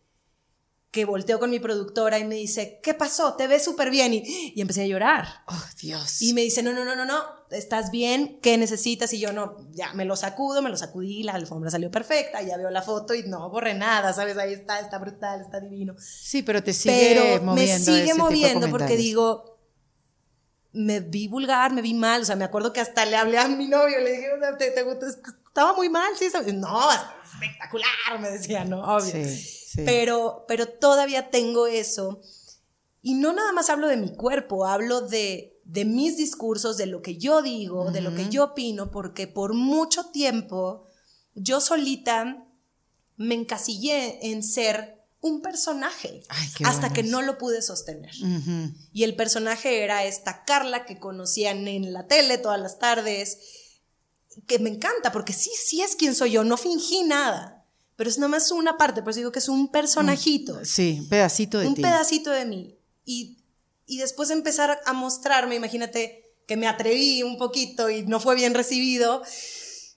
que 0.91 1.05
volteo 1.05 1.41
con 1.41 1.51
mi 1.51 1.59
productora 1.59 2.21
y 2.21 2.25
me 2.25 2.37
dice, 2.37 2.79
¿qué 2.81 2.95
pasó? 2.95 3.35
Te 3.35 3.49
ves 3.49 3.65
súper 3.65 3.91
bien. 3.91 4.15
Y, 4.15 4.53
y 4.55 4.61
empecé 4.61 4.83
a 4.83 4.87
llorar. 4.87 5.27
Oh, 5.49 5.65
Dios. 5.81 6.23
Y 6.23 6.35
me 6.35 6.43
dice, 6.43 6.63
no, 6.63 6.73
no, 6.73 6.85
no, 6.85 6.95
no, 6.95 7.05
no, 7.05 7.21
estás 7.51 7.91
bien, 7.91 8.39
¿qué 8.41 8.57
necesitas? 8.59 9.13
Y 9.13 9.19
yo 9.19 9.33
no, 9.33 9.57
ya 9.73 9.93
me 9.95 10.05
lo 10.05 10.15
sacudo, 10.15 10.63
me 10.63 10.71
lo 10.71 10.77
sacudí, 10.77 11.23
la 11.23 11.33
alfombra 11.33 11.71
salió 11.71 11.91
perfecta, 11.91 12.43
ya 12.43 12.57
veo 12.57 12.71
la 12.71 12.83
foto 12.83 13.13
y 13.15 13.25
no 13.25 13.51
borré 13.51 13.75
nada, 13.75 14.13
¿sabes? 14.13 14.37
Ahí 14.37 14.53
está, 14.53 14.79
está 14.79 14.99
brutal, 14.99 15.41
está 15.41 15.59
divino. 15.59 15.97
sí, 15.99 16.43
pero 16.43 16.63
te 16.63 16.73
sigue 16.73 17.15
Pero 17.15 17.25
me 17.25 17.41
moviendo 17.41 17.75
ese 17.75 17.85
sigue 17.85 18.13
tipo 18.13 18.15
de 18.15 18.23
moviendo 18.23 18.71
porque 18.71 18.97
digo, 18.97 19.54
me 20.75 21.01
vi 21.01 21.29
vulgar, 21.29 21.73
me 21.73 21.81
vi 21.81 21.95
mal, 21.95 22.23
o 22.23 22.25
sea, 22.25 22.37
me 22.37 22.45
acuerdo 22.45 22.73
que 22.73 22.81
hasta 22.81 23.07
le 23.07 23.17
hablé 23.17 23.39
a 23.39 23.49
mi 23.49 23.69
novio, 23.69 24.01
le 24.01 24.13
dije, 24.13 24.29
¿te, 24.59 24.71
te 24.73 25.07
estaba 25.07 25.73
muy 25.73 25.89
mal, 25.89 26.13
sí, 26.19 26.27
estaba-". 26.27 26.45
no, 26.53 26.91
espectacular, 26.93 28.21
me 28.21 28.31
decía, 28.31 28.65
no, 28.65 28.83
obvio. 28.83 29.13
Sí, 29.13 29.25
sí. 29.25 29.83
Pero, 29.85 30.45
pero 30.49 30.67
todavía 30.67 31.31
tengo 31.31 31.67
eso. 31.67 32.21
Y 33.03 33.15
no 33.15 33.33
nada 33.33 33.53
más 33.53 33.71
hablo 33.71 33.87
de 33.87 33.97
mi 33.97 34.15
cuerpo, 34.15 34.67
hablo 34.67 35.03
de, 35.03 35.61
de 35.65 35.85
mis 35.85 36.17
discursos, 36.17 36.77
de 36.77 36.87
lo 36.87 37.03
que 37.03 37.19
yo 37.19 37.43
digo, 37.43 37.91
de 37.91 38.01
lo 38.01 38.15
que 38.15 38.29
yo 38.29 38.45
opino, 38.45 38.91
porque 38.91 39.27
por 39.29 39.55
mucho 39.55 40.07
tiempo 40.07 40.87
yo 41.35 41.61
solita 41.61 42.45
me 43.17 43.35
encasillé 43.35 44.31
en 44.31 44.43
ser 44.43 44.94
un 45.27 45.41
personaje 45.41 46.23
Ay, 46.29 46.49
hasta 46.65 46.93
que 46.93 47.03
no 47.03 47.23
lo 47.23 47.39
pude 47.39 47.63
sostener. 47.63 48.13
Y 48.93 49.05
el 49.05 49.17
personaje 49.17 49.83
era 49.83 50.05
esta 50.05 50.45
Carla 50.45 50.85
que 50.85 50.99
conocían 50.99 51.67
en 51.67 51.95
la 51.95 52.07
tele 52.07 52.37
todas 52.37 52.61
las 52.61 52.79
tardes, 52.79 53.39
que 54.47 54.59
me 54.59 54.69
encanta, 54.69 55.13
porque 55.13 55.33
sí, 55.33 55.51
sí 55.57 55.81
es 55.81 55.97
quien 55.97 56.15
soy 56.15 56.33
yo, 56.33 56.45
no 56.45 56.59
fingí 56.59 57.05
nada, 57.05 57.65
pero 57.97 58.11
es 58.11 58.19
nomás 58.19 58.51
una 58.51 58.77
parte, 58.77 59.01
por 59.01 59.13
eso 59.13 59.21
digo 59.21 59.33
que 59.33 59.39
es 59.39 59.49
un 59.49 59.69
personajito, 59.73 60.63
Sí, 60.65 60.99
un 61.01 61.09
pedacito 61.09 61.59
de 61.59 61.69
un 61.69 61.75
ti. 61.75 61.81
pedacito 61.83 62.31
de 62.31 62.45
mí. 62.45 62.77
Y, 63.07 63.39
y 63.87 63.97
después 63.99 64.29
empezar 64.31 64.79
a 64.85 64.93
mostrarme, 64.93 65.55
imagínate 65.55 66.35
que 66.47 66.59
me 66.59 66.67
atreví 66.69 67.23
un 67.23 67.39
poquito 67.39 67.89
y 67.89 68.03
no 68.03 68.21
fue 68.21 68.35
bien 68.35 68.53
recibido, 68.53 69.23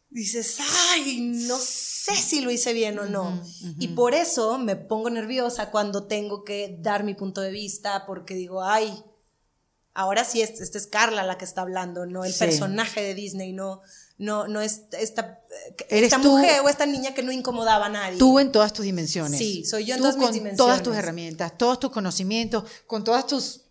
dices, 0.10 0.58
ay, 0.92 1.20
no 1.22 1.58
sé 1.60 2.16
si 2.16 2.42
lo 2.42 2.50
hice 2.52 2.74
bien 2.74 2.98
o 3.00 3.06
no. 3.06 3.42
Y 3.80 3.90
por 3.90 4.14
eso 4.14 4.58
me 4.58 4.76
pongo 4.76 5.10
nerviosa 5.10 5.70
cuando 5.72 6.06
tengo 6.08 6.44
que 6.44 6.78
dar 6.82 7.04
mi 7.04 7.14
punto 7.14 7.42
de 7.42 7.52
vista, 7.52 8.06
porque 8.06 8.34
digo, 8.34 8.64
ay, 8.64 9.04
ahora 9.94 10.24
sí, 10.24 10.42
esta 10.42 10.64
este 10.64 10.78
es 10.78 10.88
Carla 10.88 11.24
la 11.24 11.38
que 11.38 11.46
está 11.46 11.62
hablando, 11.62 12.06
no 12.06 12.24
el 12.24 12.34
Sí. 12.34 12.40
personaje 12.40 13.02
de 13.02 13.14
Disney, 13.16 13.52
no, 13.54 13.82
no, 14.18 14.48
no 14.48 14.62
es 14.62 14.84
esta, 14.94 15.40
Eres 15.90 16.04
esta 16.14 16.22
tú- 16.22 16.32
mujer 16.38 16.62
o 16.64 16.70
esta 16.70 16.86
niña 16.86 17.14
que 17.14 17.22
no 17.24 17.32
incomodaba 17.32 17.88
a 17.88 17.90
nadie. 17.90 18.18
Tú 18.18 18.40
en 18.40 18.52
todas 18.52 18.74
tus 18.74 18.86
dimensiones. 18.86 19.38
Sí, 19.38 19.66
soy 19.66 19.86
yo 19.86 19.94
en 19.96 19.98
Tú 20.00 20.04
todas 20.04 20.18
mis 20.18 20.26
con 20.26 20.34
dimensiones. 20.34 20.58
todas 20.58 20.84
tus 20.84 20.96
herramientas, 20.96 21.58
todos 21.58 21.80
tus 21.80 21.92
conocimientos, 21.92 22.64
con 22.88 23.04
todas 23.04 23.28
tus 23.28 23.62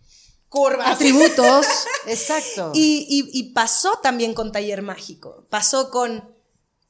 curvas. 0.57 0.89
atributos. 0.93 1.67
Exacto. 2.07 2.73
Y, 2.75 3.07
y- 3.09 3.39
y 3.39 3.53
pasó 3.53 3.99
también 4.03 4.35
con 4.35 4.53
Taller 4.53 4.83
Mágico. 4.83 5.47
Pasó 5.51 5.91
con 5.91 6.35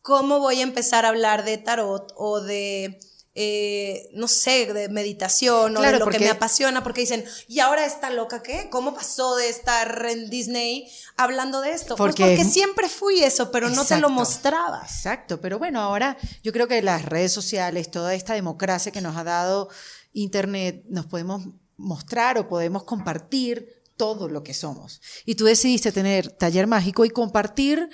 cómo 0.02 0.38
voy 0.38 0.60
a 0.60 0.62
empezar 0.62 1.04
a 1.04 1.08
hablar 1.08 1.44
de 1.44 1.58
tarot 1.58 2.12
o 2.16 2.40
de, 2.40 3.00
eh, 3.34 4.08
no 4.12 4.28
sé, 4.28 4.72
de 4.72 4.88
meditación 4.88 5.76
o 5.76 5.80
Claro, 5.80 5.94
de 5.94 5.98
lo 5.98 6.06
que 6.06 6.12
porque- 6.12 6.24
me 6.26 6.30
apasiona, 6.30 6.82
porque 6.82 7.00
dicen, 7.00 7.24
¿y 7.48 7.58
ahora 7.60 7.84
esta 7.84 8.10
loca 8.10 8.42
qué? 8.42 8.68
¿Cómo 8.70 8.94
pasó 8.94 9.34
de 9.36 9.48
estar 9.48 10.06
en 10.08 10.30
Disney 10.30 10.88
hablando 11.16 11.60
de 11.60 11.72
esto? 11.72 11.96
Porque- 11.96 12.22
pues 12.24 12.38
porque 12.38 12.50
siempre 12.50 12.88
fui 12.88 13.22
eso, 13.24 13.50
pero 13.50 13.68
no 13.68 13.84
te 13.84 13.94
lo 13.94 14.06
Exacto. 14.06 14.08
mostrabas. 14.10 14.90
Exacto, 14.96 15.40
pero 15.40 15.58
bueno, 15.58 15.80
ahora 15.82 16.16
yo 16.42 16.52
creo 16.52 16.68
que 16.68 16.80
las 16.82 17.04
redes 17.04 17.32
sociales, 17.32 17.90
toda 17.90 18.14
esta 18.14 18.34
democracia 18.34 18.92
que 18.92 19.00
nos 19.00 19.16
ha 19.16 19.24
dado 19.24 19.68
Internet, 20.12 20.84
nos 20.88 21.04
podemos 21.06 21.42
mostrar 21.76 22.38
o 22.38 22.48
podemos 22.48 22.84
compartir 22.84 23.82
todo 23.96 24.28
lo 24.28 24.42
que 24.42 24.54
somos. 24.54 25.00
Y 25.24 25.34
tú 25.36 25.44
decidiste 25.44 25.92
tener 25.92 26.30
taller 26.30 26.66
mágico 26.66 27.04
y 27.04 27.10
compartir 27.10 27.88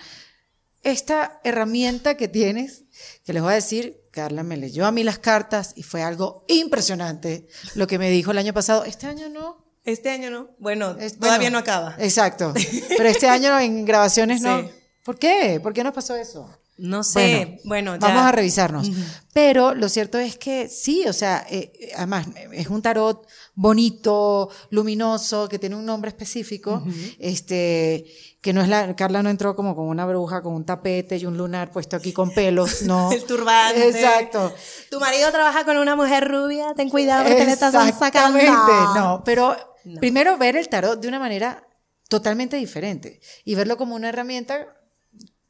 esta 0.82 1.40
herramienta 1.44 2.16
que 2.16 2.28
tienes, 2.28 2.84
que 3.24 3.32
les 3.32 3.42
voy 3.42 3.52
a 3.52 3.56
decir, 3.56 4.00
Carla 4.10 4.42
me 4.42 4.56
leyó 4.56 4.84
a 4.84 4.92
mí 4.92 5.04
las 5.04 5.18
cartas 5.18 5.72
y 5.76 5.82
fue 5.84 6.02
algo 6.02 6.44
impresionante 6.48 7.46
lo 7.74 7.86
que 7.86 7.98
me 7.98 8.10
dijo 8.10 8.32
el 8.32 8.38
año 8.38 8.52
pasado. 8.52 8.84
Este 8.84 9.06
año 9.06 9.28
no. 9.28 9.64
Este 9.84 10.10
año 10.10 10.30
no. 10.30 10.50
Bueno, 10.58 10.96
Es- 10.98 11.18
todavía 11.18 11.38
bueno, 11.48 11.50
no 11.52 11.58
acaba. 11.58 11.96
Exacto. 11.98 12.52
Pero 12.88 13.08
este 13.08 13.28
año 13.28 13.58
en 13.58 13.84
grabaciones 13.84 14.40
no. 14.42 14.62
Sí. 14.62 14.68
¿Por 15.04 15.18
qué? 15.18 15.60
¿Por 15.62 15.72
qué 15.72 15.82
nos 15.82 15.94
pasó 15.94 16.14
eso? 16.16 16.48
No 16.78 17.04
sé. 17.04 17.60
Bueno, 17.64 17.94
ya. 17.94 18.00
Vamos 18.00 18.22
a 18.24 18.32
revisarnos. 18.32 18.90
Pero 19.32 19.74
lo 19.74 19.88
cierto 19.88 20.18
es 20.18 20.36
que 20.36 20.68
sí, 20.68 21.04
o 21.06 21.12
sea, 21.12 21.46
eh, 21.48 21.92
además 21.96 22.26
es 22.52 22.66
un 22.68 22.82
tarot 22.82 23.26
bonito, 23.54 24.48
luminoso, 24.70 25.48
que 25.48 25.58
tiene 25.58 25.76
un 25.76 25.84
nombre 25.86 26.08
específico, 26.08 26.82
este, 27.18 28.04
que 28.40 28.52
no 28.52 28.62
es 28.62 28.68
la, 28.68 28.94
Carla 28.96 29.22
no 29.22 29.30
entró 29.30 29.54
como 29.54 29.74
con 29.76 29.86
una 29.86 30.04
bruja, 30.06 30.42
con 30.42 30.54
un 30.54 30.64
tapete 30.64 31.16
y 31.16 31.26
un 31.26 31.36
lunar 31.36 31.70
puesto 31.70 31.96
aquí 31.96 32.12
con 32.12 32.32
pelos, 32.32 32.82
no. 32.82 33.10
El 33.12 33.24
turbante. 33.24 33.88
Exacto. 33.88 34.52
Tu 34.90 34.98
marido 35.00 35.30
trabaja 35.30 35.64
con 35.64 35.76
una 35.76 35.96
mujer 35.96 36.28
rubia, 36.28 36.74
ten 36.74 36.88
cuidado 36.90 37.24
porque 37.24 37.44
le 37.44 37.52
estás 37.52 37.72
sacando. 37.72 37.90
Exactamente, 37.92 38.72
no, 38.96 39.22
pero 39.24 39.56
No. 39.84 40.00
primero 40.00 40.36
ver 40.38 40.56
el 40.56 40.68
tarot 40.68 41.00
de 41.00 41.08
una 41.08 41.18
manera 41.18 41.66
totalmente 42.08 42.56
diferente 42.56 43.20
y 43.44 43.54
verlo 43.54 43.76
como 43.76 43.94
una 43.94 44.08
herramienta 44.10 44.66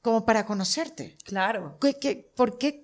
como 0.01 0.25
para 0.27 0.45
conocerte. 0.47 1.17
Claro. 1.25 1.79
¿Qué- 1.81 1.95
qué- 1.99 2.33
por 2.37 2.59
qué 2.59 2.82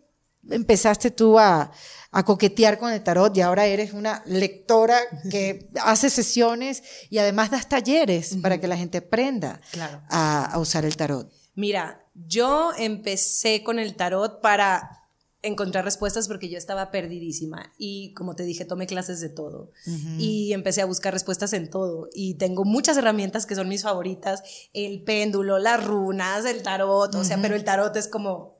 empezaste 0.51 1.11
tú 1.11 1.39
a, 1.39 1.71
a 2.11 2.25
coquetear 2.25 2.79
con 2.79 2.93
el 2.93 3.03
tarot 3.03 3.37
y 3.37 3.41
ahora 3.41 3.67
eres 3.67 3.93
una 3.93 4.23
lectora 4.27 4.99
que 5.31 5.69
hace 5.83 6.11
sesiones 6.11 6.83
y 7.11 7.19
además 7.19 7.51
das 7.51 7.69
talleres 7.69 8.37
para 8.43 8.59
que 8.61 8.67
la 8.69 8.77
gente 8.77 8.99
aprenda 8.99 9.61
Claro. 9.73 10.01
a, 10.09 10.45
a 10.47 10.59
usar 10.59 10.85
el 10.85 10.97
tarot? 10.97 11.31
Mira, 11.55 12.05
yo 12.15 12.71
empecé 12.79 13.63
con 13.63 13.79
el 13.79 13.95
tarot 13.97 14.41
para 14.41 14.95
encontrar 15.41 15.85
respuestas 15.85 16.27
porque 16.27 16.49
yo 16.49 16.59
estaba 16.59 16.91
perdidísima 16.91 17.73
y 17.79 18.13
como 18.15 18.35
te 18.35 18.43
dije, 18.43 18.65
tomé 18.65 18.89
clases 18.89 19.21
de 19.21 19.29
todo 19.29 19.71
y 20.19 20.53
empecé 20.53 20.83
a 20.83 20.87
buscar 20.87 21.13
respuestas 21.13 21.53
en 21.53 21.71
todo 21.71 22.09
y 22.13 22.35
tengo 22.35 22.65
muchas 22.65 22.97
herramientas 22.97 23.47
que 23.47 23.55
son 23.55 23.69
mis 23.69 23.83
favoritas, 23.85 24.43
el 24.73 25.03
péndulo, 25.05 25.61
las 25.61 25.85
runas, 25.85 26.45
el 26.45 26.63
tarot, 26.65 27.15
o 27.15 27.23
sea, 27.23 27.39
pero 27.41 27.55
el 27.55 27.63
tarot 27.63 27.95
es 27.97 28.09
como 28.09 28.58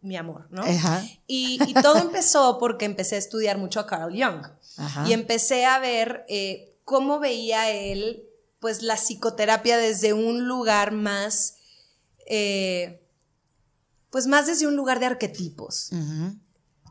mi 0.00 0.16
amor, 0.16 0.46
¿no? 0.50 0.62
Ajá. 0.62 1.04
Y, 1.26 1.58
y 1.66 1.74
todo 1.74 1.98
empezó 1.98 2.58
porque 2.58 2.84
empecé 2.84 3.16
a 3.16 3.18
estudiar 3.18 3.58
mucho 3.58 3.80
a 3.80 3.86
Carl 3.86 4.12
Jung. 4.12 4.46
Ajá. 4.76 5.08
Y 5.08 5.12
empecé 5.12 5.64
a 5.64 5.78
ver 5.78 6.24
eh, 6.28 6.76
cómo 6.84 7.18
veía 7.18 7.70
él, 7.70 8.24
pues, 8.60 8.82
la 8.82 8.96
psicoterapia 8.96 9.76
desde 9.76 10.12
un 10.12 10.46
lugar 10.46 10.92
más, 10.92 11.56
eh, 12.26 13.06
pues, 14.10 14.26
más 14.26 14.46
desde 14.46 14.66
un 14.66 14.76
lugar 14.76 15.00
de 15.00 15.06
arquetipos. 15.06 15.90
Ujú. 15.92 16.38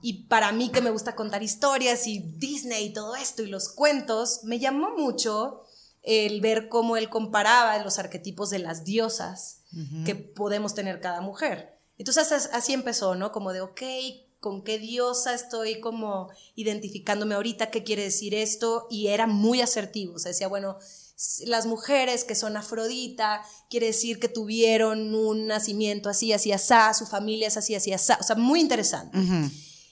Y 0.02 0.28
para 0.28 0.52
mí 0.52 0.70
que 0.70 0.82
me 0.82 0.92
gusta 0.92 1.16
contar 1.16 1.42
historias 1.44 2.08
y 2.08 2.20
Disney 2.20 2.88
y 2.88 2.94
todo 2.94 3.16
esto 3.16 3.42
y 3.42 3.48
los 3.48 3.70
cuentos, 3.70 4.42
me 4.44 4.60
llamó 4.60 4.96
mucho 4.96 5.64
el 6.04 6.40
ver 6.40 6.70
cómo 6.70 6.96
él 6.96 7.10
comparaba 7.10 7.78
los 7.84 8.00
arquetipos 8.00 8.50
de 8.50 8.60
las 8.60 8.86
diosas 8.86 9.64
que 10.06 10.16
podemos 10.16 10.74
tener 10.74 11.02
cada 11.02 11.20
mujer. 11.22 11.77
Entonces 11.98 12.32
as- 12.32 12.50
así 12.54 12.74
empezó, 12.74 13.16
¿no? 13.16 13.32
Como 13.32 13.54
de, 13.54 13.62
ok, 13.62 13.82
¿con 14.40 14.64
qué 14.64 14.78
diosa 14.80 15.34
estoy 15.34 15.80
como 15.80 16.30
identificándome 16.56 17.36
ahorita? 17.36 17.72
¿Qué 17.72 17.84
quiere 17.84 18.04
decir 18.04 18.34
esto? 18.36 18.88
Y 18.90 19.08
era 19.08 19.26
muy 19.28 19.62
asertivo, 19.62 20.16
o 20.16 20.20
sea, 20.20 20.32
decía, 20.32 20.48
bueno, 20.48 20.78
las 21.46 21.66
mujeres 21.66 22.24
que 22.24 22.36
son 22.36 22.56
Afrodita, 22.58 23.42
quiere 23.72 23.88
decir 23.88 24.20
que 24.20 24.28
tuvieron 24.30 25.16
un 25.16 25.48
nacimiento 25.48 26.10
así, 26.10 26.32
así, 26.34 26.52
asá, 26.52 26.94
su 26.94 27.08
familia 27.08 27.48
es 27.48 27.58
así, 27.58 27.74
así, 27.74 27.92
asá, 27.94 28.18
o 28.22 28.24
sea, 28.24 28.36
muy 28.36 28.60
interesante. 28.62 29.18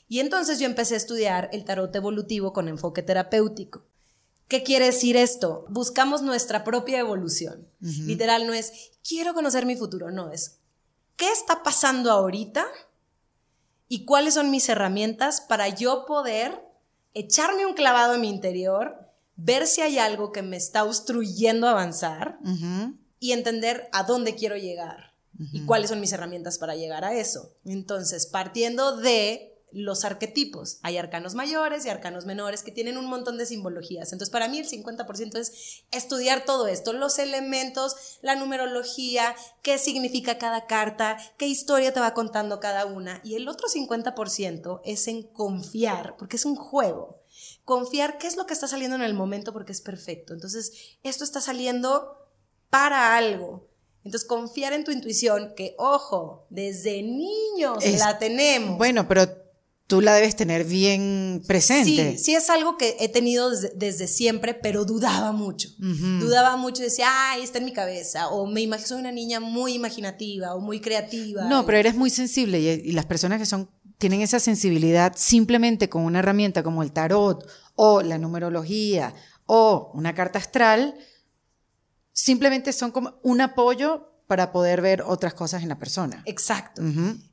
Y 0.08 0.20
entonces 0.20 0.60
yo 0.60 0.68
empecé 0.68 0.94
a 0.94 0.98
estudiar 0.98 1.50
el 1.52 1.66
tarot 1.66 1.96
evolutivo 1.96 2.54
con 2.54 2.68
enfoque 2.68 3.02
terapéutico. 3.02 3.84
¿Qué 4.48 4.62
quiere 4.62 4.86
decir 4.86 5.18
esto? 5.18 5.66
Buscamos 5.70 6.22
nuestra 6.22 6.64
propia 6.64 7.00
evolución. 7.00 7.68
Literal 8.06 8.46
no 8.46 8.54
es, 8.54 8.72
quiero 9.08 9.34
conocer 9.34 9.66
mi 9.66 9.76
futuro, 9.76 10.12
no 10.12 10.32
es, 10.32 10.60
¿qué 11.16 11.32
está 11.32 11.64
pasando 11.64 12.12
ahorita? 12.12 12.66
¿Y 13.88 14.06
cuáles 14.06 14.34
son 14.34 14.52
mis 14.52 14.68
herramientas 14.70 15.42
para 15.42 15.70
yo 15.70 16.06
poder 16.06 16.62
echarme 17.14 17.66
un 17.66 17.74
clavado 17.74 18.16
en 18.16 18.22
mi 18.22 18.30
interior, 18.30 19.10
ver 19.36 19.68
si 19.68 19.82
hay 19.82 19.98
algo 19.98 20.32
que 20.32 20.42
me 20.42 20.58
está 20.58 20.84
obstruyendo 20.84 21.68
avanzar 21.68 22.40
y 23.20 23.32
entender 23.32 23.90
a 23.92 24.04
dónde 24.04 24.36
quiero 24.36 24.58
llegar 24.58 25.14
y 25.52 25.66
cuáles 25.66 25.90
son 25.90 26.00
mis 26.00 26.12
herramientas 26.14 26.58
para 26.58 26.76
llegar 26.76 27.04
a 27.04 27.14
eso. 27.14 27.54
Entonces, 27.66 28.26
partiendo 28.26 28.98
de 28.98 29.55
los 29.78 30.06
arquetipos, 30.06 30.80
hay 30.84 30.98
arcanos 30.98 31.36
mayores 31.36 31.86
y 31.86 31.90
arcanos 31.90 32.26
menores 32.26 32.64
que 32.64 32.72
tienen 32.72 32.98
un 32.98 33.08
montón 33.08 33.38
de 33.38 33.46
simbologías. 33.46 34.14
Entonces, 34.14 34.32
para 34.32 34.48
mí 34.48 34.58
el 34.58 34.68
50% 34.70 35.38
es 35.38 35.84
estudiar 35.92 36.46
todo 36.46 36.68
esto, 36.68 36.94
los 36.94 37.20
elementos, 37.20 37.96
la 38.22 38.36
numerología, 38.36 39.36
qué 39.62 39.78
significa 39.78 40.38
cada 40.38 40.66
carta, 40.66 41.18
qué 41.38 41.48
historia 41.48 41.94
te 41.94 42.00
va 42.00 42.14
contando 42.14 42.62
cada 42.62 42.86
una. 42.86 43.20
Y 43.26 43.36
el 43.36 43.50
otro 43.50 43.68
50% 43.68 44.82
es 44.86 45.08
en 45.10 45.24
confiar, 45.24 46.16
porque 46.18 46.38
es 46.38 46.46
un 46.46 46.56
juego 46.56 47.22
confiar 47.66 48.18
qué 48.18 48.28
es 48.28 48.38
lo 48.38 48.46
que 48.46 48.54
está 48.54 48.68
saliendo 48.68 48.96
en 48.96 49.02
el 49.02 49.14
momento 49.14 49.52
porque 49.52 49.72
es 49.74 49.82
perfecto. 49.82 50.34
Entonces, 50.34 50.72
esto 51.04 51.24
está 51.24 51.42
saliendo 51.42 52.30
para 52.70 53.18
algo. 53.18 53.68
Entonces, 54.04 54.28
confiar 54.28 54.72
en 54.74 54.84
tu 54.84 54.92
intuición, 54.92 55.54
que 55.56 55.76
ojo, 55.78 56.46
desde 56.50 57.02
niños 57.02 57.84
Es- 57.84 58.00
la 58.00 58.20
tenemos. 58.20 58.78
Bueno, 58.78 59.08
pero 59.08 59.28
tú 59.88 60.02
la 60.02 60.14
debes 60.16 60.36
tener 60.36 60.64
bien 60.66 61.44
presente. 61.48 62.18
Sí, 62.18 62.24
sí 62.24 62.36
es 62.36 62.50
algo 62.50 62.78
que 62.78 62.98
he 63.00 63.10
tenido 63.10 63.52
desde, 63.52 63.72
desde 63.76 64.08
siempre, 64.08 64.54
pero 64.54 64.86
dudaba 64.86 65.32
mucho. 65.32 65.70
Dudaba 65.80 66.58
mucho, 66.58 66.84
decía, 66.84 67.08
ay, 67.32 67.44
está 67.44 67.60
en 67.60 67.66
mi 67.66 67.74
cabeza, 67.74 68.30
o 68.30 68.48
me 68.48 68.62
imagino, 68.62 68.88
soy 68.88 69.00
una 69.00 69.12
niña 69.12 69.40
muy 69.40 69.74
imaginativa 69.74 70.56
o 70.56 70.60
muy 70.60 70.80
creativa. 70.80 71.46
No, 71.46 71.66
pero 71.66 71.78
eres 71.78 71.96
muy 71.96 72.10
sensible 72.10 72.60
y, 72.60 72.68
y 72.70 72.92
las 72.94 73.06
personas 73.06 73.40
que 73.40 73.46
son 73.46 73.70
tienen 73.98 74.22
esa 74.22 74.40
sensibilidad 74.40 75.14
simplemente 75.16 75.88
con 75.88 76.04
una 76.04 76.20
herramienta 76.20 76.64
como 76.64 76.84
el 76.84 76.92
tarot 76.92 77.48
o 77.76 78.02
la 78.02 78.18
numerología 78.18 79.14
o 79.46 79.92
una 79.94 80.14
carta 80.14 80.40
astral, 80.40 80.96
simplemente 82.12 82.74
son 82.74 82.92
como 82.92 83.20
un 83.24 83.42
apoyo 83.42 84.15
para 84.28 84.52
poder 84.52 84.82
ver 84.82 85.02
otras 85.04 85.34
cosas 85.34 85.64
en 85.64 85.70
la 85.70 85.78
persona. 85.78 86.24
Exacto. 86.26 86.82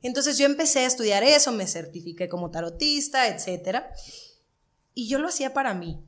Entonces 0.01 0.37
yo 0.37 0.45
empecé 0.45 0.79
a 0.79 0.87
estudiar 0.87 1.23
eso, 1.23 1.51
me 1.51 1.67
certifiqué 1.67 2.29
como 2.29 2.51
tarotista, 2.51 3.27
etcétera. 3.27 3.91
Y 4.93 5.07
yo 5.07 5.19
lo 5.19 5.27
hacía 5.27 5.53
para 5.53 5.73
mí. 5.73 6.03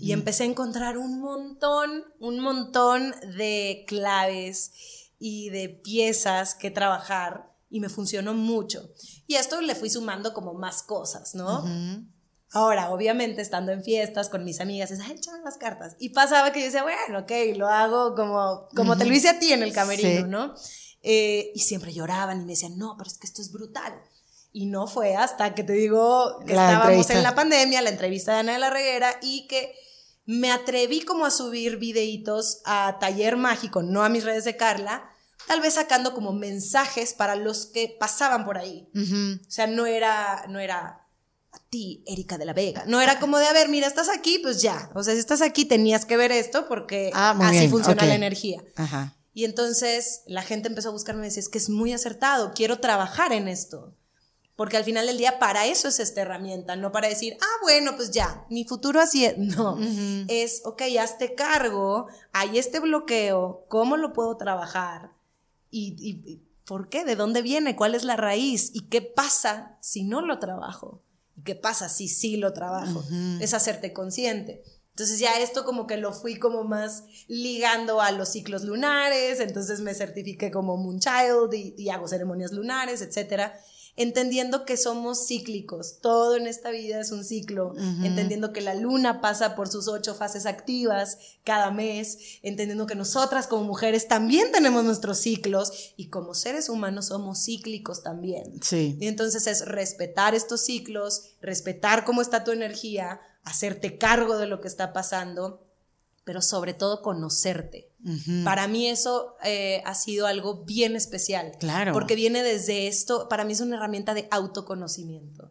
Y 0.00 0.12
empecé 0.12 0.44
a 0.44 0.46
encontrar 0.46 0.96
un 0.96 1.20
montón, 1.20 2.04
un 2.18 2.40
montón 2.40 3.14
de 3.36 3.84
claves 3.86 4.72
y 5.18 5.50
de 5.50 5.68
piezas 5.68 6.54
que 6.54 6.70
trabajar 6.70 7.52
y 7.68 7.80
me 7.80 7.88
funcionó 7.90 8.32
mucho. 8.34 8.90
Y 9.26 9.34
a 9.34 9.40
esto 9.40 9.60
le 9.60 9.74
fui 9.74 9.90
sumando 9.90 10.32
como 10.32 10.54
más 10.54 10.82
cosas, 10.82 11.34
¿no? 11.34 11.64
Ujú. 11.64 12.06
Ahora, 12.54 12.90
obviamente, 12.90 13.42
estando 13.42 13.72
en 13.72 13.82
fiestas 13.82 14.28
con 14.28 14.44
mis 14.44 14.60
amigas, 14.60 14.90
es, 14.92 15.00
ay, 15.00 15.12
échame 15.12 15.40
las 15.44 15.56
cartas. 15.58 15.96
Y 15.98 16.10
pasaba 16.10 16.52
que 16.52 16.60
yo 16.60 16.66
decía, 16.66 16.84
bueno, 16.84 17.18
ok, 17.18 17.32
lo 17.56 17.68
hago 17.68 18.14
como, 18.14 18.68
como 18.76 18.96
te 18.96 19.04
lo 19.04 19.12
hice 19.12 19.28
a 19.28 19.38
ti 19.40 19.52
en 19.52 19.62
el 19.64 19.72
camerino, 19.72 20.08
Sí. 20.20 20.22
¿no? 20.28 20.54
Eh, 21.02 21.50
y 21.54 21.58
siempre 21.60 21.92
lloraban 21.92 22.40
y 22.40 22.44
me 22.44 22.52
decían, 22.52 22.78
no, 22.78 22.94
pero 22.96 23.10
es 23.10 23.18
que 23.18 23.26
esto 23.26 23.42
es 23.42 23.50
brutal. 23.52 23.92
Y 24.52 24.66
no 24.66 24.86
fue 24.86 25.16
hasta 25.16 25.52
que 25.54 25.64
te 25.64 25.72
digo 25.72 26.38
que 26.46 26.54
La 26.54 26.62
estábamos 26.66 26.86
entrevista. 26.86 27.14
en 27.14 27.22
la 27.24 27.34
pandemia, 27.34 27.82
la 27.82 27.90
entrevista 27.90 28.32
de 28.34 28.38
Ana 28.38 28.52
de 28.52 28.58
la 28.60 28.70
Reguera, 28.70 29.16
y 29.20 29.46
que 29.48 29.74
me 30.24 30.52
atreví 30.52 31.02
como 31.02 31.26
a 31.26 31.30
subir 31.32 31.76
videitos 31.78 32.60
a 32.64 32.98
Taller 33.00 33.36
Mágico, 33.36 33.82
no 33.82 34.04
a 34.04 34.08
mis 34.08 34.24
redes 34.24 34.44
de 34.44 34.56
Carla, 34.56 35.10
tal 35.48 35.60
vez 35.60 35.74
sacando 35.74 36.14
como 36.14 36.32
mensajes 36.32 37.12
para 37.14 37.34
los 37.34 37.66
que 37.66 37.94
pasaban 38.00 38.44
por 38.44 38.56
ahí. 38.58 38.88
O 38.94 39.50
sea, 39.50 39.66
no 39.66 39.86
era, 39.86 40.46
no 40.48 40.60
era 40.60 41.03
ti, 41.74 42.04
Erika 42.06 42.38
de 42.38 42.44
la 42.44 42.52
Vega. 42.52 42.84
No 42.86 43.00
era 43.00 43.18
como 43.18 43.38
de, 43.38 43.46
a 43.46 43.52
ver, 43.52 43.68
mira, 43.68 43.88
estás 43.88 44.08
aquí, 44.08 44.38
pues 44.38 44.62
ya. 44.62 44.90
O 44.94 45.02
sea, 45.02 45.14
si 45.14 45.18
estás 45.20 45.42
aquí 45.42 45.64
tenías 45.64 46.04
que 46.04 46.16
ver 46.16 46.30
esto 46.30 46.68
porque 46.68 47.10
Ah, 47.14 47.36
así 47.40 47.58
bien, 47.58 47.70
funciona 47.70 48.04
la 48.06 48.14
energía. 48.14 48.62
Ajá. 48.76 49.16
Y 49.32 49.44
entonces 49.44 50.22
la 50.26 50.42
gente 50.42 50.68
empezó 50.68 50.90
a 50.90 50.92
buscarme 50.92 51.22
y 51.22 51.28
decía, 51.30 51.40
es 51.40 51.48
que 51.48 51.58
es 51.58 51.68
muy 51.68 51.92
acertado, 51.92 52.52
quiero 52.54 52.78
trabajar 52.78 53.32
en 53.32 53.48
esto. 53.48 53.92
Porque 54.54 54.76
al 54.76 54.84
final 54.84 55.06
del 55.08 55.18
día, 55.18 55.40
para 55.40 55.66
eso 55.66 55.88
es 55.88 55.98
esta 55.98 56.20
herramienta, 56.20 56.76
no 56.76 56.92
para 56.92 57.08
decir, 57.08 57.36
ah, 57.40 57.56
bueno, 57.62 57.96
pues 57.96 58.12
ya, 58.12 58.46
mi 58.50 58.64
futuro 58.64 59.00
así 59.00 59.24
es. 59.24 59.34
No, 59.56 59.76
es, 60.28 60.62
ok, 60.64 60.82
hazte 61.00 61.34
cargo, 61.34 62.06
hay 62.32 62.56
este 62.58 62.78
bloqueo, 62.78 63.64
¿cómo 63.68 63.96
lo 63.96 64.12
puedo 64.12 64.36
trabajar? 64.36 65.10
¿Y, 65.72 65.96
y- 65.98 66.32
y 66.32 66.42
por 66.64 66.88
qué? 66.88 67.04
¿De 67.04 67.16
dónde 67.16 67.42
viene? 67.42 67.74
¿Cuál 67.74 67.96
es 67.96 68.04
la 68.04 68.16
raíz? 68.16 68.70
¿Y 68.72 68.82
qué 68.88 69.02
pasa 69.02 69.76
si 69.80 70.04
no 70.04 70.20
lo 70.22 70.38
trabajo? 70.38 71.02
¿Y 71.36 71.42
qué 71.42 71.54
pasa 71.54 71.88
si 71.88 72.08
sí 72.08 72.36
lo 72.36 72.52
trabajo? 72.52 73.04
Es 73.40 73.54
hacerte 73.54 73.92
consciente. 73.92 74.62
Entonces 74.90 75.18
ya 75.18 75.40
esto 75.40 75.64
como 75.64 75.88
que 75.88 75.96
lo 75.96 76.12
fui 76.12 76.38
como 76.38 76.62
más 76.62 77.02
ligando 77.26 78.00
a 78.00 78.12
los 78.12 78.28
ciclos 78.28 78.62
lunares, 78.62 79.40
entonces 79.40 79.80
me 79.80 79.92
certifiqué 79.92 80.52
como 80.52 80.76
Moonchild 80.76 81.52
y, 81.52 81.74
y 81.76 81.88
hago 81.88 82.06
ceremonias 82.06 82.52
lunares, 82.52 83.02
etcétera, 83.02 83.58
entendiendo 83.96 84.64
que 84.64 84.76
somos 84.76 85.26
cíclicos, 85.26 86.00
todo 86.00 86.36
en 86.36 86.46
esta 86.46 86.70
vida 86.70 87.00
es 87.00 87.12
un 87.12 87.24
ciclo, 87.24 87.74
entendiendo 88.02 88.52
que 88.52 88.60
la 88.60 88.74
luna 88.74 89.20
pasa 89.20 89.54
por 89.54 89.68
sus 89.68 89.88
ocho 89.88 90.14
fases 90.14 90.46
activas 90.46 91.18
cada 91.44 91.70
mes, 91.70 92.18
entendiendo 92.42 92.86
que 92.86 92.94
nosotras 92.94 93.46
como 93.46 93.64
mujeres 93.64 94.08
también 94.08 94.50
tenemos 94.52 94.84
nuestros 94.84 95.18
ciclos. 95.18 95.92
Y 95.96 96.08
como 96.08 96.34
seres 96.34 96.68
humanos 96.68 97.06
somos 97.06 97.44
cíclicos 97.44 98.02
también. 98.02 98.60
Sí. 98.62 98.96
Y 99.00 99.06
entonces 99.06 99.46
es 99.46 99.64
respetar 99.66 100.34
estos 100.34 100.62
ciclos, 100.62 101.34
respetar 101.40 102.04
cómo 102.04 102.22
está 102.22 102.44
tu 102.44 102.50
energía, 102.50 103.20
hacerte 103.44 103.98
cargo 103.98 104.38
de 104.38 104.46
lo 104.46 104.60
que 104.60 104.68
está 104.68 104.92
pasando, 104.92 105.60
pero 106.24 106.42
sobre 106.42 106.74
todo 106.74 107.02
conocerte. 107.02 107.90
Para 108.44 108.68
mí 108.68 108.86
eso 108.86 109.36
eh, 109.44 109.82
ha 109.86 109.94
sido 109.94 110.26
algo 110.26 110.64
bien 110.64 110.94
especial. 110.94 111.52
Claro. 111.58 111.92
Porque 111.92 112.16
viene 112.16 112.42
desde 112.42 112.86
esto, 112.86 113.28
para 113.28 113.44
mí 113.44 113.54
es 113.54 113.60
una 113.60 113.76
herramienta 113.76 114.12
de 114.12 114.28
autoconocimiento. 114.30 115.50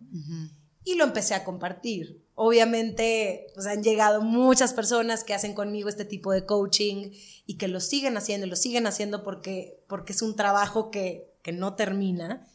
Y 0.83 0.95
lo 0.95 1.03
empecé 1.03 1.33
a 1.33 1.43
compartir. 1.43 2.23
Obviamente, 2.35 3.47
pues 3.53 3.67
han 3.67 3.83
llegado 3.83 4.21
muchas 4.21 4.73
personas 4.73 5.23
que 5.23 5.33
hacen 5.33 5.53
conmigo 5.53 5.89
este 5.89 6.05
tipo 6.05 6.31
de 6.31 6.45
coaching 6.45 7.11
y 7.45 7.57
que 7.57 7.67
lo 7.67 7.79
siguen 7.79 8.17
haciendo 8.17 8.47
y 8.47 8.49
lo 8.49 8.55
siguen 8.55 8.87
haciendo 8.87 9.23
porque, 9.23 9.83
porque 9.87 10.13
es 10.13 10.21
un 10.21 10.35
trabajo 10.35 10.91
que, 10.91 11.31
que 11.43 11.51
no 11.53 11.75
termina. 11.75 12.47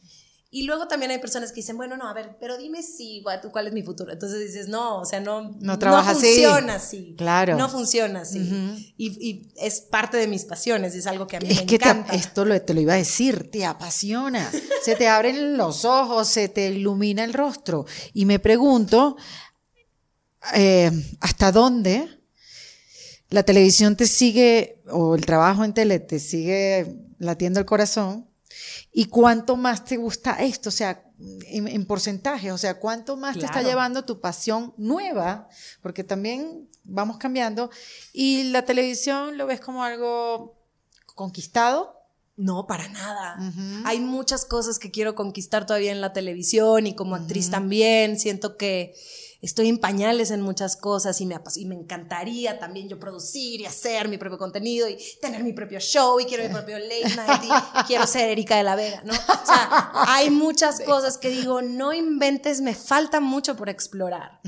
Y 0.50 0.62
luego 0.62 0.88
también 0.88 1.10
hay 1.10 1.18
personas 1.18 1.50
que 1.50 1.56
dicen, 1.56 1.76
bueno, 1.76 1.98
no, 1.98 2.08
a 2.08 2.14
ver, 2.14 2.38
pero 2.40 2.56
dime 2.56 2.82
si, 2.82 3.22
tú, 3.42 3.50
¿cuál 3.50 3.66
es 3.66 3.74
mi 3.74 3.82
futuro? 3.82 4.10
Entonces 4.12 4.40
dices, 4.40 4.66
no, 4.68 4.98
o 5.00 5.04
sea, 5.04 5.20
no, 5.20 5.50
No 5.60 5.78
trabaja 5.78 6.12
así. 6.12 6.20
funciona 6.22 6.74
así. 6.76 7.14
Claro. 7.18 7.56
No 7.58 7.68
funciona 7.68 8.20
así. 8.22 8.38
y, 8.96 9.28
y 9.28 9.52
es 9.56 9.80
parte 9.82 10.16
de 10.16 10.26
mis 10.26 10.46
pasiones, 10.46 10.94
es 10.94 11.06
algo 11.06 11.26
que 11.26 11.36
a 11.36 11.40
mí 11.40 11.48
Es 11.50 11.56
me 11.56 11.66
que 11.66 11.78
te- 11.78 11.84
encanta. 11.84 12.14
esto 12.14 12.46
lo, 12.46 12.58
te 12.62 12.72
lo 12.72 12.80
iba 12.80 12.94
a 12.94 12.96
decir, 12.96 13.50
te 13.50 13.66
apasiona, 13.66 14.50
se 14.82 14.96
te 14.96 15.06
abren 15.06 15.58
los 15.58 15.84
ojos, 15.84 16.28
se 16.28 16.48
te 16.48 16.68
ilumina 16.68 17.24
el 17.24 17.34
rostro. 17.34 17.84
Y 18.14 18.24
me 18.24 18.38
pregunto, 18.38 19.16
eh, 20.54 20.90
¿hasta 21.20 21.52
dónde 21.52 22.08
la 23.28 23.42
televisión 23.42 23.96
te 23.96 24.06
sigue, 24.06 24.80
o 24.90 25.14
el 25.14 25.26
trabajo 25.26 25.62
en 25.64 25.74
tele 25.74 25.98
te 26.00 26.18
sigue 26.18 26.96
latiendo 27.18 27.60
el 27.60 27.66
corazón? 27.66 28.27
¿Y 28.98 29.04
cuánto 29.04 29.54
más 29.54 29.84
te 29.84 29.96
gusta 29.96 30.32
esto? 30.42 30.70
O 30.70 30.72
sea, 30.72 31.04
en, 31.20 31.86
porcentaje, 31.86 32.50
o 32.50 32.58
sea, 32.58 32.80
¿cuánto 32.80 33.16
más 33.16 33.38
te 33.38 33.44
está 33.44 33.62
llevando 33.62 34.04
tu 34.04 34.20
pasión 34.20 34.74
nueva? 34.76 35.48
Porque 35.82 36.02
también 36.02 36.68
vamos 36.82 37.16
cambiando. 37.16 37.70
Y 38.12 38.50
la 38.50 38.64
televisión 38.64 39.38
lo 39.38 39.46
ves 39.46 39.60
como 39.60 39.84
algo 39.84 40.58
conquistado. 41.14 41.94
No, 42.34 42.66
para 42.66 42.88
nada. 42.88 43.36
Hay 43.84 44.00
muchas 44.00 44.44
cosas 44.44 44.80
que 44.80 44.90
quiero 44.90 45.14
conquistar 45.14 45.64
todavía 45.64 45.92
en 45.92 46.00
la 46.00 46.12
televisión 46.12 46.88
y 46.88 46.96
como 46.96 47.14
actriz 47.14 47.52
también. 47.52 48.18
Siento 48.18 48.56
que 48.56 48.96
estoy 49.40 49.68
en 49.68 49.78
pañales 49.78 50.30
en 50.30 50.40
muchas 50.40 50.76
cosas 50.76 51.20
y 51.20 51.26
me, 51.26 51.36
y 51.56 51.64
me 51.66 51.74
encantaría 51.74 52.58
también 52.58 52.88
yo 52.88 52.98
producir 52.98 53.60
y 53.60 53.66
hacer 53.66 54.08
mi 54.08 54.18
propio 54.18 54.38
contenido 54.38 54.88
y 54.88 54.98
tener 55.20 55.44
mi 55.44 55.52
propio 55.52 55.78
show 55.80 56.18
y 56.20 56.24
quiero 56.24 56.44
mi 56.44 56.50
propio 56.50 56.78
late 56.78 57.16
night 57.16 57.42
y 57.44 57.82
quiero 57.86 58.06
ser 58.06 58.30
Erika 58.30 58.56
de 58.56 58.64
la 58.64 58.76
Vega, 58.76 59.02
¿no? 59.04 59.12
O 59.12 59.46
sea, 59.46 59.90
hay 60.06 60.30
muchas 60.30 60.80
cosas 60.80 61.18
que 61.18 61.30
digo, 61.30 61.62
no 61.62 61.92
inventes, 61.92 62.60
me 62.60 62.74
falta 62.74 63.20
mucho 63.20 63.56
por 63.56 63.68
explorar. 63.68 64.40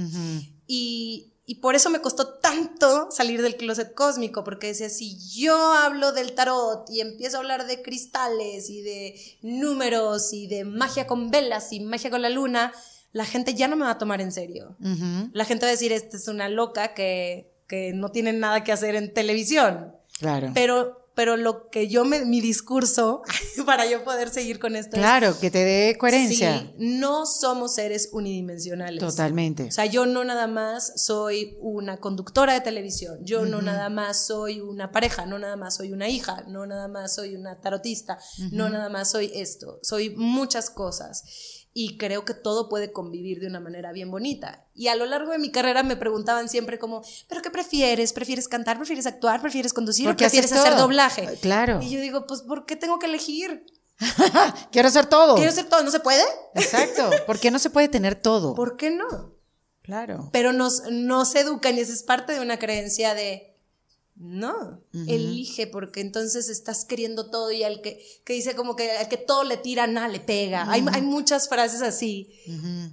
Y 0.66 1.30
y 1.50 1.56
por 1.56 1.74
eso 1.74 1.90
me 1.90 2.00
costó 2.00 2.34
tanto 2.34 3.10
salir 3.10 3.42
del 3.42 3.56
closet 3.56 3.92
cósmico, 3.92 4.44
porque 4.44 4.68
decía, 4.68 4.88
si 4.88 5.18
yo 5.30 5.56
hablo 5.72 6.12
del 6.12 6.32
tarot 6.32 6.88
y 6.88 7.00
empiezo 7.00 7.38
a 7.38 7.40
hablar 7.40 7.66
de 7.66 7.82
cristales 7.82 8.70
y 8.70 8.82
de 8.82 9.20
números 9.42 10.32
y 10.32 10.46
de 10.46 10.64
magia 10.64 11.08
con 11.08 11.32
velas 11.32 11.72
y 11.72 11.80
magia 11.80 12.08
con 12.08 12.22
la 12.22 12.28
luna, 12.28 12.72
la 13.12 13.24
gente 13.24 13.54
ya 13.54 13.68
no 13.68 13.76
me 13.76 13.84
va 13.84 13.92
a 13.92 13.98
tomar 13.98 14.20
en 14.20 14.32
serio. 14.32 14.76
La 15.32 15.44
gente 15.44 15.66
va 15.66 15.68
a 15.68 15.72
decir, 15.72 15.92
esta 15.92 16.16
es 16.16 16.28
una 16.28 16.48
loca 16.48 16.94
que, 16.94 17.52
que 17.66 17.92
no 17.92 18.10
tiene 18.10 18.32
nada 18.32 18.64
que 18.64 18.72
hacer 18.72 18.94
en 18.94 19.12
televisión. 19.12 19.94
Claro. 20.18 20.50
Pero 20.54 21.00
pero 21.20 21.36
lo 21.36 21.68
que 21.68 21.88
yo 21.88 22.04
me, 22.04 22.24
mi 22.24 22.40
discurso 22.40 23.22
para 23.66 23.84
yo 23.84 24.04
poder 24.04 24.30
seguir 24.30 24.58
con 24.58 24.76
esto 24.76 24.96
claro 24.96 25.38
que 25.38 25.50
te 25.50 25.58
dé 25.58 25.98
coherencia. 25.98 26.60
Sí, 26.60 26.74
no 26.78 27.26
somos 27.26 27.74
seres 27.74 28.08
unidimensionales. 28.12 29.00
Totalmente. 29.00 29.64
O 29.64 29.70
sea 29.70 29.84
yo 29.86 30.06
no 30.06 30.24
nada 30.24 30.46
más 30.46 30.92
soy 30.96 31.58
una 31.60 31.98
conductora 31.98 32.54
de 32.54 32.60
televisión 32.60 33.18
yo 33.22 33.44
no 33.44 33.60
nada 33.60 33.90
más 33.90 34.26
soy 34.26 34.60
una 34.60 34.92
pareja 34.92 35.26
no 35.26 35.38
nada 35.38 35.56
más 35.56 35.76
soy 35.76 35.92
una 35.92 36.08
hija 36.08 36.44
no 36.48 36.64
nada 36.64 36.88
más 36.88 37.14
soy 37.14 37.34
una 37.34 37.60
tarotista 37.60 38.18
no 38.52 38.70
nada 38.70 38.88
más 38.88 39.10
soy 39.10 39.30
esto. 39.34 39.78
Soy 39.82 40.10
muchas 40.16 40.70
cosas 40.70 41.24
y 41.72 41.96
creo 41.98 42.24
que 42.24 42.34
todo 42.34 42.68
puede 42.68 42.92
convivir 42.92 43.40
de 43.40 43.46
una 43.46 43.60
manera 43.60 43.92
bien 43.92 44.10
bonita. 44.10 44.66
Y 44.74 44.88
a 44.88 44.96
lo 44.96 45.06
largo 45.06 45.30
de 45.32 45.38
mi 45.38 45.50
carrera 45.50 45.82
me 45.82 45.96
preguntaban 45.96 46.48
siempre 46.48 46.78
como, 46.78 47.02
¿pero 47.28 47.42
qué 47.42 47.50
prefieres? 47.50 48.12
¿Prefieres 48.12 48.48
cantar? 48.48 48.76
¿Prefieres 48.76 49.06
actuar? 49.06 49.40
¿Prefieres 49.40 49.72
conducir? 49.72 50.08
¿O 50.08 50.16
prefieres 50.16 50.52
hacer 50.52 50.76
doblaje? 50.76 51.38
Claro. 51.40 51.80
Y 51.80 51.90
yo 51.90 52.00
digo, 52.00 52.26
pues, 52.26 52.42
¿por 52.42 52.66
qué 52.66 52.76
tengo 52.76 52.98
que 52.98 53.06
elegir? 53.06 53.64
Quiero 54.72 54.88
hacer 54.88 55.06
todo. 55.06 55.36
Quiero 55.36 55.50
hacer 55.50 55.68
todo, 55.68 55.82
¿no 55.82 55.90
se 55.90 56.00
puede? 56.00 56.24
Exacto. 56.54 57.10
¿Por 57.26 57.38
qué 57.38 57.50
no 57.50 57.58
se 57.58 57.70
puede 57.70 57.88
tener 57.88 58.16
todo? 58.16 58.54
¿Por 58.54 58.76
qué 58.76 58.90
no? 58.90 59.34
Claro. 59.82 60.28
Pero 60.32 60.52
nos, 60.52 60.82
nos 60.90 61.34
educan 61.34 61.76
y 61.76 61.80
esa 61.80 61.92
es 61.92 62.02
parte 62.02 62.32
de 62.32 62.40
una 62.40 62.58
creencia 62.58 63.14
de 63.14 63.49
no, 64.22 64.82
elige 64.92 65.66
porque 65.66 66.02
entonces 66.02 66.50
estás 66.50 66.84
queriendo 66.84 67.30
todo 67.30 67.50
y 67.52 67.62
al 67.62 67.80
que, 67.80 68.04
que 68.22 68.34
dice 68.34 68.54
como 68.54 68.76
que 68.76 68.90
al 68.90 69.08
que 69.08 69.16
todo 69.16 69.44
le 69.44 69.56
tira, 69.56 69.86
nada 69.86 70.08
le 70.08 70.20
pega. 70.20 70.70
hay, 70.70 70.84
hay, 70.92 71.00
muchas 71.00 71.48
frases 71.48 71.80
así 71.80 72.30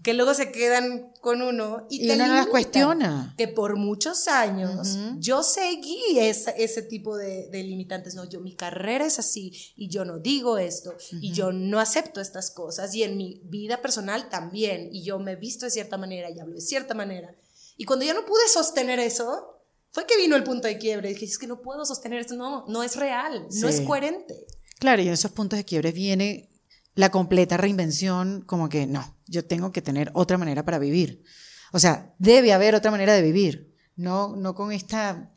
que 0.03 0.13
luego 0.13 0.34
se 0.34 0.53
quedan 0.53 1.11
con 1.19 1.41
uno 1.41 1.86
y, 1.89 2.07
y 2.07 2.11
uno 2.11 2.28
no 2.28 2.34
las 2.36 2.47
cuestiona. 2.47 3.36
Que 3.38 3.49
por 3.49 3.75
muchos 3.75 4.30
años 4.30 4.97
yo 5.19 5.43
seguí 5.43 5.99
ese 6.17 6.82
tipo 6.84 7.17
de, 7.17 7.49
de, 7.49 7.61
limitantes. 7.61 8.15
No, 8.15 8.23
yo 8.23 8.39
mi 8.39 8.55
carrera 8.55 9.05
es 9.05 9.19
así 9.19 9.51
y 9.75 9.89
yo 9.89 10.05
no 10.05 10.19
digo 10.19 10.57
esto 10.57 10.95
y 11.11 11.34
yo 11.34 11.51
no 11.51 11.82
acepto 11.82 12.21
estas 12.21 12.51
cosas 12.51 12.95
y 12.95 13.03
en 13.03 13.17
mi 13.17 13.41
vida 13.43 13.82
personal 13.82 14.30
también 14.30 14.88
y 14.93 15.03
yo 15.03 15.19
me 15.19 15.34
he 15.34 15.36
visto 15.36 15.65
de 15.65 15.71
cierta 15.71 15.97
manera 15.97 16.32
y 16.32 16.39
hablo 16.39 16.55
de 16.55 16.61
cierta 16.61 16.93
manera. 16.93 17.36
Y 17.75 17.84
cuando 17.84 18.05
ya 18.05 18.13
no 18.13 18.25
pude 18.25 18.47
sostener 18.47 18.99
eso, 18.99 19.57
fue 19.91 20.05
que 20.05 20.17
vino 20.17 20.35
el 20.35 20.43
punto 20.43 20.67
de 20.67 20.77
quiebre. 20.77 21.09
Dije, 21.09 21.25
es 21.25 21.38
que 21.38 21.47
no 21.47 21.61
puedo 21.61 21.85
sostener 21.85 22.19
esto, 22.19 22.35
no, 22.35 22.65
no 22.67 22.83
es 22.83 22.95
real, 22.95 23.47
no 23.49 23.67
es 23.67 23.81
coherente. 23.81 24.45
Claro, 24.79 25.01
y 25.01 25.07
en 25.07 25.13
esos 25.13 25.31
puntos 25.31 25.57
de 25.57 25.65
quiebre 25.65 25.91
viene 25.91 26.49
la 26.93 27.09
completa 27.09 27.57
reinvención, 27.57 28.41
como 28.41 28.69
que 28.69 28.88
no, 28.88 29.17
yo 29.27 29.45
tengo 29.45 29.71
que 29.71 29.81
tener 29.81 30.11
otra 30.13 30.38
manera 30.38 30.65
para 30.65 30.79
vivir. 30.79 31.23
O 31.71 31.79
sea, 31.79 32.13
debe 32.17 32.53
haber 32.53 32.75
otra 32.75 32.91
manera 32.91 33.13
de 33.13 33.21
vivir, 33.21 33.75
no, 33.95 34.35
no 34.35 34.55
con 34.55 34.71
esta, 34.71 35.31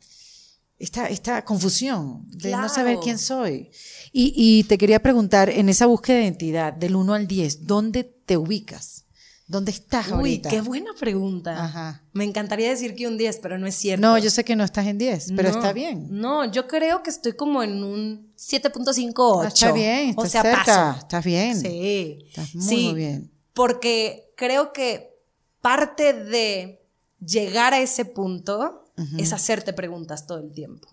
esta, 0.79 1.07
esta 1.07 1.45
confusión 1.45 2.27
de 2.29 2.51
no 2.51 2.69
saber 2.69 2.97
quién 3.01 3.19
soy. 3.19 3.69
Y, 4.11 4.33
y 4.35 4.63
te 4.63 4.77
quería 4.77 5.01
preguntar, 5.01 5.49
en 5.49 5.69
esa 5.69 5.85
búsqueda 5.85 6.17
de 6.17 6.23
identidad, 6.23 6.73
del 6.73 6.95
1 6.95 7.13
al 7.13 7.27
10, 7.27 7.65
¿dónde 7.67 8.03
te 8.03 8.37
ubicas? 8.37 9.05
¿Dónde 9.51 9.71
estás 9.71 10.07
Uy, 10.07 10.13
ahorita? 10.13 10.49
qué 10.49 10.61
buena 10.61 10.91
pregunta. 10.97 11.65
Ajá. 11.65 12.03
Me 12.13 12.23
encantaría 12.23 12.69
decir 12.69 12.95
que 12.95 13.05
un 13.05 13.17
10, 13.17 13.39
pero 13.39 13.57
no 13.57 13.67
es 13.67 13.75
cierto. 13.75 14.01
No, 14.01 14.17
yo 14.17 14.29
sé 14.29 14.45
que 14.45 14.55
no 14.55 14.63
estás 14.63 14.87
en 14.87 14.97
10, 14.97 15.33
pero 15.35 15.49
está 15.49 15.73
bien. 15.73 16.07
No, 16.09 16.49
yo 16.49 16.67
creo 16.67 17.03
que 17.03 17.09
estoy 17.09 17.33
como 17.33 17.61
en 17.61 17.83
un 17.83 18.33
7.58. 18.37 19.43
Ah, 19.43 19.47
está 19.49 19.71
bien, 19.73 20.09
está 20.11 20.21
o 20.21 20.25
sea, 20.25 20.41
cerca, 20.41 20.95
estás 20.99 21.25
bien. 21.25 21.59
Sí. 21.59 22.19
Estás 22.27 22.55
muy, 22.55 22.93
bien. 22.93 23.31
Porque 23.53 24.31
creo 24.37 24.71
que 24.71 25.19
parte 25.59 26.13
de 26.13 26.87
llegar 27.19 27.73
a 27.73 27.81
ese 27.81 28.05
punto 28.05 28.85
es 29.17 29.33
hacerte 29.33 29.73
preguntas 29.73 30.27
todo 30.27 30.39
el 30.39 30.53
tiempo. 30.53 30.87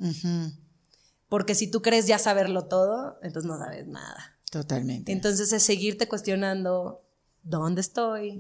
Porque 1.28 1.54
si 1.54 1.70
tú 1.70 1.80
crees 1.80 2.09
ya 2.09 2.18
saberlo 2.18 2.64
todo, 2.64 3.18
entonces 3.22 3.48
no 3.48 3.56
sabes 3.56 3.86
nada. 3.86 4.36
Totalmente. 4.50 5.12
Entonces 5.12 5.52
es 5.52 5.62
seguirte 5.62 6.09
cuestionando 6.09 7.04
dónde 7.49 7.80
estoy, 7.80 8.38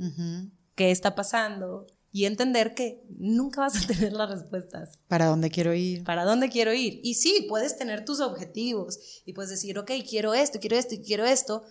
qué 0.74 0.90
está 0.90 1.14
pasando 1.14 1.86
y 2.12 2.24
entender 2.24 2.74
que 2.74 3.04
nunca 3.18 3.60
vas 3.60 3.76
a 3.76 3.86
tener 3.86 4.12
las 4.12 4.30
respuestas. 4.30 4.98
¿Para 5.08 5.26
dónde 5.26 5.50
quiero 5.50 5.74
ir? 5.74 6.04
¿Para 6.04 6.24
dónde 6.24 6.48
quiero 6.48 6.72
ir? 6.72 7.00
Y 7.02 7.14
sí, 7.14 7.46
puedes 7.48 7.76
tener 7.76 8.04
tus 8.04 8.20
objetivos 8.20 8.98
y 9.24 9.32
puedes 9.32 9.50
decir, 9.50 9.78
ok, 9.78 9.90
quiero 10.08 10.34
esto, 10.34 10.58
quiero 10.60 10.76
esto 10.76 10.94
y 10.94 11.02
quiero 11.02 11.24
esto, 11.24 11.64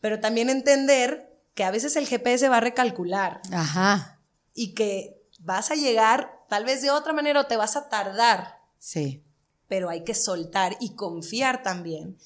pero 0.00 0.20
también 0.20 0.50
entender 0.50 1.30
que 1.54 1.64
a 1.64 1.70
veces 1.70 1.96
el 1.96 2.06
GPS 2.06 2.48
va 2.48 2.58
a 2.58 2.60
recalcular. 2.60 3.40
Ajá. 3.52 4.20
Y 4.54 4.74
que 4.74 5.22
vas 5.40 5.70
a 5.70 5.74
llegar 5.74 6.30
tal 6.48 6.64
vez 6.64 6.82
de 6.82 6.90
otra 6.90 7.12
manera 7.12 7.40
o 7.40 7.46
te 7.46 7.56
vas 7.56 7.76
a 7.76 7.88
tardar. 7.88 8.58
Sí. 8.78 9.24
Pero 9.68 9.88
hay 9.88 10.04
que 10.04 10.14
soltar 10.14 10.76
y 10.80 10.94
confiar 10.94 11.62
también 11.62 12.18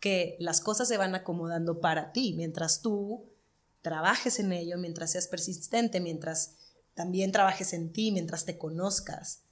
que 0.00 0.36
las 0.40 0.60
cosas 0.60 0.88
se 0.88 0.98
van 0.98 1.14
acomodando 1.14 1.80
para 1.80 2.12
ti 2.12 2.34
mientras 2.36 2.80
tú 2.80 3.24
trabajes 3.86 4.40
en 4.40 4.50
ello, 4.50 4.78
mientras 4.78 5.12
seas 5.12 5.28
persistente, 5.28 6.00
mientras 6.00 6.56
también 6.94 7.30
trabajes 7.30 7.72
en 7.72 7.92
ti, 7.92 8.10
mientras 8.10 8.44
te 8.44 8.58
conozcas. 8.58 9.42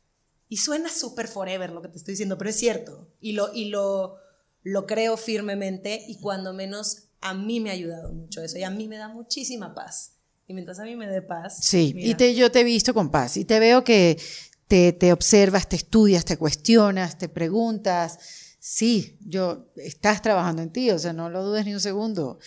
Y 0.49 0.57
suena 0.57 0.91
súper 0.91 1.28
forever 1.28 1.70
lo 1.70 1.80
que 1.80 1.89
te 1.89 1.99
estoy 1.99 2.14
diciendo, 2.14 2.37
pero 2.37 2.51
es 2.51 2.57
cierto. 2.57 3.07
Y 3.20 3.35
lo, 3.35 3.55
y 3.55 3.66
lo, 3.66 4.16
lo 4.64 4.87
creo 4.87 5.16
firmemente 5.16 6.05
y 6.09 6.18
cuando 6.18 6.53
menos 6.53 7.05
a 7.20 7.32
mí 7.32 7.61
me 7.61 7.70
ha 7.70 7.74
ayudado 7.74 8.12
mucho 8.12 8.43
eso 8.43 8.59
y 8.59 8.64
a 8.64 8.70
mí 8.70 8.89
me 8.89 8.97
da 8.97 9.07
muchísima 9.07 9.72
paz. 9.72 10.14
Y 10.49 10.55
mientras 10.55 10.80
a 10.80 10.82
mí 10.82 10.97
me 10.97 11.07
dé 11.07 11.22
paz. 11.22 11.59
Sí, 11.62 11.95
y 11.97 12.16
te, 12.16 12.35
yo 12.35 12.51
te 12.51 12.62
he 12.62 12.64
visto 12.64 12.93
con 12.93 13.12
paz 13.12 13.37
y 13.37 13.45
te 13.45 13.61
veo 13.61 13.85
que 13.85 14.20
te, 14.66 14.93
te 14.93 15.12
observas, 15.12 15.68
te 15.68 15.76
estudias, 15.76 16.24
te 16.24 16.37
cuestionas, 16.37 17.18
te 17.18 17.28
preguntas 17.28 18.18
sí, 18.66 19.18
yo, 19.20 19.70
estás 19.76 20.22
trabajando 20.22 20.62
en 20.62 20.72
ti, 20.72 20.90
o 20.90 20.98
sea, 20.98 21.12
no 21.12 21.28
lo 21.28 21.44
dudes 21.44 21.66
ni 21.66 21.74
un 21.74 21.80
segundo. 21.80 22.38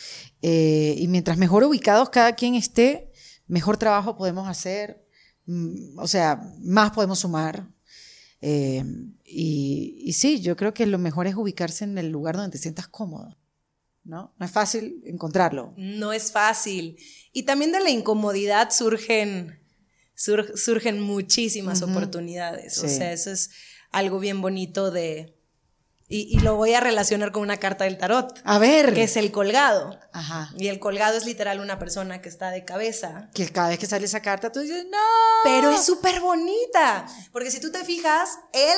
Eh, 0.42 0.96
y 0.98 1.08
mientras 1.08 1.38
mejor 1.38 1.64
ubicados 1.64 2.10
cada 2.10 2.34
quien 2.34 2.56
esté, 2.56 3.12
mejor 3.46 3.78
trabajo 3.78 4.18
podemos 4.18 4.50
hacer, 4.50 5.06
mm, 5.46 6.00
o 6.00 6.08
sea, 6.08 6.42
más 6.60 6.90
podemos 6.90 7.20
sumar. 7.20 7.68
Eh, 8.42 8.84
y, 9.24 10.02
y, 10.06 10.14
sí, 10.14 10.42
yo 10.42 10.56
creo 10.56 10.74
que 10.74 10.88
lo 10.88 10.98
mejor 10.98 11.28
es 11.28 11.36
ubicarse 11.36 11.84
en 11.84 11.96
el 12.00 12.10
lugar 12.10 12.36
donde 12.36 12.54
te 12.54 12.58
sientas 12.58 12.88
cómodo. 12.88 13.38
¿No? 14.04 14.34
No 14.40 14.46
es 14.46 14.52
fácil 14.52 15.04
encontrarlo. 15.06 15.76
No 15.78 16.14
es 16.14 16.32
fácil. 16.32 16.98
Y 17.32 17.44
también 17.44 17.72
de 17.72 17.80
la 17.80 17.92
incomodidad 17.92 18.72
surgen, 18.72 19.60
surgen 20.16 21.00
muchísimas 21.00 21.84
oportunidades. 21.84 22.80
O 22.80 22.88
sea, 22.88 23.14
eso 23.14 23.30
es 23.30 23.52
algo 23.92 24.20
bien 24.20 24.42
bonito 24.42 24.92
de, 24.92 25.37
y, 26.10 26.40
lo 26.40 26.56
voy 26.56 26.74
a 26.74 26.80
relacionar 26.80 27.34
con 27.34 27.42
una 27.42 27.58
carta 27.58 27.84
del 27.84 27.98
tarot. 27.98 28.40
A 28.46 28.60
ver. 28.60 28.94
Que 28.94 29.04
es 29.04 29.18
el 29.18 29.32
colgado. 29.32 30.00
Ajá. 30.14 30.54
Y 30.58 30.70
el 30.70 30.80
colgado 30.80 31.18
es 31.18 31.26
literal 31.26 31.60
una 31.60 31.80
persona 31.80 32.22
que 32.22 32.30
está 32.30 32.50
de 32.50 32.64
cabeza. 32.64 33.30
Que 33.34 33.50
cada 33.50 33.70
vez 33.70 33.80
que 33.80 33.88
sale 33.88 34.06
esa 34.06 34.22
carta 34.22 34.52
tú 34.52 34.62
dices, 34.62 34.86
no. 34.90 34.98
Pero 35.44 35.72
es 35.72 35.84
súper 35.84 36.22
bonita. 36.22 37.06
Porque 37.34 37.52
si 37.52 37.60
tú 37.60 37.72
te 37.72 37.84
fijas, 37.84 38.40
él 38.54 38.78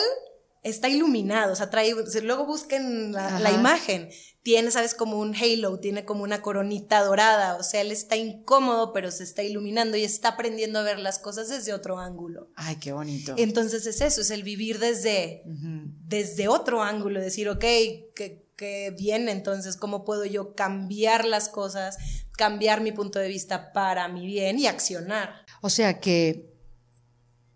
está 0.63 0.89
iluminado. 0.89 1.53
O 1.53 1.55
sea, 1.55 1.69
trae, 1.69 1.93
luego 2.23 2.47
busquen 2.47 3.11
la, 3.11 3.39
la 3.39 3.51
imagen 3.51 4.09
tiene, 4.49 4.71
¿sabes? 4.71 4.95
Como 4.95 5.19
un 5.19 5.35
halo, 5.35 5.77
tiene 5.77 6.05
como 6.05 6.23
una 6.23 6.41
coronita 6.41 7.03
dorada, 7.03 7.55
o 7.57 7.61
sea, 7.61 7.81
él 7.81 7.91
está 7.91 8.15
incómodo, 8.15 8.93
pero 8.93 9.11
se 9.11 9.23
está 9.23 9.43
iluminando 9.43 9.95
y 9.95 10.03
está 10.03 10.29
aprendiendo 10.29 10.79
a 10.79 10.81
ver 10.81 10.97
las 10.97 11.19
cosas 11.19 11.49
desde 11.49 11.71
otro 11.71 11.99
ángulo. 11.99 12.49
Ay, 12.55 12.77
qué 12.77 12.91
bonito. 12.91 13.35
Entonces 13.37 13.85
es 13.85 14.01
eso, 14.01 14.21
es 14.21 14.31
el 14.31 14.41
vivir 14.41 14.79
desde, 14.79 15.43
desde 15.45 16.47
otro 16.47 16.81
ángulo, 16.81 17.21
decir, 17.21 17.47
ok, 17.47 17.59
¿qué, 17.59 18.47
qué 18.55 18.91
viene 18.97 19.33
entonces, 19.33 19.77
cómo 19.77 20.03
puedo 20.03 20.25
yo 20.25 20.55
cambiar 20.55 21.25
las 21.25 21.47
cosas, 21.47 21.97
cambiar 22.31 22.81
mi 22.81 22.91
punto 22.91 23.19
de 23.19 23.27
vista 23.27 23.71
para 23.71 24.07
mi 24.07 24.25
bien 24.25 24.57
y 24.57 24.65
accionar. 24.65 25.45
O 25.61 25.69
sea 25.69 25.99
que 25.99 26.55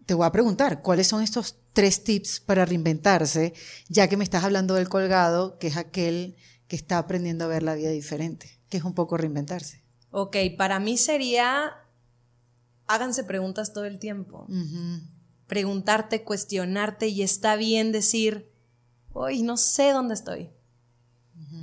te 0.06 0.14
voy 0.14 0.28
a 0.28 0.32
preguntar, 0.32 0.84
¿cuáles 0.84 1.08
son 1.08 1.24
estos 1.24 1.56
tres 1.74 2.04
tips 2.04 2.40
para 2.40 2.66
reinventarse, 2.66 3.54
ya 3.90 4.08
que 4.08 4.16
me 4.16 4.24
estás 4.24 4.44
hablando 4.44 4.76
del 4.76 4.90
colgado, 4.90 5.58
que 5.58 5.68
es 5.68 5.78
aquel 5.78 6.36
que 6.68 6.76
está 6.76 6.98
aprendiendo 6.98 7.46
a 7.46 7.48
ver 7.48 7.64
la 7.64 7.76
vida 7.76 7.90
diferente, 7.90 8.60
que 8.70 8.78
es 8.78 8.84
un 8.84 8.94
poco 8.94 9.18
reinventarse? 9.18 9.84
Ok, 10.12 10.38
para 10.58 10.80
mí 10.80 10.98
sería, 10.98 11.74
háganse 12.88 13.24
preguntas 13.24 13.74
todo 13.74 13.86
el 13.86 14.00
tiempo. 14.00 14.48
Preguntarte, 15.48 16.24
cuestionarte 16.24 17.08
y 17.08 17.24
está 17.24 17.56
bien 17.56 17.92
decir, 17.92 18.52
hoy 19.12 19.42
no 19.44 19.58
sé 19.58 19.92
dónde 19.92 20.14
estoy. 20.14 20.52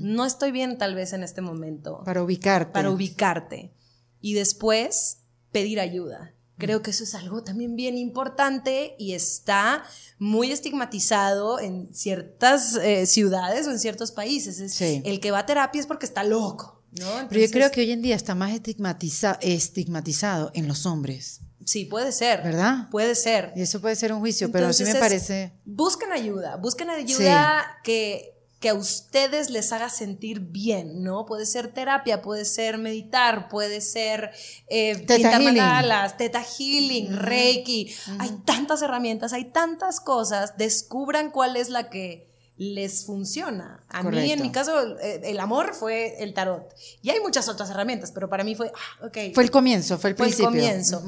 No 0.00 0.24
estoy 0.24 0.50
bien 0.50 0.78
tal 0.78 0.94
vez 0.94 1.12
en 1.12 1.22
este 1.22 1.42
momento. 1.42 2.02
Para 2.04 2.22
ubicarte. 2.22 2.72
Para 2.72 2.90
ubicarte. 2.90 3.74
Y 4.20 4.34
después 4.34 5.24
pedir 5.52 5.80
ayuda. 5.80 6.34
Creo 6.60 6.82
que 6.82 6.90
eso 6.90 7.04
es 7.04 7.14
algo 7.14 7.42
también 7.42 7.74
bien 7.74 7.96
importante 7.96 8.94
y 8.98 9.14
está 9.14 9.82
muy 10.18 10.52
estigmatizado 10.52 11.58
en 11.58 11.92
ciertas 11.92 12.76
eh, 12.76 13.06
ciudades 13.06 13.66
o 13.66 13.70
en 13.72 13.78
ciertos 13.78 14.12
países. 14.12 14.80
El 14.80 15.18
que 15.18 15.30
va 15.30 15.40
a 15.40 15.46
terapia 15.46 15.80
es 15.80 15.86
porque 15.86 16.06
está 16.06 16.22
loco. 16.22 16.84
¿no? 16.92 17.28
Pero 17.28 17.40
yo 17.40 17.50
creo 17.50 17.70
que 17.70 17.80
hoy 17.80 17.92
en 17.92 18.02
día 18.02 18.16
está 18.16 18.34
más 18.34 18.52
estigmatizado 18.52 20.50
en 20.54 20.68
los 20.68 20.86
hombres. 20.86 21.40
Sí, 21.64 21.84
puede 21.84 22.10
ser. 22.12 22.42
¿Verdad? 22.42 22.88
Puede 22.90 23.14
ser. 23.14 23.52
Y 23.54 23.62
eso 23.62 23.80
puede 23.80 23.94
ser 23.96 24.12
un 24.12 24.20
juicio, 24.20 24.50
pero 24.50 24.72
sí 24.72 24.84
me 24.84 24.94
parece. 24.94 25.52
Busquen 25.64 26.10
ayuda, 26.12 26.56
busquen 26.56 26.90
ayuda 26.90 27.64
que 27.84 28.39
que 28.60 28.68
a 28.68 28.74
ustedes 28.74 29.48
les 29.48 29.72
haga 29.72 29.88
sentir 29.88 30.40
bien, 30.40 31.02
¿no? 31.02 31.24
Puede 31.24 31.46
ser 31.46 31.72
terapia, 31.72 32.20
puede 32.20 32.44
ser 32.44 32.76
meditar, 32.76 33.48
puede 33.48 33.80
ser 33.80 34.32
eh, 34.68 34.96
teta 35.06 35.38
healing. 35.38 36.16
teta 36.18 36.42
healing, 36.42 37.16
reiki. 37.16 37.94
Hay 38.18 38.30
tantas 38.44 38.82
herramientas, 38.82 39.32
hay 39.32 39.46
tantas 39.46 39.98
cosas. 39.98 40.58
Descubran 40.58 41.30
cuál 41.30 41.56
es 41.56 41.70
la 41.70 41.88
que 41.88 42.28
les 42.58 43.06
funciona. 43.06 43.82
A 43.88 44.02
mí, 44.02 44.30
en 44.30 44.42
mi 44.42 44.52
caso, 44.52 44.98
eh, 44.98 45.22
el 45.24 45.40
amor 45.40 45.74
fue 45.74 46.22
el 46.22 46.34
tarot. 46.34 46.74
Y 47.00 47.08
hay 47.08 47.20
muchas 47.20 47.48
otras 47.48 47.70
herramientas, 47.70 48.12
pero 48.12 48.28
para 48.28 48.44
mí 48.44 48.54
fue, 48.54 48.70
ah, 48.74 49.06
ok. 49.06 49.34
Fue 49.34 49.42
el 49.42 49.50
comienzo, 49.50 49.98
fue 49.98 50.10
el 50.10 50.16
principio. 50.16 50.50
Fue 50.50 50.58
el 50.58 50.66
comienzo. 50.66 51.02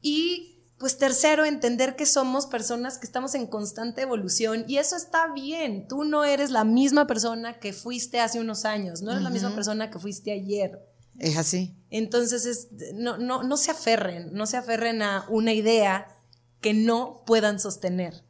Y 0.00 0.51
pues 0.82 0.98
tercero, 0.98 1.44
entender 1.44 1.94
que 1.94 2.06
somos 2.06 2.46
personas 2.46 2.98
que 2.98 3.06
estamos 3.06 3.36
en 3.36 3.46
constante 3.46 4.02
evolución 4.02 4.64
y 4.66 4.78
eso 4.78 4.96
está 4.96 5.32
bien. 5.32 5.86
Tú 5.86 6.02
no 6.02 6.24
eres 6.24 6.50
la 6.50 6.64
misma 6.64 7.06
persona 7.06 7.60
que 7.60 7.72
fuiste 7.72 8.18
hace 8.18 8.40
unos 8.40 8.64
años, 8.64 9.00
no 9.00 9.12
eres 9.12 9.22
la 9.22 9.30
misma 9.30 9.54
persona 9.54 9.92
que 9.92 10.00
fuiste 10.00 10.32
ayer. 10.32 10.84
Es 11.20 11.36
así. 11.36 11.76
Entonces, 11.88 12.66
no, 12.94 13.16
no, 13.16 13.44
no 13.44 13.56
se 13.58 13.70
aferren, 13.70 14.32
no 14.32 14.44
se 14.46 14.56
aferren 14.56 15.02
a 15.02 15.24
una 15.28 15.52
idea 15.52 16.08
que 16.60 16.74
no 16.74 17.22
puedan 17.26 17.60
sostener. 17.60 18.24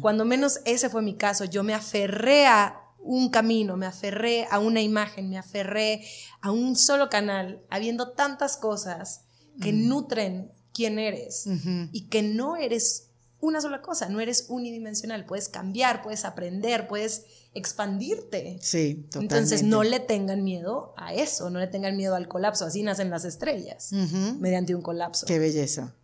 Cuando 0.00 0.24
menos 0.24 0.60
ese 0.64 0.88
fue 0.88 1.02
mi 1.02 1.14
caso, 1.14 1.44
yo 1.44 1.62
me 1.62 1.74
aferré 1.74 2.46
a 2.46 2.80
un 3.00 3.28
camino, 3.28 3.76
me 3.76 3.84
aferré 3.84 4.46
a 4.50 4.60
una 4.60 4.80
imagen, 4.80 5.28
me 5.28 5.36
aferré 5.36 6.06
a 6.40 6.52
un 6.52 6.74
solo 6.74 7.10
canal, 7.10 7.60
habiendo 7.68 8.12
tantas 8.12 8.56
cosas 8.56 9.26
que 9.60 9.74
nutren 9.74 10.52
quién 10.78 11.00
eres 11.00 11.48
y 11.90 12.02
que 12.02 12.22
no 12.22 12.54
eres 12.54 13.08
una 13.40 13.60
sola 13.60 13.82
cosa, 13.82 14.08
no 14.08 14.20
eres 14.20 14.46
unidimensional, 14.48 15.26
puedes 15.26 15.48
cambiar, 15.48 16.02
puedes 16.02 16.24
aprender, 16.24 16.86
puedes 16.86 17.24
expandirte. 17.52 18.58
Sí, 18.62 19.06
totalmente. 19.10 19.34
Entonces 19.34 19.62
no 19.64 19.82
le 19.82 19.98
tengan 19.98 20.44
miedo 20.44 20.94
a 20.96 21.14
eso, 21.14 21.50
no 21.50 21.58
le 21.58 21.66
tengan 21.66 21.96
miedo 21.96 22.14
al 22.14 22.28
colapso, 22.28 22.64
así 22.64 22.84
nacen 22.84 23.10
las 23.10 23.24
estrellas, 23.24 23.90
mediante 24.38 24.76
un 24.76 24.82
colapso. 24.82 25.26
Qué 25.26 25.40
belleza, 25.40 25.96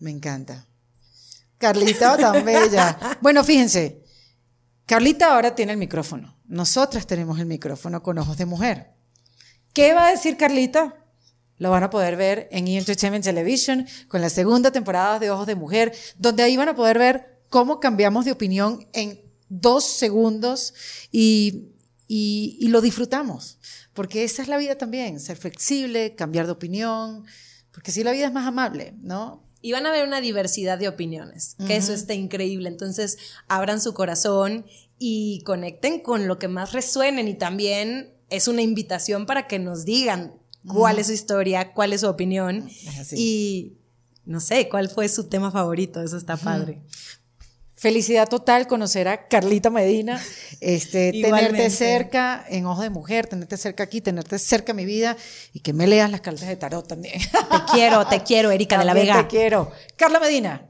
me 0.00 0.10
encanta. 0.10 0.66
Carlita, 1.58 2.16
tan 2.16 2.44
bella. 2.44 2.98
Bueno, 3.20 3.44
fíjense, 3.44 4.02
Carlita 4.86 5.34
ahora 5.34 5.54
tiene 5.54 5.70
el 5.70 5.78
micrófono, 5.78 6.36
nosotras 6.46 7.06
tenemos 7.06 7.38
el 7.38 7.46
micrófono 7.46 8.02
con 8.02 8.18
ojos 8.18 8.36
de 8.36 8.46
mujer. 8.46 8.90
¿Qué 9.72 9.94
va 9.94 10.08
a 10.08 10.10
decir 10.10 10.36
Carlita? 10.36 10.99
Lo 11.60 11.70
van 11.70 11.82
a 11.82 11.90
poder 11.90 12.16
ver 12.16 12.48
en 12.50 12.66
E! 12.66 12.78
Entertainment 12.78 13.22
Television 13.22 13.86
con 14.08 14.22
la 14.22 14.30
segunda 14.30 14.72
temporada 14.72 15.18
de 15.18 15.30
Ojos 15.30 15.46
de 15.46 15.54
Mujer, 15.54 15.92
donde 16.16 16.42
ahí 16.42 16.56
van 16.56 16.70
a 16.70 16.74
poder 16.74 16.98
ver 16.98 17.42
cómo 17.50 17.80
cambiamos 17.80 18.24
de 18.24 18.32
opinión 18.32 18.88
en 18.94 19.20
dos 19.50 19.84
segundos 19.84 20.72
y, 21.12 21.74
y, 22.08 22.66
lo 22.68 22.80
disfrutamos. 22.80 23.58
Porque 23.92 24.24
esa 24.24 24.40
es 24.40 24.48
la 24.48 24.56
vida 24.56 24.78
también, 24.78 25.20
ser 25.20 25.36
flexible, 25.36 26.14
cambiar 26.14 26.46
de 26.46 26.52
opinión, 26.52 27.26
porque 27.72 27.90
así 27.90 28.02
la 28.02 28.12
vida 28.12 28.28
es 28.28 28.32
más 28.32 28.46
amable, 28.46 28.94
¿no? 29.02 29.42
Y 29.60 29.72
van 29.72 29.84
a 29.84 29.92
ver 29.92 30.06
una 30.06 30.22
diversidad 30.22 30.78
de 30.78 30.88
opiniones, 30.88 31.56
que 31.66 31.76
eso 31.76 31.92
está 31.92 32.14
increíble. 32.14 32.70
Entonces, 32.70 33.18
abran 33.48 33.82
su 33.82 33.92
corazón 33.92 34.64
y 34.98 35.42
conecten 35.44 36.00
con 36.00 36.26
lo 36.26 36.38
que 36.38 36.48
más 36.48 36.72
resuenen 36.72 37.28
y 37.28 37.34
también 37.34 38.14
es 38.30 38.48
una 38.48 38.62
invitación 38.62 39.26
para 39.26 39.46
que 39.46 39.58
nos 39.58 39.84
digan 39.84 40.39
cuál 40.66 40.98
es 40.98 41.06
su 41.06 41.12
historia, 41.12 41.72
cuál 41.72 41.92
es 41.92 42.02
su 42.02 42.08
opinión 42.08 42.68
y 43.12 43.78
no 44.24 44.40
sé, 44.40 44.68
cuál 44.68 44.88
fue 44.88 45.08
su 45.08 45.28
tema 45.28 45.50
favorito, 45.50 46.02
eso 46.02 46.16
está 46.16 46.36
padre. 46.36 46.80
Felicidad 47.74 48.28
total 48.28 48.66
conocer 48.66 49.08
a 49.08 49.26
Carlita 49.26 49.70
Medina, 49.70 50.22
este, 50.60 51.12
tenerte 51.12 51.70
cerca 51.70 52.44
en 52.46 52.66
Ojo 52.66 52.82
de 52.82 52.90
Mujer, 52.90 53.26
tenerte 53.26 53.56
cerca 53.56 53.84
aquí, 53.84 54.02
tenerte 54.02 54.38
cerca 54.38 54.72
en 54.72 54.76
mi 54.76 54.84
vida 54.84 55.16
y 55.54 55.60
que 55.60 55.72
me 55.72 55.86
leas 55.86 56.10
las 56.10 56.20
cartas 56.20 56.46
de 56.46 56.56
tarot 56.56 56.86
también. 56.86 57.18
Te 57.18 57.72
quiero, 57.72 58.06
te 58.06 58.22
quiero, 58.24 58.50
Erika 58.50 58.78
de 58.78 58.84
la 58.84 58.92
Vega. 58.92 59.22
Te 59.22 59.28
quiero. 59.28 59.72
Carla 59.96 60.20
Medina, 60.20 60.69